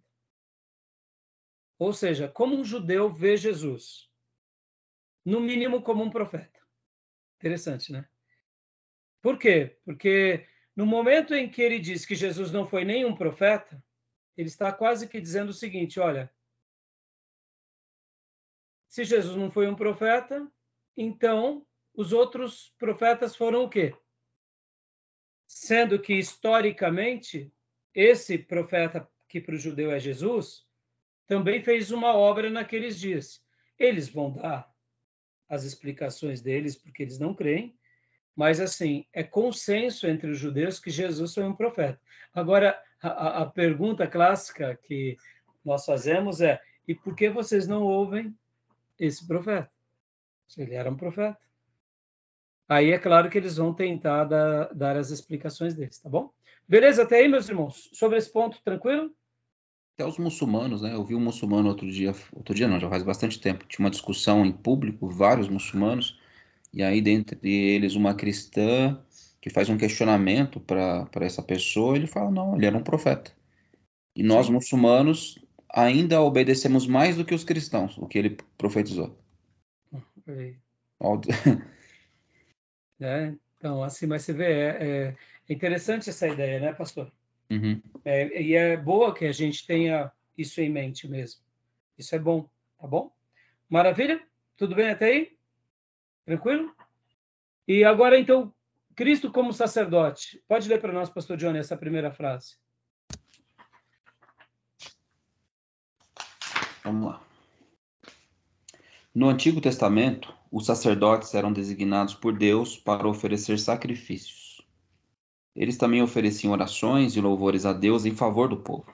Ou 1.78 1.92
seja, 1.92 2.28
como 2.28 2.56
um 2.56 2.64
judeu 2.64 3.08
vê 3.08 3.36
Jesus? 3.36 4.10
No 5.24 5.40
mínimo 5.40 5.80
como 5.80 6.02
um 6.02 6.10
profeta. 6.10 6.60
Interessante, 7.38 7.92
né? 7.92 8.04
Por 9.22 9.38
quê? 9.38 9.78
Porque 9.84 10.44
no 10.74 10.84
momento 10.84 11.36
em 11.36 11.48
que 11.48 11.62
ele 11.62 11.78
diz 11.78 12.04
que 12.04 12.16
Jesus 12.16 12.50
não 12.50 12.66
foi 12.66 12.84
nenhum 12.84 13.14
profeta, 13.14 13.80
ele 14.36 14.48
está 14.48 14.72
quase 14.72 15.06
que 15.06 15.20
dizendo 15.20 15.50
o 15.50 15.54
seguinte: 15.54 16.00
olha, 16.00 16.34
se 18.88 19.04
Jesus 19.04 19.36
não 19.36 19.52
foi 19.52 19.68
um 19.68 19.76
profeta, 19.76 20.50
então 20.96 21.64
os 21.94 22.12
outros 22.12 22.74
profetas 22.76 23.36
foram 23.36 23.62
o 23.62 23.70
quê? 23.70 23.96
Sendo 25.52 25.98
que 25.98 26.14
historicamente 26.14 27.52
esse 27.92 28.38
profeta 28.38 29.06
que 29.28 29.40
para 29.40 29.56
o 29.56 29.58
judeu 29.58 29.90
é 29.90 29.98
Jesus 29.98 30.64
também 31.26 31.60
fez 31.60 31.90
uma 31.90 32.14
obra 32.14 32.48
naqueles 32.48 32.96
dias. 32.96 33.42
Eles 33.76 34.08
vão 34.08 34.30
dar 34.30 34.72
as 35.48 35.64
explicações 35.64 36.40
deles 36.40 36.76
porque 36.76 37.02
eles 37.02 37.18
não 37.18 37.34
creem, 37.34 37.76
mas 38.36 38.60
assim 38.60 39.04
é 39.12 39.24
consenso 39.24 40.06
entre 40.06 40.30
os 40.30 40.38
judeus 40.38 40.78
que 40.78 40.88
Jesus 40.88 41.34
foi 41.34 41.42
um 41.42 41.56
profeta. 41.56 42.00
Agora 42.32 42.80
a, 43.02 43.42
a 43.42 43.46
pergunta 43.46 44.06
clássica 44.06 44.78
que 44.84 45.16
nós 45.64 45.84
fazemos 45.84 46.40
é: 46.40 46.62
e 46.86 46.94
por 46.94 47.16
que 47.16 47.28
vocês 47.28 47.66
não 47.66 47.82
ouvem 47.82 48.32
esse 48.96 49.26
profeta? 49.26 49.68
Ele 50.56 50.76
era 50.76 50.88
um 50.88 50.96
profeta. 50.96 51.36
Aí 52.70 52.92
é 52.92 52.98
claro 53.00 53.28
que 53.28 53.36
eles 53.36 53.56
vão 53.56 53.74
tentar 53.74 54.22
dar, 54.26 54.72
dar 54.72 54.96
as 54.96 55.10
explicações 55.10 55.74
deles, 55.74 55.98
tá 55.98 56.08
bom? 56.08 56.30
Beleza 56.68 57.02
até 57.02 57.16
aí, 57.16 57.26
meus 57.26 57.48
irmãos? 57.48 57.90
Sobre 57.92 58.16
esse 58.16 58.32
ponto, 58.32 58.62
tranquilo? 58.62 59.10
Até 59.96 60.06
os 60.06 60.18
muçulmanos, 60.18 60.80
né? 60.80 60.94
Eu 60.94 61.04
vi 61.04 61.16
um 61.16 61.20
muçulmano 61.20 61.68
outro 61.68 61.90
dia, 61.90 62.14
outro 62.32 62.54
dia 62.54 62.68
não, 62.68 62.78
já 62.78 62.88
faz 62.88 63.02
bastante 63.02 63.40
tempo, 63.40 63.66
tinha 63.66 63.84
uma 63.84 63.90
discussão 63.90 64.46
em 64.46 64.52
público, 64.52 65.10
vários 65.10 65.48
muçulmanos, 65.48 66.20
e 66.72 66.80
aí 66.80 67.00
dentre 67.00 67.40
eles 67.42 67.96
uma 67.96 68.14
cristã 68.14 69.02
que 69.40 69.50
faz 69.50 69.68
um 69.68 69.76
questionamento 69.76 70.60
para 70.60 71.08
essa 71.22 71.42
pessoa, 71.42 71.96
ele 71.96 72.06
fala, 72.06 72.30
não, 72.30 72.54
ele 72.54 72.66
era 72.66 72.78
um 72.78 72.84
profeta. 72.84 73.32
E 74.14 74.22
nós, 74.22 74.46
Sim. 74.46 74.52
muçulmanos, 74.52 75.44
ainda 75.68 76.22
obedecemos 76.22 76.86
mais 76.86 77.16
do 77.16 77.24
que 77.24 77.34
os 77.34 77.42
cristãos, 77.42 77.98
o 77.98 78.06
que 78.06 78.16
ele 78.16 78.38
profetizou. 78.56 79.18
Né? 83.00 83.34
Então, 83.56 83.82
assim, 83.82 84.06
mas 84.06 84.22
você 84.22 84.32
vê, 84.34 84.52
é, 84.52 84.68
é, 84.68 85.16
é 85.48 85.52
interessante 85.52 86.10
essa 86.10 86.28
ideia, 86.28 86.60
né, 86.60 86.72
pastor? 86.74 87.10
Uhum. 87.50 87.82
É, 88.04 88.40
e 88.40 88.54
é 88.54 88.76
boa 88.76 89.14
que 89.14 89.24
a 89.24 89.32
gente 89.32 89.66
tenha 89.66 90.12
isso 90.36 90.60
em 90.60 90.70
mente 90.70 91.08
mesmo. 91.08 91.40
Isso 91.98 92.14
é 92.14 92.18
bom, 92.18 92.48
tá 92.78 92.86
bom? 92.86 93.10
Maravilha? 93.68 94.22
Tudo 94.56 94.74
bem 94.74 94.90
até 94.90 95.06
aí? 95.06 95.36
Tranquilo? 96.24 96.74
E 97.66 97.84
agora, 97.84 98.18
então, 98.18 98.52
Cristo 98.94 99.32
como 99.32 99.52
sacerdote. 99.52 100.42
Pode 100.46 100.68
ler 100.68 100.80
para 100.80 100.92
nós, 100.92 101.08
pastor 101.08 101.36
Johnny, 101.36 101.58
essa 101.58 101.76
primeira 101.76 102.12
frase. 102.12 102.56
Vamos 106.84 107.06
lá. 107.06 107.29
No 109.12 109.28
Antigo 109.28 109.60
Testamento, 109.60 110.32
os 110.52 110.66
sacerdotes 110.66 111.34
eram 111.34 111.52
designados 111.52 112.14
por 112.14 112.32
Deus 112.32 112.76
para 112.76 113.08
oferecer 113.08 113.58
sacrifícios. 113.58 114.64
Eles 115.52 115.76
também 115.76 116.00
ofereciam 116.00 116.52
orações 116.52 117.16
e 117.16 117.20
louvores 117.20 117.66
a 117.66 117.72
Deus 117.72 118.04
em 118.04 118.14
favor 118.14 118.48
do 118.48 118.58
povo. 118.58 118.86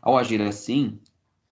Ao 0.00 0.16
agir 0.16 0.40
assim, 0.40 1.00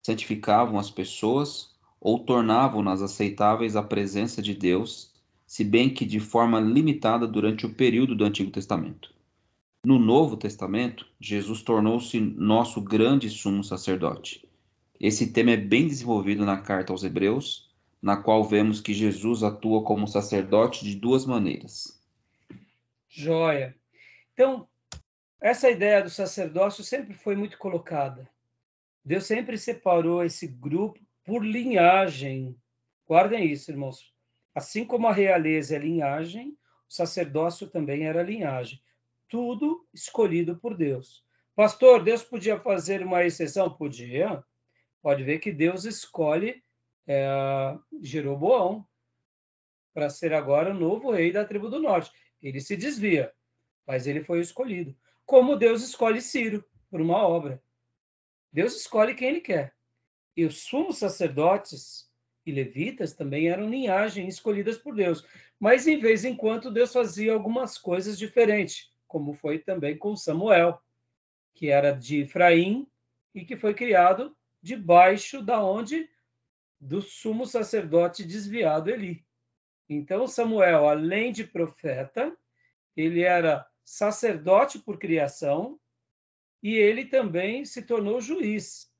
santificavam 0.03 0.77
as 0.77 0.91
pessoas 0.91 1.73
ou 1.99 2.19
tornavam-nas 2.19 3.01
aceitáveis 3.01 3.75
à 3.75 3.81
presença 3.81 4.43
de 4.43 4.53
Deus, 4.53 5.11
se 5.47 5.63
bem 5.63 5.91
que 5.91 6.05
de 6.05 6.19
forma 6.19 6.59
limitada 6.59 7.27
durante 7.27 7.65
o 7.65 7.73
período 7.73 8.13
do 8.13 8.25
Antigo 8.25 8.51
Testamento. 8.51 9.11
No 9.83 9.97
Novo 9.97 10.37
Testamento, 10.37 11.07
Jesus 11.19 11.63
tornou-se 11.63 12.19
nosso 12.19 12.79
grande 12.79 13.27
sumo 13.27 13.63
sacerdote. 13.63 14.44
Esse 14.99 15.31
tema 15.31 15.51
é 15.51 15.57
bem 15.57 15.87
desenvolvido 15.87 16.45
na 16.45 16.61
carta 16.61 16.93
aos 16.93 17.03
Hebreus, 17.03 17.69
na 18.01 18.17
qual 18.17 18.43
vemos 18.43 18.79
que 18.79 18.93
Jesus 18.93 19.43
atua 19.43 19.83
como 19.83 20.07
sacerdote 20.07 20.85
de 20.85 20.95
duas 20.95 21.25
maneiras. 21.25 21.99
Joia. 23.09 23.75
Então, 24.33 24.67
essa 25.41 25.69
ideia 25.69 26.01
do 26.01 26.09
sacerdócio 26.09 26.83
sempre 26.83 27.13
foi 27.13 27.35
muito 27.35 27.57
colocada. 27.57 28.29
Deus 29.03 29.25
sempre 29.25 29.57
separou 29.57 30.23
esse 30.23 30.47
grupo 30.47 30.99
por 31.23 31.45
linhagem. 31.45 32.55
Guardem 33.07 33.51
isso, 33.51 33.71
irmãos. 33.71 34.13
Assim 34.53 34.85
como 34.85 35.07
a 35.07 35.13
realeza 35.13 35.75
é 35.75 35.79
linhagem, 35.79 36.57
o 36.89 36.93
sacerdócio 36.93 37.67
também 37.67 38.05
era 38.05 38.23
linhagem. 38.23 38.79
Tudo 39.27 39.85
escolhido 39.93 40.55
por 40.55 40.75
Deus. 40.75 41.23
Pastor, 41.55 42.03
Deus 42.03 42.23
podia 42.23 42.59
fazer 42.59 43.05
uma 43.05 43.23
exceção? 43.23 43.69
Podia. 43.69 44.43
Pode 45.05 45.23
ver 45.23 45.37
que 45.37 45.51
Deus 45.51 45.85
escolhe 45.85 46.63
é, 47.05 47.27
Jeroboão 48.01 48.83
para 49.93 50.09
ser 50.09 50.33
agora 50.33 50.71
o 50.71 50.73
novo 50.73 51.11
rei 51.11 51.31
da 51.31 51.45
tribo 51.45 51.69
do 51.69 51.79
norte. 51.79 52.11
Ele 52.41 52.59
se 52.59 52.75
desvia, 52.75 53.31
mas 53.85 54.07
ele 54.07 54.23
foi 54.23 54.39
escolhido. 54.39 54.97
Como 55.23 55.57
Deus 55.57 55.83
escolhe 55.83 56.19
Ciro 56.19 56.65
por 56.89 56.99
uma 56.99 57.17
obra. 57.17 57.61
Deus 58.51 58.75
escolhe 58.75 59.13
quem 59.13 59.27
ele 59.27 59.41
quer. 59.41 59.75
E 60.35 60.43
os 60.43 60.63
sumos 60.63 60.97
sacerdotes 60.97 62.09
e 62.43 62.51
levitas 62.51 63.13
também 63.13 63.47
eram 63.47 63.69
linhagem 63.69 64.27
escolhidas 64.27 64.79
por 64.79 64.95
Deus. 64.95 65.23
Mas, 65.59 65.85
em 65.85 65.99
vez 65.99 66.25
em 66.25 66.35
quando, 66.35 66.73
Deus 66.73 66.91
fazia 66.91 67.31
algumas 67.31 67.77
coisas 67.77 68.17
diferentes, 68.17 68.91
como 69.07 69.35
foi 69.35 69.59
também 69.59 69.95
com 69.99 70.15
Samuel, 70.15 70.81
que 71.53 71.69
era 71.69 71.91
de 71.91 72.21
Efraim 72.21 72.87
e 73.35 73.45
que 73.45 73.55
foi 73.55 73.75
criado 73.75 74.35
debaixo 74.65 75.43
da 75.43 75.63
onde 75.63 76.09
do 76.81 76.99
sumo 76.99 77.45
sacerdote 77.45 78.25
desviado 78.25 78.89
Eli. 78.89 79.23
Então, 79.87 80.25
Samuel, 80.25 80.89
além 80.89 81.31
de 81.31 81.43
profeta, 81.43 82.35
ele 82.97 83.21
era 83.21 83.63
sacerdote 83.83 84.79
por 84.79 84.97
criação 84.97 85.79
e 86.63 86.73
ele 86.73 87.05
também 87.05 87.63
se 87.63 87.83
tornou 87.83 88.19
juiz. 88.19 88.91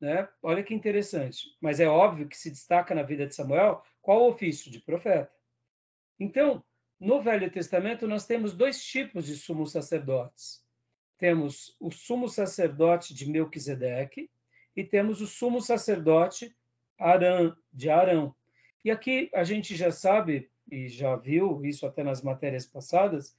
Né? 0.00 0.28
Olha 0.40 0.62
que 0.62 0.72
interessante. 0.72 1.48
Mas 1.60 1.80
é 1.80 1.88
óbvio 1.88 2.28
que 2.28 2.38
se 2.38 2.48
destaca 2.48 2.94
na 2.94 3.02
vida 3.02 3.26
de 3.26 3.34
Samuel 3.34 3.82
qual 4.00 4.22
o 4.22 4.28
ofício 4.28 4.70
de 4.70 4.78
profeta. 4.78 5.34
Então, 6.20 6.64
no 7.00 7.20
Velho 7.20 7.50
Testamento, 7.50 8.06
nós 8.06 8.26
temos 8.26 8.54
dois 8.54 8.80
tipos 8.80 9.26
de 9.26 9.34
sumos 9.34 9.72
sacerdotes. 9.72 10.64
Temos 11.18 11.76
o 11.80 11.90
sumo 11.90 12.28
sacerdote 12.28 13.12
de 13.12 13.28
Melquisedeque 13.28 14.30
e 14.76 14.84
temos 14.84 15.20
o 15.20 15.26
sumo 15.26 15.60
sacerdote 15.60 16.54
Arã, 16.98 17.54
de 17.72 17.90
Arão. 17.90 18.34
E 18.84 18.90
aqui 18.90 19.30
a 19.34 19.44
gente 19.44 19.74
já 19.76 19.90
sabe, 19.90 20.50
e 20.70 20.88
já 20.88 21.16
viu 21.16 21.64
isso 21.64 21.86
até 21.86 22.02
nas 22.02 22.22
matérias 22.22 22.66
passadas, 22.66 23.36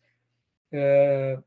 é, 0.71 1.39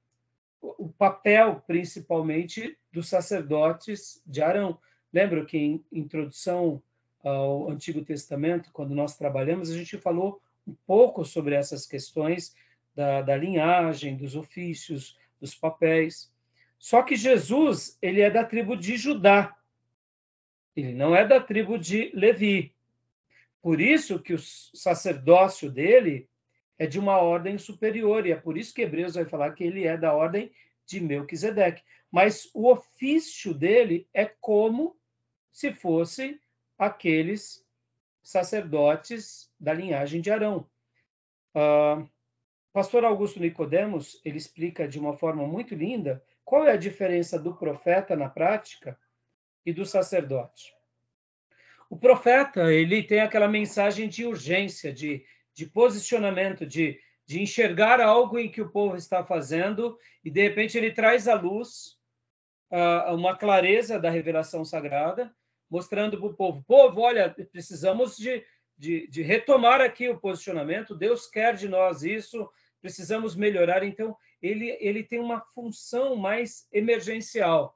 o 0.61 0.89
papel, 0.89 1.63
principalmente, 1.67 2.77
dos 2.93 3.09
sacerdotes 3.09 4.23
de 4.27 4.43
Arão. 4.43 4.79
Lembra 5.13 5.45
que 5.45 5.59
em 5.59 5.85
introdução 5.93 6.83
ao 7.23 7.71
Antigo 7.71 8.05
Testamento, 8.05 8.71
quando 8.73 8.95
nós 8.95 9.17
trabalhamos, 9.17 9.71
a 9.71 9.77
gente 9.77 9.99
falou 9.99 10.41
um 10.67 10.75
pouco 10.87 11.25
sobre 11.25 11.55
essas 11.55 11.87
questões 11.87 12.55
da, 12.95 13.23
da 13.23 13.37
linhagem, 13.37 14.17
dos 14.17 14.35
ofícios, 14.35 15.17
dos 15.41 15.55
papéis. 15.55 16.33
Só 16.79 17.03
que 17.03 17.17
Jesus, 17.17 17.99
ele 18.01 18.21
é 18.21 18.31
da 18.31 18.45
tribo 18.45 18.77
de 18.77 18.97
Judá. 18.97 19.57
Ele 20.77 20.93
não 20.93 21.17
é 21.17 21.27
da 21.27 21.41
tribo 21.41 21.79
de 21.79 22.11
Levi. 22.15 22.75
Por 23.63 23.81
isso 23.81 24.21
que 24.21 24.35
o 24.35 24.39
sacerdócio 24.39 25.71
dele 25.71 26.29
é 26.79 26.87
de 26.87 26.99
uma 26.99 27.17
ordem 27.19 27.57
superior, 27.57 28.27
e 28.27 28.33
é 28.33 28.37
por 28.37 28.59
isso 28.59 28.75
que 28.75 28.83
Hebreus 28.83 29.15
vai 29.15 29.25
falar 29.25 29.53
que 29.53 29.65
ele 29.65 29.87
é 29.87 29.97
da 29.97 30.13
ordem 30.13 30.53
de 30.85 31.01
Melquisedeque. 31.01 31.83
Mas 32.11 32.49
o 32.55 32.71
ofício 32.71 33.55
dele 33.55 34.07
é 34.13 34.27
como 34.27 34.95
se 35.51 35.73
fosse 35.73 36.39
aqueles 36.79 37.65
sacerdotes 38.23 39.51
da 39.59 39.73
linhagem 39.73 40.21
de 40.21 40.31
Arão. 40.31 40.69
Uh, 41.55 42.07
Pastor 42.73 43.05
Augusto 43.05 43.41
Nicodemos, 43.41 44.21
ele 44.23 44.37
explica 44.37 44.87
de 44.87 44.99
uma 44.99 45.17
forma 45.17 45.47
muito 45.47 45.75
linda 45.75 46.23
qual 46.45 46.67
é 46.67 46.73
a 46.73 46.77
diferença 46.77 47.39
do 47.39 47.55
profeta 47.55 48.15
na 48.15 48.29
prática 48.29 48.99
e 49.67 49.73
do 49.73 49.85
sacerdote. 49.85 50.73
O 51.91 51.99
profeta, 51.99 52.73
ele 52.73 53.03
tem 53.03 53.21
aquela 53.21 53.49
mensagem 53.49 54.09
de 54.09 54.25
urgência, 54.25 54.93
de 54.93 55.27
de 55.57 55.65
posicionamento, 55.65 56.67
de, 56.67 57.01
de 57.27 57.41
enxergar 57.41 57.99
algo 57.99 58.39
em 58.39 58.51
que 58.51 58.61
o 58.61 58.71
povo 58.71 58.95
está 58.95 59.25
fazendo 59.25 59.99
e 60.23 60.31
de 60.31 60.43
repente 60.43 60.77
ele 60.77 60.93
traz 60.93 61.27
à 61.27 61.35
luz 61.35 61.97
uh, 62.71 63.15
uma 63.15 63.35
clareza 63.35 63.99
da 63.99 64.11
revelação 64.11 64.67
sagrada, 64.67 65.35
mostrando 65.71 66.19
para 66.19 66.27
o 66.27 66.35
povo: 66.35 66.63
povo, 66.65 67.01
olha, 67.01 67.35
precisamos 67.51 68.19
de, 68.19 68.45
de, 68.77 69.09
de 69.09 69.23
retomar 69.23 69.81
aqui 69.81 70.11
o 70.11 70.21
posicionamento, 70.21 70.95
Deus 70.95 71.27
quer 71.27 71.57
de 71.57 71.69
nós 71.71 72.03
isso, 72.03 72.47
precisamos 72.83 73.35
melhorar. 73.35 73.83
Então, 73.83 74.15
ele, 74.43 74.77
ele 74.79 75.03
tem 75.03 75.19
uma 75.19 75.41
função 75.55 76.17
mais 76.17 76.69
emergencial. 76.71 77.75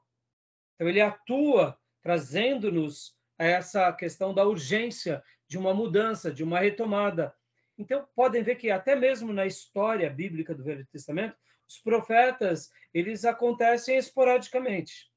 Então, 0.75 0.87
ele 0.87 1.01
atua 1.01 1.75
trazendo-nos 2.01 3.15
a 3.37 3.45
essa 3.45 3.91
questão 3.93 4.33
da 4.33 4.45
urgência 4.45 5.23
de 5.47 5.57
uma 5.57 5.73
mudança, 5.73 6.31
de 6.31 6.43
uma 6.43 6.59
retomada, 6.59 7.33
então, 7.81 8.07
podem 8.15 8.43
ver 8.43 8.57
que 8.57 8.69
até 8.69 8.95
mesmo 8.95 9.33
na 9.33 9.47
história 9.47 10.07
bíblica 10.07 10.53
do 10.53 10.63
Velho 10.63 10.85
Testamento, 10.91 11.35
os 11.67 11.79
profetas, 11.79 12.69
eles 12.93 13.25
acontecem 13.25 13.97
esporadicamente. 13.97 15.09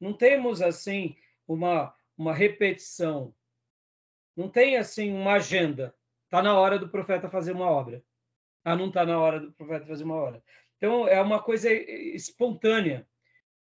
Não 0.00 0.12
temos, 0.12 0.60
assim, 0.60 1.16
uma, 1.46 1.94
uma 2.16 2.34
repetição. 2.34 3.32
Não 4.36 4.48
tem, 4.48 4.76
assim, 4.76 5.12
uma 5.12 5.34
agenda. 5.34 5.94
Está 6.24 6.42
na 6.42 6.58
hora 6.58 6.80
do 6.80 6.88
profeta 6.88 7.30
fazer 7.30 7.52
uma 7.52 7.70
obra. 7.70 8.02
Ah, 8.64 8.74
não 8.74 8.88
está 8.88 9.06
na 9.06 9.20
hora 9.20 9.38
do 9.38 9.52
profeta 9.52 9.86
fazer 9.86 10.02
uma 10.02 10.16
obra. 10.16 10.42
Então, 10.76 11.06
é 11.06 11.20
uma 11.20 11.40
coisa 11.40 11.72
espontânea 11.72 13.06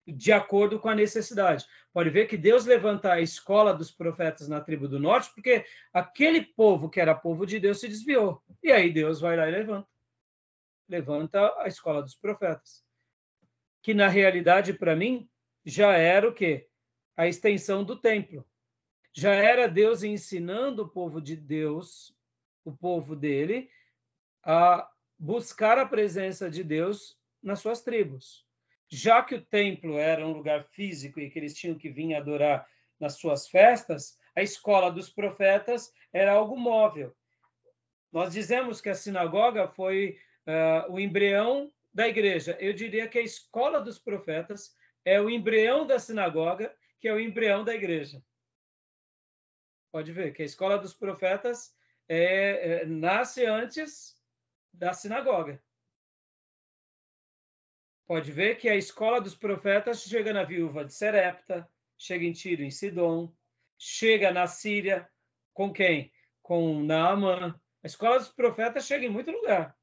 de 0.06 0.32
acordo 0.32 0.80
com 0.80 0.89
a 0.89 0.95
necessidade. 0.95 1.66
Pode 1.93 2.10
ver 2.10 2.28
que 2.28 2.38
Deus 2.38 2.66
levanta 2.66 3.14
a 3.14 3.22
escola 3.22 3.74
dos 3.74 3.91
profetas 3.91 4.47
na 4.47 4.60
tribo 4.60 4.88
do 4.88 4.99
norte, 4.99 5.32
porque 5.34 5.66
aquele 5.93 6.41
povo 6.41 6.89
que 6.89 6.99
era 6.99 7.16
povo 7.16 7.45
de 7.45 7.60
Deus 7.60 7.80
se 7.80 7.88
desviou. 7.88 8.41
E 8.62 8.72
aí 8.72 8.91
Deus 8.91 9.22
vai 9.22 9.38
lá 9.38 9.47
e 9.47 9.51
levanta. 9.51 9.88
Levanta 10.89 11.54
a 11.60 11.68
escola 11.68 12.01
dos 12.01 12.16
profetas. 12.16 12.84
Que 13.82 13.93
na 13.93 14.08
realidade, 14.08 14.74
para 14.74 14.95
mim, 14.95 15.30
já 15.66 15.93
era 15.93 16.28
o 16.28 16.34
quê? 16.34 16.68
A 17.16 17.28
extensão 17.28 17.84
do 17.84 17.95
templo. 17.95 18.45
Já 19.14 19.34
era 19.34 19.68
Deus 19.68 20.04
ensinando 20.04 20.84
o 20.84 20.89
povo 20.89 21.22
de 21.22 21.36
Deus, 21.36 22.16
o 22.66 22.72
povo 22.72 23.16
dele, 23.16 23.70
a 24.43 24.89
buscar 25.18 25.78
a 25.78 25.86
presença 25.86 26.49
de 26.49 26.64
Deus 26.64 27.18
nas 27.41 27.60
suas 27.60 27.82
tribos 27.82 28.43
já 28.94 29.24
que 29.24 29.34
o 29.34 29.41
templo 29.41 29.98
era 29.98 30.26
um 30.26 30.32
lugar 30.32 30.66
físico 30.66 31.20
e 31.20 31.28
que 31.28 31.39
eles 31.39 31.56
tinham 31.56 31.76
que 31.76 31.89
vir 31.89 32.14
adorar 32.14 32.68
nas 33.00 33.18
suas 33.18 33.48
festas, 33.48 34.20
a 34.36 34.44
escola 34.44 34.91
dos 34.91 35.10
profetas 35.10 35.91
era 36.14 36.34
algo 36.34 36.56
móvel. 36.56 37.16
Nós 38.12 38.32
dizemos 38.32 38.80
que 38.80 38.89
a 38.89 38.96
sinagoga 38.96 39.68
foi 39.68 40.20
uh, 40.46 40.91
o 40.91 41.00
embrião 41.00 41.74
da 41.91 42.08
igreja. 42.08 42.56
Eu 42.60 42.72
diria 42.72 43.08
que 43.08 43.18
a 43.18 43.24
escola 43.24 43.82
dos 43.82 43.98
profetas 43.98 44.76
é 45.04 45.20
o 45.20 45.28
embrião 45.28 45.88
da 45.88 45.98
sinagoga, 45.98 46.72
que 47.00 47.08
é 47.08 47.14
o 47.14 47.20
embrião 47.20 47.64
da 47.64 47.74
igreja. 47.74 48.24
Pode 49.91 50.12
ver 50.12 50.34
que 50.34 50.44
a 50.44 50.46
escola 50.46 50.78
dos 50.78 50.94
profetas 50.94 51.76
é, 52.08 52.82
é, 52.82 52.86
nasce 52.86 53.44
antes 53.44 54.16
da 54.72 54.94
sinagoga. 54.94 55.60
Pode 58.14 58.32
ver 58.32 58.57
que 58.59 58.70
a 58.70 58.76
escola 58.76 59.20
dos 59.20 59.34
profetas 59.34 60.03
chega 60.03 60.32
na 60.32 60.43
viúva 60.43 60.86
de 60.86 60.93
Serepta, 60.93 61.68
chega 61.97 62.24
em 62.24 62.32
Tiro, 62.32 62.61
em 62.61 62.70
Sidom, 62.70 63.34
chega 63.76 64.32
na 64.32 64.45
Síria, 64.45 65.09
com 65.51 65.74
quem? 65.74 66.14
Com 66.39 66.84
Naamã. 66.84 67.59
A 67.84 67.88
escola 67.88 68.20
dos 68.20 68.30
profetas 68.30 68.86
chega 68.86 69.03
em 69.03 69.09
muito 69.09 69.32
lugar. 69.32 69.76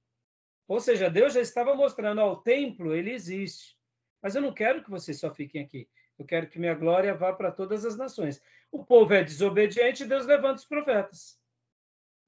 Ou 0.68 0.78
seja, 0.78 1.10
Deus 1.10 1.34
já 1.34 1.40
estava 1.40 1.74
mostrando 1.74 2.20
ao 2.20 2.40
templo, 2.40 2.94
ele 2.94 3.10
existe. 3.10 3.76
Mas 4.22 4.36
eu 4.36 4.42
não 4.42 4.54
quero 4.54 4.84
que 4.84 4.90
vocês 4.90 5.18
só 5.18 5.34
fiquem 5.34 5.64
aqui. 5.64 5.88
Eu 6.16 6.24
quero 6.24 6.46
que 6.46 6.60
minha 6.60 6.74
glória 6.74 7.12
vá 7.12 7.32
para 7.32 7.50
todas 7.50 7.84
as 7.84 7.96
nações. 7.96 8.40
O 8.70 8.84
povo 8.84 9.12
é 9.12 9.24
desobediente, 9.24 10.04
Deus 10.04 10.24
levanta 10.24 10.60
os 10.60 10.66
profetas. 10.66 11.36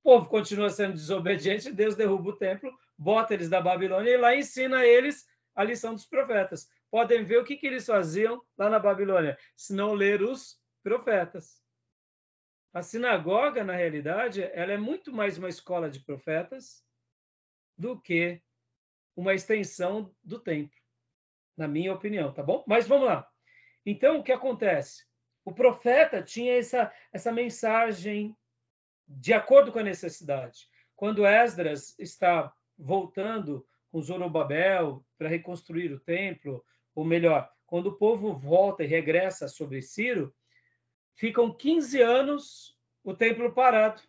O 0.03 0.11
povo 0.11 0.26
continua 0.28 0.68
sendo 0.68 0.94
desobediente, 0.94 1.70
Deus 1.70 1.94
derruba 1.94 2.30
o 2.30 2.36
templo, 2.36 2.76
bota 2.98 3.34
eles 3.34 3.48
da 3.48 3.61
Babilônia 3.61 4.11
e 4.11 4.16
lá 4.16 4.34
ensina 4.34 4.84
eles 4.84 5.30
a 5.55 5.64
lição 5.64 5.94
dos 5.94 6.07
profetas. 6.07 6.68
Podem 6.90 7.24
ver 7.24 7.38
o 7.38 7.44
que, 7.44 7.57
que 7.57 7.66
eles 7.66 7.86
faziam 7.86 8.42
lá 8.57 8.68
na 8.68 8.78
Babilônia, 8.78 9.38
se 9.57 9.74
não 9.74 9.92
ler 9.92 10.22
os 10.22 10.61
profetas. 10.82 11.62
A 12.72 12.82
sinagoga, 12.82 13.62
na 13.62 13.74
realidade, 13.74 14.42
ela 14.42 14.72
é 14.72 14.78
muito 14.78 15.12
mais 15.12 15.36
uma 15.36 15.48
escola 15.48 15.90
de 15.90 16.00
profetas 16.00 16.84
do 17.76 18.00
que 18.00 18.40
uma 19.14 19.34
extensão 19.34 20.14
do 20.22 20.38
templo, 20.38 20.76
na 21.57 21.68
minha 21.68 21.92
opinião, 21.92 22.32
tá 22.32 22.42
bom? 22.42 22.64
Mas 22.66 22.88
vamos 22.88 23.07
lá. 23.07 23.28
Então, 23.84 24.18
o 24.18 24.22
que 24.22 24.32
acontece? 24.32 25.05
O 25.44 25.53
profeta 25.53 26.22
tinha 26.22 26.57
essa, 26.57 26.92
essa 27.12 27.32
mensagem 27.32 28.36
de 29.07 29.32
acordo 29.32 29.72
com 29.72 29.78
a 29.78 29.82
necessidade. 29.82 30.68
Quando 30.96 31.26
Esdras 31.26 31.98
está 31.98 32.55
voltando 32.78 33.66
com 33.93 34.03
Zorobabel 34.03 35.05
para 35.18 35.28
reconstruir 35.28 35.93
o 35.93 36.01
templo, 36.01 36.64
ou 36.95 37.05
melhor, 37.05 37.53
quando 37.66 37.88
o 37.88 37.97
povo 37.97 38.32
volta 38.32 38.82
e 38.82 38.86
regressa 38.86 39.47
sobre 39.47 39.82
Ciro, 39.82 40.34
ficam 41.14 41.55
15 41.55 42.01
anos 42.01 42.76
o 43.05 43.14
templo 43.14 43.53
parado, 43.53 44.01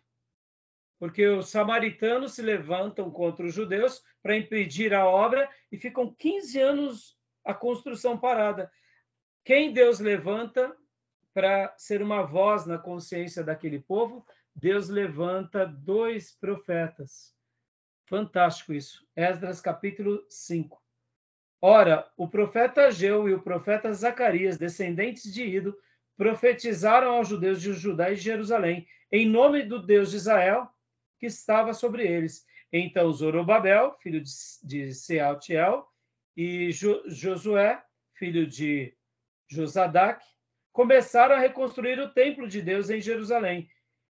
porque 0.98 1.26
os 1.26 1.50
samaritanos 1.50 2.34
se 2.34 2.40
levantam 2.40 3.10
contra 3.10 3.44
os 3.44 3.54
judeus 3.54 4.02
para 4.22 4.36
impedir 4.36 4.94
a 4.94 5.06
obra 5.06 5.50
e 5.70 5.76
ficam 5.76 6.14
15 6.14 6.58
anos 6.60 7.18
a 7.44 7.52
construção 7.52 8.18
parada. 8.18 8.72
Quem 9.44 9.72
Deus 9.72 10.00
levanta 10.00 10.74
para 11.34 11.74
ser 11.76 12.00
uma 12.00 12.22
voz 12.22 12.64
na 12.64 12.78
consciência 12.78 13.44
daquele 13.44 13.80
povo? 13.80 14.26
Deus 14.54 14.88
levanta 14.88 15.66
dois 15.66 16.32
profetas. 16.32 17.34
Fantástico 18.06 18.74
isso. 18.74 19.06
Esdras 19.16 19.60
capítulo 19.60 20.24
5. 20.28 20.82
Ora, 21.60 22.06
o 22.16 22.28
profeta 22.28 22.86
Ageu 22.86 23.28
e 23.28 23.32
o 23.32 23.40
profeta 23.40 23.92
Zacarias, 23.94 24.58
descendentes 24.58 25.32
de 25.32 25.42
Ido, 25.42 25.74
profetizaram 26.14 27.14
aos 27.14 27.28
judeus 27.28 27.60
de 27.62 27.72
Judá 27.72 28.10
e 28.10 28.16
de 28.16 28.20
Jerusalém, 28.20 28.86
em 29.10 29.26
nome 29.26 29.62
do 29.62 29.80
Deus 29.80 30.10
de 30.10 30.16
Israel, 30.16 30.68
que 31.18 31.26
estava 31.26 31.72
sobre 31.72 32.06
eles. 32.06 32.44
Então 32.70 33.10
Zorobabel, 33.10 33.96
filho 34.02 34.22
de 34.62 34.92
Sealtiel, 34.92 35.88
e 36.36 36.70
Josué, 37.06 37.82
filho 38.14 38.46
de 38.46 38.94
Josadac, 39.48 40.22
começaram 40.72 41.36
a 41.36 41.38
reconstruir 41.38 41.98
o 42.00 42.12
templo 42.12 42.46
de 42.46 42.60
Deus 42.60 42.90
em 42.90 43.00
Jerusalém. 43.00 43.70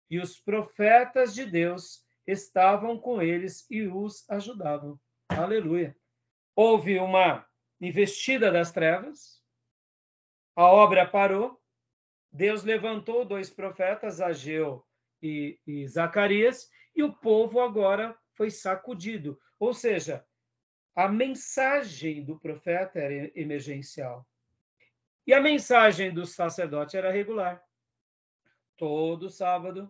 E 0.10 0.20
os 0.20 0.40
profetas 0.40 1.34
de 1.34 1.46
Deus 1.46 2.04
estavam 2.32 2.98
com 2.98 3.22
eles 3.22 3.66
e 3.70 3.88
os 3.88 4.30
ajudavam. 4.30 5.00
Aleluia. 5.28 5.96
Houve 6.56 7.00
uma 7.00 7.48
investida 7.82 8.52
das 8.52 8.72
trevas, 8.72 9.42
a 10.56 10.66
obra 10.66 11.08
parou, 11.08 11.60
Deus 12.32 12.64
levantou 12.64 13.26
dois 13.26 13.50
profetas, 13.50 14.22
Ageu 14.22 14.86
e, 15.22 15.60
e 15.66 15.88
Zacarias, 15.88 16.70
e 16.96 17.02
o 17.02 17.14
povo 17.14 17.62
agora 17.62 18.18
foi 18.36 18.52
sacudido. 18.52 19.40
Ou 19.58 19.74
seja, 19.74 20.26
a 20.96 21.08
mensagem 21.08 22.24
do 22.24 22.38
profeta 22.40 23.00
era 23.00 23.32
emergencial. 23.40 24.28
E 25.26 25.34
a 25.34 25.42
mensagem 25.42 26.14
do 26.14 26.26
sacerdote 26.26 26.98
era 26.98 27.12
regular. 27.12 27.64
Todo 28.78 29.30
sábado, 29.30 29.90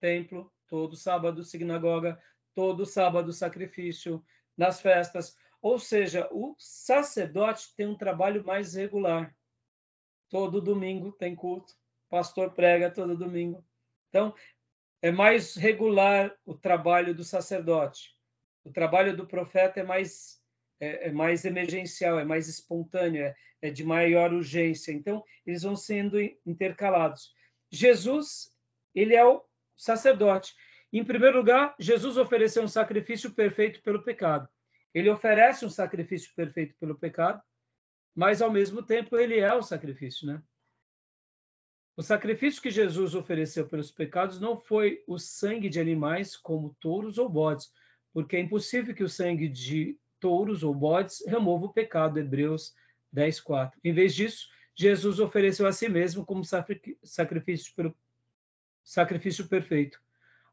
templo, 0.00 0.52
todo 0.72 0.96
sábado, 0.96 1.44
sinagoga, 1.44 2.18
todo 2.54 2.86
sábado, 2.86 3.30
sacrifício, 3.30 4.24
nas 4.56 4.80
festas. 4.80 5.36
Ou 5.60 5.78
seja, 5.78 6.26
o 6.32 6.54
sacerdote 6.58 7.74
tem 7.76 7.86
um 7.86 7.96
trabalho 7.96 8.42
mais 8.42 8.72
regular 8.72 9.34
todo 10.32 10.62
domingo 10.62 11.12
tem 11.12 11.36
culto, 11.36 11.74
pastor 12.08 12.52
prega 12.54 12.90
todo 12.90 13.14
domingo. 13.14 13.62
Então, 14.08 14.34
é 15.02 15.12
mais 15.12 15.54
regular 15.56 16.34
o 16.46 16.54
trabalho 16.54 17.14
do 17.14 17.22
sacerdote. 17.22 18.16
O 18.64 18.72
trabalho 18.72 19.14
do 19.14 19.26
profeta 19.26 19.80
é 19.80 19.82
mais 19.82 20.40
é, 20.80 21.08
é 21.08 21.12
mais 21.12 21.44
emergencial, 21.44 22.18
é 22.18 22.24
mais 22.24 22.48
espontâneo, 22.48 23.22
é, 23.22 23.36
é 23.60 23.70
de 23.70 23.84
maior 23.84 24.32
urgência. 24.32 24.90
Então, 24.90 25.22
eles 25.44 25.62
vão 25.64 25.76
sendo 25.76 26.18
intercalados. 26.46 27.30
Jesus, 27.70 28.50
ele 28.94 29.14
é 29.14 29.24
o 29.24 29.44
sacerdote. 29.76 30.54
Em 30.92 31.04
primeiro 31.04 31.38
lugar, 31.38 31.74
Jesus 31.78 32.16
ofereceu 32.16 32.62
um 32.62 32.68
sacrifício 32.68 33.32
perfeito 33.32 33.82
pelo 33.82 34.02
pecado. 34.02 34.48
Ele 34.94 35.08
oferece 35.08 35.64
um 35.64 35.70
sacrifício 35.70 36.30
perfeito 36.34 36.74
pelo 36.78 36.98
pecado, 36.98 37.42
mas 38.14 38.42
ao 38.42 38.50
mesmo 38.50 38.82
tempo 38.82 39.16
ele 39.16 39.38
é 39.38 39.54
o 39.54 39.62
sacrifício, 39.62 40.26
né? 40.26 40.42
O 41.96 42.02
sacrifício 42.02 42.62
que 42.62 42.70
Jesus 42.70 43.14
ofereceu 43.14 43.68
pelos 43.68 43.90
pecados 43.90 44.40
não 44.40 44.56
foi 44.56 45.02
o 45.06 45.18
sangue 45.18 45.68
de 45.68 45.78
animais 45.78 46.36
como 46.36 46.74
touros 46.80 47.18
ou 47.18 47.28
bodes, 47.28 47.70
porque 48.12 48.36
é 48.36 48.40
impossível 48.40 48.94
que 48.94 49.04
o 49.04 49.08
sangue 49.08 49.48
de 49.48 49.98
touros 50.18 50.62
ou 50.62 50.74
bodes 50.74 51.22
remova 51.26 51.66
o 51.66 51.72
pecado, 51.72 52.18
Hebreus 52.18 52.72
10, 53.12 53.40
4. 53.40 53.80
Em 53.84 53.92
vez 53.92 54.14
disso, 54.14 54.48
Jesus 54.74 55.18
ofereceu 55.20 55.66
a 55.66 55.72
si 55.72 55.88
mesmo 55.88 56.24
como 56.24 56.42
sacrifício, 56.44 57.74
pelo, 57.74 57.94
sacrifício 58.84 59.48
perfeito. 59.48 60.00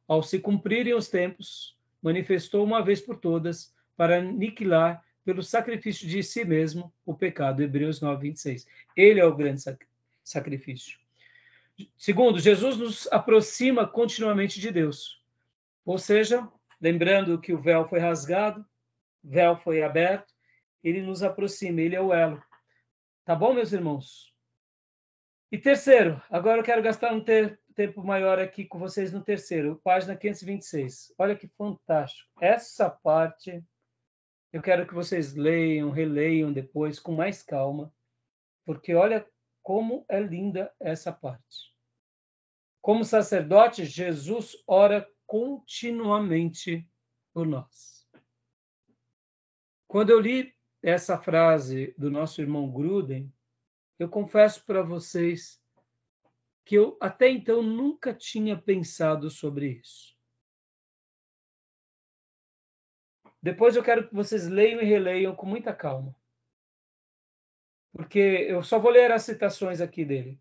Ao 0.07 0.23
se 0.23 0.39
cumprirem 0.39 0.93
os 0.93 1.07
tempos, 1.07 1.77
manifestou 2.01 2.63
uma 2.63 2.83
vez 2.83 3.01
por 3.01 3.17
todas 3.17 3.73
para 3.95 4.17
aniquilar 4.17 5.03
pelo 5.23 5.43
sacrifício 5.43 6.07
de 6.07 6.23
si 6.23 6.43
mesmo 6.43 6.93
o 7.05 7.13
pecado. 7.13 7.61
Hebreus 7.61 8.01
9, 8.01 8.21
26. 8.29 8.65
Ele 8.95 9.19
é 9.19 9.25
o 9.25 9.35
grande 9.35 9.61
sacrifício. 10.23 10.97
Segundo, 11.97 12.39
Jesus 12.39 12.77
nos 12.77 13.07
aproxima 13.11 13.87
continuamente 13.87 14.59
de 14.59 14.71
Deus. 14.71 15.23
Ou 15.85 15.97
seja, 15.97 16.47
lembrando 16.81 17.39
que 17.39 17.53
o 17.53 17.61
véu 17.61 17.87
foi 17.87 17.99
rasgado, 17.99 18.65
o 19.23 19.29
véu 19.29 19.55
foi 19.57 19.83
aberto, 19.83 20.33
ele 20.83 21.01
nos 21.01 21.23
aproxima, 21.23 21.81
ele 21.81 21.95
é 21.95 22.01
o 22.01 22.13
elo. 22.13 22.41
Tá 23.25 23.35
bom, 23.35 23.53
meus 23.53 23.71
irmãos? 23.71 24.33
E 25.51 25.57
terceiro, 25.57 26.21
agora 26.29 26.59
eu 26.59 26.63
quero 26.63 26.81
gastar 26.81 27.13
um 27.13 27.23
tempo 27.79 28.03
maior 28.03 28.39
aqui 28.39 28.65
com 28.65 28.77
vocês 28.77 29.13
no 29.13 29.23
terceiro, 29.23 29.79
página 29.81 30.13
526. 30.13 31.13
Olha 31.17 31.33
que 31.33 31.47
fantástico. 31.47 32.29
Essa 32.41 32.89
parte 32.89 33.63
eu 34.51 34.61
quero 34.61 34.85
que 34.85 34.93
vocês 34.93 35.33
leiam, 35.33 35.89
releiam 35.89 36.51
depois 36.51 36.99
com 36.99 37.13
mais 37.13 37.41
calma, 37.41 37.89
porque 38.65 38.93
olha 38.93 39.25
como 39.63 40.05
é 40.09 40.19
linda 40.19 40.75
essa 40.77 41.13
parte. 41.13 41.73
Como 42.81 43.05
sacerdote, 43.05 43.85
Jesus 43.85 44.61
ora 44.67 45.09
continuamente 45.25 46.85
por 47.33 47.47
nós. 47.47 48.05
Quando 49.87 50.09
eu 50.09 50.19
li 50.19 50.53
essa 50.83 51.17
frase 51.17 51.95
do 51.97 52.11
nosso 52.11 52.41
irmão 52.41 52.69
Gruden, 52.69 53.33
eu 53.97 54.09
confesso 54.09 54.65
para 54.65 54.81
vocês 54.81 55.58
que 56.69 56.75
eu 56.75 56.95
até 57.01 57.27
então 57.27 57.63
nunca 57.63 58.13
tinha 58.13 58.55
pensado 58.55 59.31
sobre 59.31 59.79
isso. 59.81 60.15
Depois 63.41 63.75
eu 63.75 63.83
quero 63.83 64.07
que 64.07 64.13
vocês 64.13 64.47
leiam 64.47 64.79
e 64.79 64.85
releiam 64.85 65.35
com 65.35 65.47
muita 65.47 65.73
calma. 65.73 66.15
Porque 67.91 68.19
eu 68.19 68.61
só 68.61 68.77
vou 68.77 68.91
ler 68.91 69.11
as 69.11 69.23
citações 69.23 69.81
aqui 69.81 70.05
dele. 70.05 70.39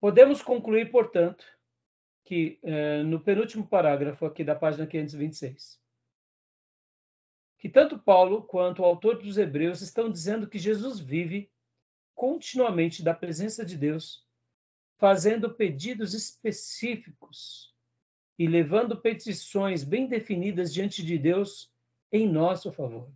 Podemos 0.00 0.40
concluir, 0.40 0.92
portanto, 0.92 1.44
que 2.22 2.60
é, 2.62 3.02
no 3.02 3.18
penúltimo 3.18 3.66
parágrafo 3.66 4.24
aqui 4.24 4.44
da 4.44 4.54
página 4.54 4.86
526, 4.86 5.82
que 7.58 7.68
tanto 7.68 7.98
Paulo 7.98 8.44
quanto 8.44 8.82
o 8.82 8.84
autor 8.84 9.20
dos 9.20 9.36
Hebreus 9.36 9.80
estão 9.80 10.08
dizendo 10.08 10.48
que 10.48 10.60
Jesus 10.60 11.00
vive 11.00 11.52
continuamente 12.14 13.02
da 13.02 13.14
presença 13.14 13.64
de 13.64 13.76
Deus, 13.76 14.26
fazendo 14.98 15.52
pedidos 15.54 16.14
específicos 16.14 17.74
e 18.38 18.46
levando 18.46 19.00
petições 19.00 19.84
bem 19.84 20.06
definidas 20.06 20.72
diante 20.72 21.04
de 21.04 21.18
Deus 21.18 21.72
em 22.10 22.28
nosso 22.28 22.72
favor. 22.72 23.10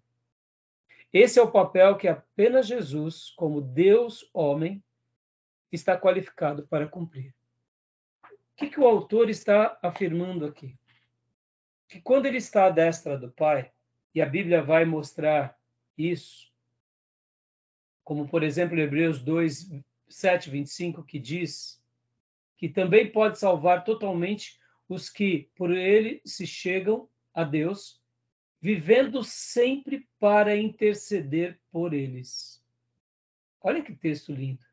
Esse 1.12 1.38
é 1.38 1.42
o 1.42 1.50
papel 1.50 1.96
que 1.96 2.06
apenas 2.06 2.66
Jesus, 2.66 3.30
como 3.30 3.60
Deus 3.60 4.28
homem, 4.34 4.82
está 5.72 5.98
qualificado 5.98 6.66
para 6.66 6.86
cumprir. 6.86 7.34
O 8.22 8.56
que, 8.56 8.68
que 8.68 8.80
o 8.80 8.86
autor 8.86 9.30
está 9.30 9.78
afirmando 9.82 10.44
aqui? 10.44 10.76
Que 11.88 12.00
quando 12.00 12.26
ele 12.26 12.38
está 12.38 12.66
à 12.66 12.70
destra 12.70 13.16
do 13.16 13.30
Pai, 13.30 13.72
e 14.14 14.20
a 14.20 14.26
Bíblia 14.26 14.62
vai 14.62 14.84
mostrar 14.84 15.56
isso, 15.96 16.47
como 18.08 18.26
por 18.26 18.42
exemplo 18.42 18.80
Hebreus 18.80 19.20
2, 19.20 19.70
7, 20.08 20.48
25, 20.48 21.04
que 21.04 21.18
diz 21.18 21.78
que 22.56 22.66
também 22.66 23.12
pode 23.12 23.38
salvar 23.38 23.84
totalmente 23.84 24.58
os 24.88 25.10
que 25.10 25.50
por 25.54 25.70
ele 25.70 26.22
se 26.24 26.46
chegam 26.46 27.06
a 27.34 27.44
Deus, 27.44 28.00
vivendo 28.62 29.22
sempre 29.22 30.08
para 30.18 30.56
interceder 30.56 31.60
por 31.70 31.92
eles. 31.92 32.64
Olha 33.60 33.82
que 33.82 33.94
texto 33.94 34.32
lindo. 34.32 34.64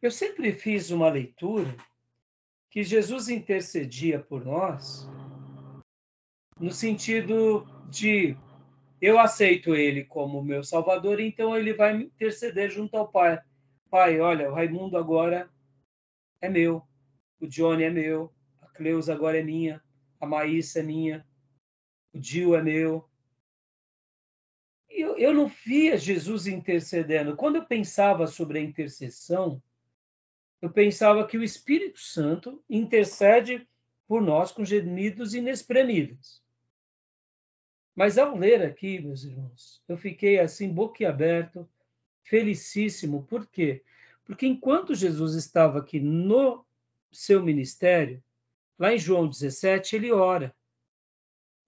Eu 0.00 0.12
sempre 0.12 0.52
fiz 0.52 0.92
uma 0.92 1.10
leitura 1.10 1.76
que 2.70 2.84
Jesus 2.84 3.28
intercedia 3.28 4.20
por 4.20 4.44
nós 4.44 5.08
no 6.56 6.70
sentido 6.70 7.66
de 7.90 8.36
eu 9.00 9.18
aceito 9.18 9.74
ele 9.74 10.04
como 10.04 10.42
meu 10.42 10.64
salvador, 10.64 11.20
então 11.20 11.56
ele 11.56 11.72
vai 11.72 11.96
me 11.96 12.04
interceder 12.04 12.70
junto 12.70 12.96
ao 12.96 13.08
Pai. 13.08 13.40
Pai, 13.90 14.20
olha, 14.20 14.50
o 14.50 14.54
Raimundo 14.54 14.96
agora 14.98 15.48
é 16.40 16.48
meu, 16.48 16.82
o 17.40 17.46
Johnny 17.46 17.84
é 17.84 17.90
meu, 17.90 18.32
a 18.60 18.66
Cleusa 18.66 19.14
agora 19.14 19.38
é 19.38 19.42
minha, 19.42 19.82
a 20.20 20.26
Maísa 20.26 20.80
é 20.80 20.82
minha, 20.82 21.26
o 22.12 22.18
Dio 22.18 22.54
é 22.54 22.62
meu. 22.62 23.08
Eu, 24.88 25.16
eu 25.16 25.32
não 25.32 25.46
via 25.46 25.96
Jesus 25.96 26.46
intercedendo. 26.46 27.36
Quando 27.36 27.56
eu 27.56 27.64
pensava 27.64 28.26
sobre 28.26 28.58
a 28.58 28.62
intercessão, 28.62 29.62
eu 30.60 30.70
pensava 30.70 31.26
que 31.26 31.38
o 31.38 31.44
Espírito 31.44 32.00
Santo 32.00 32.62
intercede 32.68 33.66
por 34.08 34.20
nós 34.20 34.50
com 34.50 34.64
gemidos 34.64 35.34
inexprimíveis. 35.34 36.42
Mas 37.98 38.16
ao 38.16 38.36
ler 38.36 38.62
aqui, 38.62 39.00
meus 39.00 39.24
irmãos, 39.24 39.82
eu 39.88 39.96
fiquei 39.96 40.38
assim 40.38 40.72
boquiaberto, 40.72 41.68
felicíssimo. 42.22 43.24
Por 43.24 43.44
quê? 43.48 43.82
Porque 44.24 44.46
enquanto 44.46 44.94
Jesus 44.94 45.34
estava 45.34 45.80
aqui 45.80 45.98
no 45.98 46.64
seu 47.10 47.42
ministério, 47.42 48.22
lá 48.78 48.94
em 48.94 48.98
João 49.00 49.26
17, 49.26 49.96
ele 49.96 50.12
ora. 50.12 50.54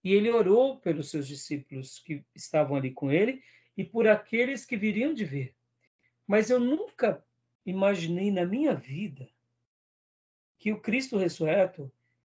E 0.01 0.13
ele 0.13 0.31
orou 0.31 0.79
pelos 0.79 1.09
seus 1.09 1.27
discípulos 1.27 1.99
que 1.99 2.23
estavam 2.33 2.77
ali 2.77 2.91
com 2.91 3.11
ele 3.11 3.43
e 3.75 3.83
por 3.83 4.07
aqueles 4.07 4.63
que 4.63 4.77
viriam 4.77 5.13
de 5.13 5.25
ver. 5.25 5.53
Mas 6.25 6.49
eu 6.49 6.61
nunca 6.61 7.21
imaginei 7.65 8.31
na 8.31 8.45
minha 8.45 8.73
vida 8.73 9.27
que 10.57 10.71
o 10.71 10.79
Cristo 10.79 11.17
ressurreto 11.17 11.91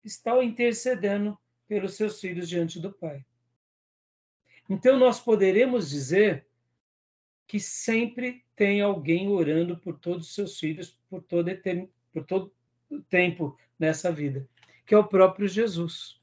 está 0.03 0.43
intercedendo 0.43 1.38
pelos 1.68 1.95
seus 1.95 2.18
filhos 2.18 2.49
diante 2.49 2.80
do 2.80 2.90
Pai. 2.90 3.22
Então 4.68 4.98
nós 4.98 5.20
poderemos 5.20 5.90
dizer 5.90 6.46
que 7.46 7.60
sempre 7.60 8.44
tem 8.56 8.80
alguém 8.80 9.28
orando 9.28 9.76
por 9.76 9.98
todos 9.98 10.28
os 10.28 10.34
seus 10.34 10.58
filhos 10.58 10.98
por 11.10 11.22
todo, 11.22 11.50
por 12.12 12.24
todo 12.24 12.52
tempo 13.08 13.58
nessa 13.78 14.10
vida, 14.10 14.48
que 14.86 14.94
é 14.94 14.98
o 14.98 15.06
próprio 15.06 15.46
Jesus. 15.46 16.20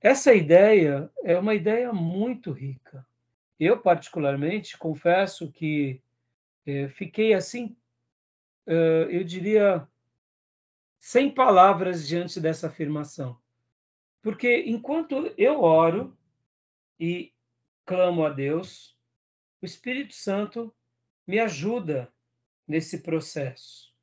Essa 0.00 0.34
ideia 0.34 1.10
é 1.24 1.38
uma 1.38 1.54
ideia 1.54 1.92
muito 1.92 2.52
rica. 2.52 3.06
Eu, 3.58 3.80
particularmente, 3.80 4.76
confesso 4.76 5.50
que 5.50 6.02
é, 6.66 6.88
fiquei 6.88 7.32
assim, 7.32 7.74
eu 8.66 9.24
diria, 9.24 9.86
sem 10.98 11.30
palavras 11.30 12.06
diante 12.06 12.40
dessa 12.40 12.66
afirmação. 12.66 13.38
Porque 14.20 14.64
enquanto 14.66 15.32
eu 15.38 15.62
oro 15.62 16.16
e 16.98 17.32
clamo 17.84 18.24
a 18.24 18.30
Deus, 18.30 18.96
o 19.62 19.66
Espírito 19.66 20.14
Santo 20.14 20.74
me 21.26 21.38
ajuda 21.38 22.12
nesse 22.66 23.02
processo. 23.02 23.94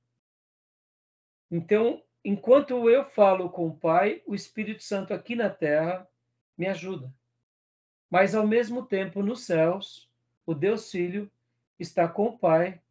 Então, 1.50 2.04
enquanto 2.24 2.89
eu 2.89 3.06
falo 3.06 3.50
com 3.50 3.68
o 3.68 3.78
Pai, 3.78 4.22
o 4.26 4.34
Espírito 4.34 4.84
Santo 4.84 5.14
aqui 5.14 5.36
na 5.36 5.50
terra 5.50 6.08
me 6.58 6.68
ajuda. 6.68 7.14
Mas 8.10 8.36
ao 8.36 8.48
mesmo 8.48 8.86
tempo, 8.86 9.22
nos 9.22 9.46
céus, 9.46 10.10
o 10.46 10.54
Deus 10.54 10.89
Filho 10.91 11.32
está 11.80 12.08
com 12.08 12.26
o 12.28 12.38
Pai, 12.38 12.82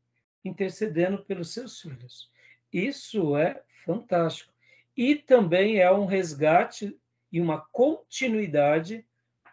intercedendo 0.44 1.24
pelos 1.24 1.52
seus 1.52 1.80
filhos. 1.80 2.30
Isso 2.72 3.36
é 3.36 3.62
fantástico. 3.84 4.52
E 4.96 5.14
também 5.14 5.78
é 5.78 5.90
um 5.90 6.06
resgate 6.06 6.98
e 7.30 7.40
uma 7.40 7.60
continuidade 7.72 9.06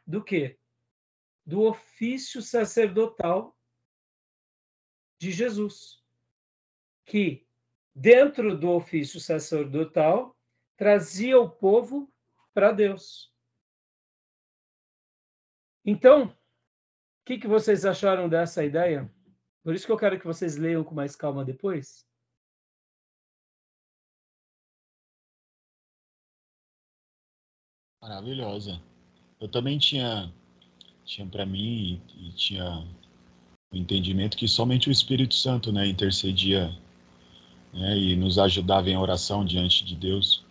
do 0.09 0.23
que? 0.23 0.57
Do 1.45 1.61
ofício 1.61 2.41
sacerdotal 2.41 3.55
de 5.19 5.31
Jesus, 5.31 6.03
que 7.05 7.47
dentro 7.93 8.57
do 8.57 8.71
ofício 8.71 9.19
sacerdotal 9.19 10.35
trazia 10.75 11.39
o 11.39 11.49
povo 11.49 12.11
para 12.53 12.71
Deus. 12.71 13.31
Então, 15.85 16.27
o 16.27 16.35
que, 17.25 17.37
que 17.37 17.47
vocês 17.47 17.85
acharam 17.85 18.27
dessa 18.27 18.63
ideia? 18.63 19.13
Por 19.63 19.75
isso 19.75 19.85
que 19.85 19.91
eu 19.91 19.97
quero 19.97 20.19
que 20.19 20.25
vocês 20.25 20.57
leiam 20.57 20.83
com 20.83 20.95
mais 20.95 21.15
calma 21.15 21.45
depois. 21.45 22.07
Maravilhosa. 28.01 28.81
Eu 29.39 29.47
também 29.47 29.77
tinha, 29.77 30.31
tinha 31.05 31.25
para 31.25 31.45
mim 31.45 32.01
e, 32.15 32.27
e, 32.27 32.31
tinha 32.33 32.85
o 33.71 33.75
entendimento 33.75 34.35
que 34.35 34.47
somente 34.47 34.89
o 34.89 34.91
Espírito 34.91 35.35
Santo, 35.35 35.71
né, 35.71 35.87
intercedia 35.87 36.75
né, 37.73 37.97
e 37.97 38.15
nos 38.15 38.37
ajudava 38.37 38.89
em 38.89 38.97
oração 38.97 39.45
diante 39.45 39.85
de 39.85 39.95
Deus. 39.95 40.45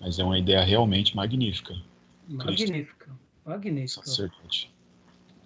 Mas 0.00 0.18
é 0.18 0.24
uma 0.24 0.38
ideia 0.38 0.62
realmente 0.62 1.16
magnífica. 1.16 1.74
Magnífica, 2.28 3.10
magnífica. 3.44 4.06
Sacerdote. 4.06 4.70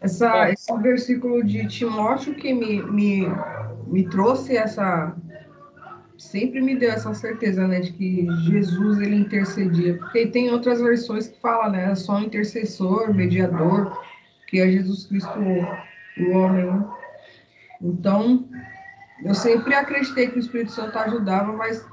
Essa, 0.03 0.51
esse 0.51 0.77
versículo 0.79 1.45
de 1.45 1.67
Timóteo 1.69 2.35
que 2.35 2.53
me, 2.53 2.83
me, 2.83 3.23
me 3.87 4.09
trouxe 4.09 4.57
essa. 4.57 5.17
Sempre 6.23 6.61
me 6.61 6.77
deu 6.77 6.91
essa 6.91 7.13
certeza, 7.15 7.67
né, 7.67 7.81
de 7.81 7.93
que 7.93 8.27
Jesus 8.45 9.01
ele 9.01 9.17
intercedia. 9.17 9.99
Porque 9.99 10.27
tem 10.27 10.51
outras 10.51 10.81
versões 10.81 11.29
que 11.29 11.41
falam, 11.41 11.73
né, 11.73 11.91
é 11.91 11.95
só 11.95 12.21
intercessor, 12.21 13.13
mediador, 13.13 14.01
que 14.47 14.61
é 14.61 14.71
Jesus 14.71 15.07
Cristo, 15.07 15.39
o 15.39 16.31
homem. 16.31 16.67
Né? 16.67 16.87
Então, 17.81 18.49
eu 19.25 19.35
sempre 19.35 19.75
acreditei 19.75 20.29
que 20.29 20.37
o 20.37 20.41
Espírito 20.41 20.73
Santo 20.73 20.97
ajudava, 20.99 21.53
mas 21.53 21.85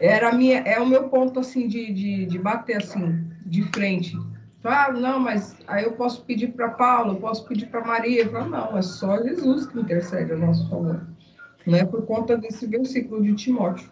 era 0.00 0.32
minha, 0.32 0.58
é 0.60 0.80
o 0.80 0.86
meu 0.86 1.08
ponto 1.08 1.40
assim 1.40 1.68
de, 1.68 1.92
de, 1.92 2.26
de 2.26 2.38
bater 2.38 2.78
assim 2.78 3.24
de 3.46 3.62
frente 3.70 4.16
ah, 4.64 4.92
não, 4.92 5.18
mas 5.18 5.56
aí 5.66 5.84
eu 5.84 5.92
posso 5.92 6.24
pedir 6.24 6.52
para 6.52 6.68
Paulo, 6.68 7.14
eu 7.14 7.20
posso 7.20 7.46
pedir 7.46 7.66
para 7.66 7.84
Maria. 7.84 8.28
Falo, 8.30 8.48
não, 8.48 8.76
é 8.78 8.82
só 8.82 9.20
Jesus 9.20 9.66
que 9.66 9.80
intercede 9.80 10.32
a 10.32 10.36
nosso 10.36 10.68
favor. 10.70 11.04
Não 11.66 11.78
é 11.78 11.84
por 11.84 12.04
conta 12.06 12.36
desse 12.36 12.66
versículo 12.66 13.22
de 13.22 13.34
Timóteo. 13.34 13.90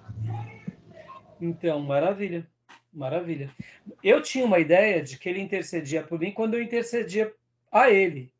Então, 1.41 1.81
maravilha, 1.81 2.47
maravilha. 2.93 3.51
Eu 4.03 4.21
tinha 4.23 4.45
uma 4.45 4.59
ideia 4.59 5.03
de 5.03 5.19
que 5.19 5.29
ele 5.29 5.41
intercedia 5.41 6.03
por 6.03 6.19
mim 6.19 6.33
quando 6.33 6.55
eu 6.55 6.63
intercedia 6.63 7.33
a 7.71 7.91
ele. 7.91 8.33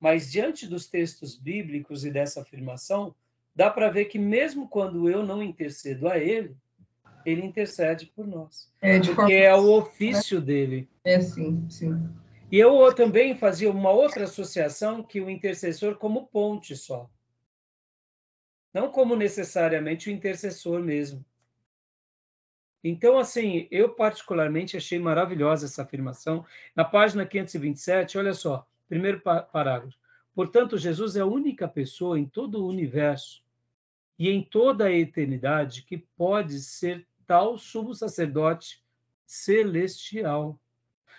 Mas 0.00 0.30
diante 0.30 0.66
dos 0.66 0.86
textos 0.86 1.36
bíblicos 1.36 2.04
e 2.04 2.10
dessa 2.10 2.42
afirmação, 2.42 3.14
dá 3.54 3.70
para 3.70 3.88
ver 3.88 4.06
que 4.06 4.18
mesmo 4.18 4.68
quando 4.68 5.08
eu 5.08 5.24
não 5.24 5.42
intercedo 5.42 6.08
a 6.08 6.18
ele, 6.18 6.54
ele 7.24 7.42
intercede 7.44 8.06
por 8.14 8.26
nós. 8.26 8.70
É, 8.82 8.98
porque 8.98 9.14
forma... 9.14 9.32
é 9.32 9.54
o 9.54 9.70
ofício 9.72 10.40
né? 10.40 10.46
dele. 10.46 10.88
É, 11.04 11.20
sim, 11.20 11.64
sim. 11.70 12.08
E 12.52 12.58
eu 12.58 12.92
também 12.94 13.34
fazia 13.34 13.70
uma 13.70 13.90
outra 13.90 14.24
associação 14.24 15.02
que 15.02 15.20
o 15.20 15.30
intercessor 15.30 15.96
como 15.96 16.26
ponte 16.26 16.76
só. 16.76 17.08
Não 18.74 18.90
como 18.90 19.14
necessariamente 19.14 20.10
o 20.10 20.12
intercessor 20.12 20.80
mesmo. 20.80 21.24
Então, 22.82 23.18
assim, 23.18 23.68
eu 23.70 23.94
particularmente 23.94 24.76
achei 24.76 24.98
maravilhosa 24.98 25.64
essa 25.64 25.82
afirmação. 25.82 26.44
Na 26.74 26.84
página 26.84 27.24
527, 27.24 28.18
olha 28.18 28.34
só, 28.34 28.66
primeiro 28.88 29.20
parágrafo. 29.20 29.96
Portanto, 30.34 30.76
Jesus 30.76 31.16
é 31.16 31.20
a 31.20 31.26
única 31.26 31.68
pessoa 31.68 32.18
em 32.18 32.26
todo 32.26 32.62
o 32.62 32.68
universo 32.68 33.42
e 34.18 34.28
em 34.28 34.42
toda 34.42 34.86
a 34.86 34.92
eternidade 34.92 35.82
que 35.82 35.96
pode 35.96 36.60
ser 36.60 37.06
tal 37.26 37.56
sumo 37.56 37.94
sacerdote 37.94 38.82
celestial, 39.24 40.60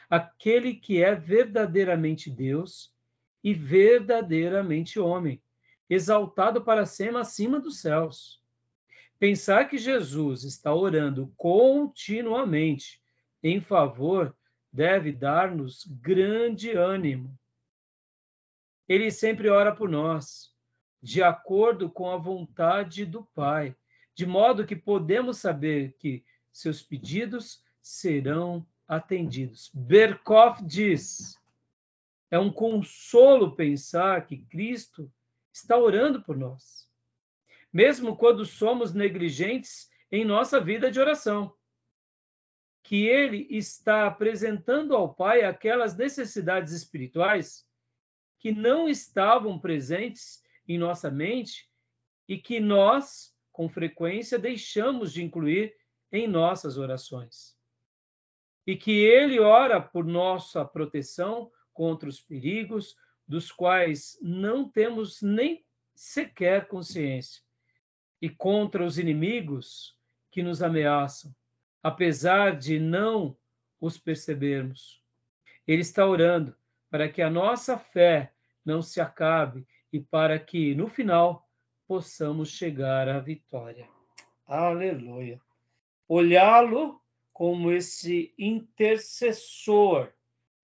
aquele 0.10 0.76
que 0.76 1.02
é 1.02 1.16
verdadeiramente 1.16 2.30
Deus 2.30 2.94
e 3.44 3.54
verdadeiramente 3.54 5.00
homem, 5.00 5.42
exaltado 5.90 6.62
para 6.62 6.86
cima 6.86 7.22
acima 7.22 7.60
dos 7.60 7.80
céus 7.80 8.44
Pensar 9.18 9.70
que 9.70 9.78
Jesus 9.78 10.44
está 10.44 10.74
orando 10.74 11.34
continuamente 11.38 13.02
em 13.42 13.62
favor 13.62 14.36
deve 14.72 15.14
dar-nos 15.14 15.86
grande 15.86 16.72
ânimo. 16.72 17.38
Ele 18.88 19.10
sempre 19.10 19.50
ora 19.50 19.74
por 19.74 19.88
nós, 19.88 20.54
de 21.02 21.24
acordo 21.24 21.90
com 21.90 22.12
a 22.12 22.18
vontade 22.18 23.06
do 23.06 23.24
Pai, 23.24 23.74
de 24.14 24.26
modo 24.26 24.66
que 24.66 24.76
podemos 24.76 25.38
saber 25.38 25.96
que 25.98 26.24
seus 26.52 26.84
pedidos 26.84 27.64
serão 27.82 28.68
atendidos. 28.86 29.72
Berkoff 29.74 30.62
diz: 30.64 31.40
é 32.30 32.38
um 32.38 32.52
consolo 32.52 33.56
pensar 33.56 34.28
que 34.28 34.38
Cristo 34.38 35.10
está 35.58 35.78
orando 35.78 36.22
por 36.22 36.38
nós 36.38 36.86
mesmo 37.76 38.16
quando 38.16 38.46
somos 38.46 38.94
negligentes 38.94 39.90
em 40.10 40.24
nossa 40.24 40.62
vida 40.62 40.90
de 40.90 40.98
oração. 40.98 41.54
Que 42.82 43.06
Ele 43.06 43.46
está 43.50 44.08
apresentando 44.08 44.96
ao 44.96 45.14
Pai 45.14 45.44
aquelas 45.44 45.98
necessidades 45.98 46.72
espirituais 46.72 47.68
que 48.40 48.54
não 48.54 48.88
estavam 48.88 49.60
presentes 49.60 50.42
em 50.66 50.78
nossa 50.78 51.12
mente 51.12 51.70
e 52.30 52.38
que 52.38 52.62
nós, 52.62 53.36
com 53.52 53.68
frequência, 53.68 54.40
deixamos 54.40 55.12
de 55.12 55.22
incluir 55.22 55.76
em 56.14 56.30
nossas 56.30 56.78
orações. 56.78 57.58
E 58.66 58.78
que 58.78 59.04
Ele 59.04 59.38
ora 59.38 59.82
por 59.82 60.06
nossa 60.06 60.64
proteção 60.64 61.52
contra 61.74 62.08
os 62.08 62.22
perigos 62.22 62.96
dos 63.28 63.52
quais 63.52 64.18
não 64.22 64.70
temos 64.70 65.22
nem 65.22 65.66
sequer 65.94 66.68
consciência 66.68 67.42
e 68.22 68.30
contra 68.30 68.84
os 68.84 68.98
inimigos 68.98 69.98
que 70.32 70.44
nos 70.44 70.62
ameaçam, 70.62 71.34
apesar 71.82 72.58
de 72.58 72.80
não 72.80 73.38
os 73.80 73.98
percebermos. 73.98 75.02
Ele 75.68 75.82
está 75.82 76.06
orando 76.06 76.56
para 76.90 77.10
que 77.10 77.22
a 77.22 77.30
nossa 77.30 77.78
fé 77.78 78.34
não 78.64 78.82
se 78.82 79.00
acabe 79.00 79.66
e 79.92 80.00
para 80.00 80.40
que, 80.40 80.76
no 80.76 80.88
final, 80.88 81.48
possamos 81.88 82.50
chegar 82.50 83.08
à 83.08 83.20
vitória. 83.20 83.88
Aleluia. 84.46 85.40
Olhá-lo 86.08 87.02
como 87.32 87.72
esse 87.72 88.34
intercessor 88.38 90.14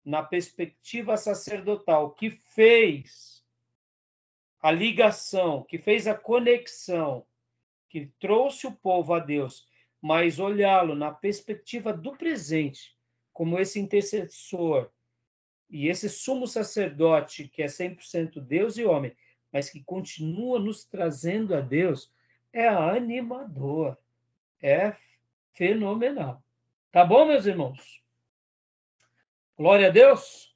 na 0.04 0.24
perspectiva 0.24 1.16
sacerdotal 1.18 2.12
que 2.12 2.30
fez 2.30 3.44
a 4.62 4.72
ligação, 4.72 5.64
que 5.64 5.78
fez 5.78 6.08
a 6.08 6.16
conexão 6.16 7.26
que 7.90 8.12
trouxe 8.20 8.68
o 8.68 8.72
povo 8.72 9.14
a 9.14 9.20
Deus, 9.20 9.68
mas 10.02 10.40
olhá-lo 10.40 10.96
na 10.96 11.12
perspectiva 11.12 11.92
do 11.92 12.16
presente, 12.16 12.96
como 13.34 13.60
esse 13.60 13.80
intercessor 13.80 14.90
e 15.70 15.88
esse 15.88 16.10
sumo 16.10 16.48
sacerdote 16.48 17.48
que 17.48 17.62
é 17.62 17.66
100% 17.66 18.40
Deus 18.40 18.78
e 18.78 18.86
homem, 18.86 19.16
mas 19.52 19.70
que 19.70 19.84
continua 19.84 20.60
nos 20.60 20.86
trazendo 20.86 21.56
a 21.56 21.62
Deus, 21.62 22.12
é 22.54 22.68
animador, 22.68 23.98
é 24.62 24.96
fenomenal. 25.54 26.44
Tá 26.92 27.06
bom, 27.06 27.26
meus 27.26 27.46
irmãos? 27.46 28.01
Glória 29.58 29.88
a 29.88 29.92
Deus. 29.92 30.56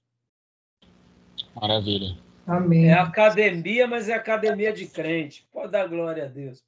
Maravilha. 1.56 2.18
Amém. 2.46 2.90
É 2.90 2.94
academia, 2.94 3.88
mas 3.88 4.10
é 4.10 4.14
academia 4.14 4.72
de 4.72 4.88
crente. 4.88 5.48
Pode 5.52 5.72
dar 5.72 5.88
glória 5.88 6.26
a 6.26 6.28
Deus. 6.28 6.64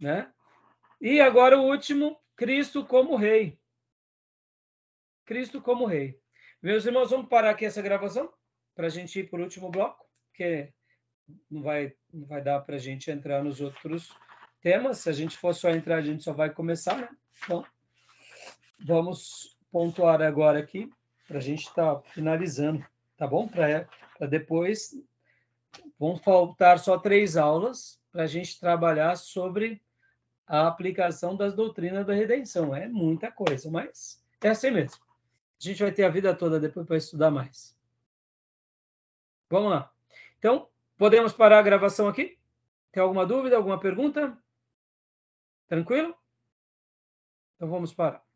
Né? 0.00 0.30
E 1.00 1.20
agora 1.20 1.58
o 1.58 1.66
último, 1.66 2.18
Cristo 2.34 2.84
como 2.84 3.16
Rei. 3.16 3.58
Cristo 5.26 5.60
como 5.60 5.86
Rei. 5.86 6.18
Meus 6.62 6.86
irmãos, 6.86 7.10
vamos 7.10 7.28
parar 7.28 7.50
aqui 7.50 7.64
essa 7.64 7.82
gravação 7.82 8.32
para 8.74 8.86
a 8.86 8.90
gente 8.90 9.20
ir 9.20 9.28
para 9.28 9.40
o 9.40 9.42
último 9.42 9.70
bloco, 9.70 10.06
porque 10.26 10.72
não 11.50 11.62
vai, 11.62 11.94
não 12.12 12.26
vai 12.26 12.42
dar 12.42 12.60
para 12.60 12.76
a 12.76 12.78
gente 12.78 13.10
entrar 13.10 13.42
nos 13.42 13.60
outros 13.60 14.10
temas. 14.60 14.98
Se 14.98 15.10
a 15.10 15.12
gente 15.12 15.36
for 15.36 15.54
só 15.54 15.70
entrar, 15.70 15.96
a 15.96 16.02
gente 16.02 16.22
só 16.22 16.32
vai 16.32 16.50
começar, 16.50 16.96
né? 16.96 17.08
Então, 17.44 17.64
vamos 18.84 19.56
pontuar 19.70 20.20
agora 20.22 20.58
aqui 20.58 20.90
para 21.26 21.38
a 21.38 21.42
gente 21.42 21.66
estar 21.66 21.94
tá 21.96 22.02
finalizando, 22.10 22.84
tá 23.16 23.26
bom? 23.26 23.46
Para 23.46 23.86
depois 24.28 24.94
Vão 25.98 26.16
faltar 26.16 26.78
só 26.78 26.98
três 26.98 27.36
aulas 27.36 28.00
para 28.10 28.24
a 28.24 28.26
gente 28.26 28.58
trabalhar 28.58 29.16
sobre 29.16 29.82
a 30.46 30.66
aplicação 30.66 31.36
das 31.36 31.54
doutrinas 31.54 32.06
da 32.06 32.14
redenção. 32.14 32.74
É 32.74 32.88
muita 32.88 33.30
coisa, 33.30 33.70
mas 33.70 34.24
é 34.42 34.48
assim 34.48 34.70
mesmo. 34.70 35.00
A 35.60 35.62
gente 35.62 35.82
vai 35.82 35.92
ter 35.92 36.04
a 36.04 36.08
vida 36.08 36.34
toda 36.34 36.58
depois 36.58 36.86
para 36.86 36.96
estudar 36.96 37.30
mais. 37.30 37.76
Vamos 39.48 39.70
lá. 39.70 39.92
Então, 40.38 40.68
podemos 40.96 41.32
parar 41.32 41.58
a 41.58 41.62
gravação 41.62 42.08
aqui? 42.08 42.38
Tem 42.90 43.02
alguma 43.02 43.26
dúvida, 43.26 43.56
alguma 43.56 43.78
pergunta? 43.78 44.36
Tranquilo? 45.68 46.16
Então 47.56 47.68
vamos 47.68 47.92
parar. 47.92 48.29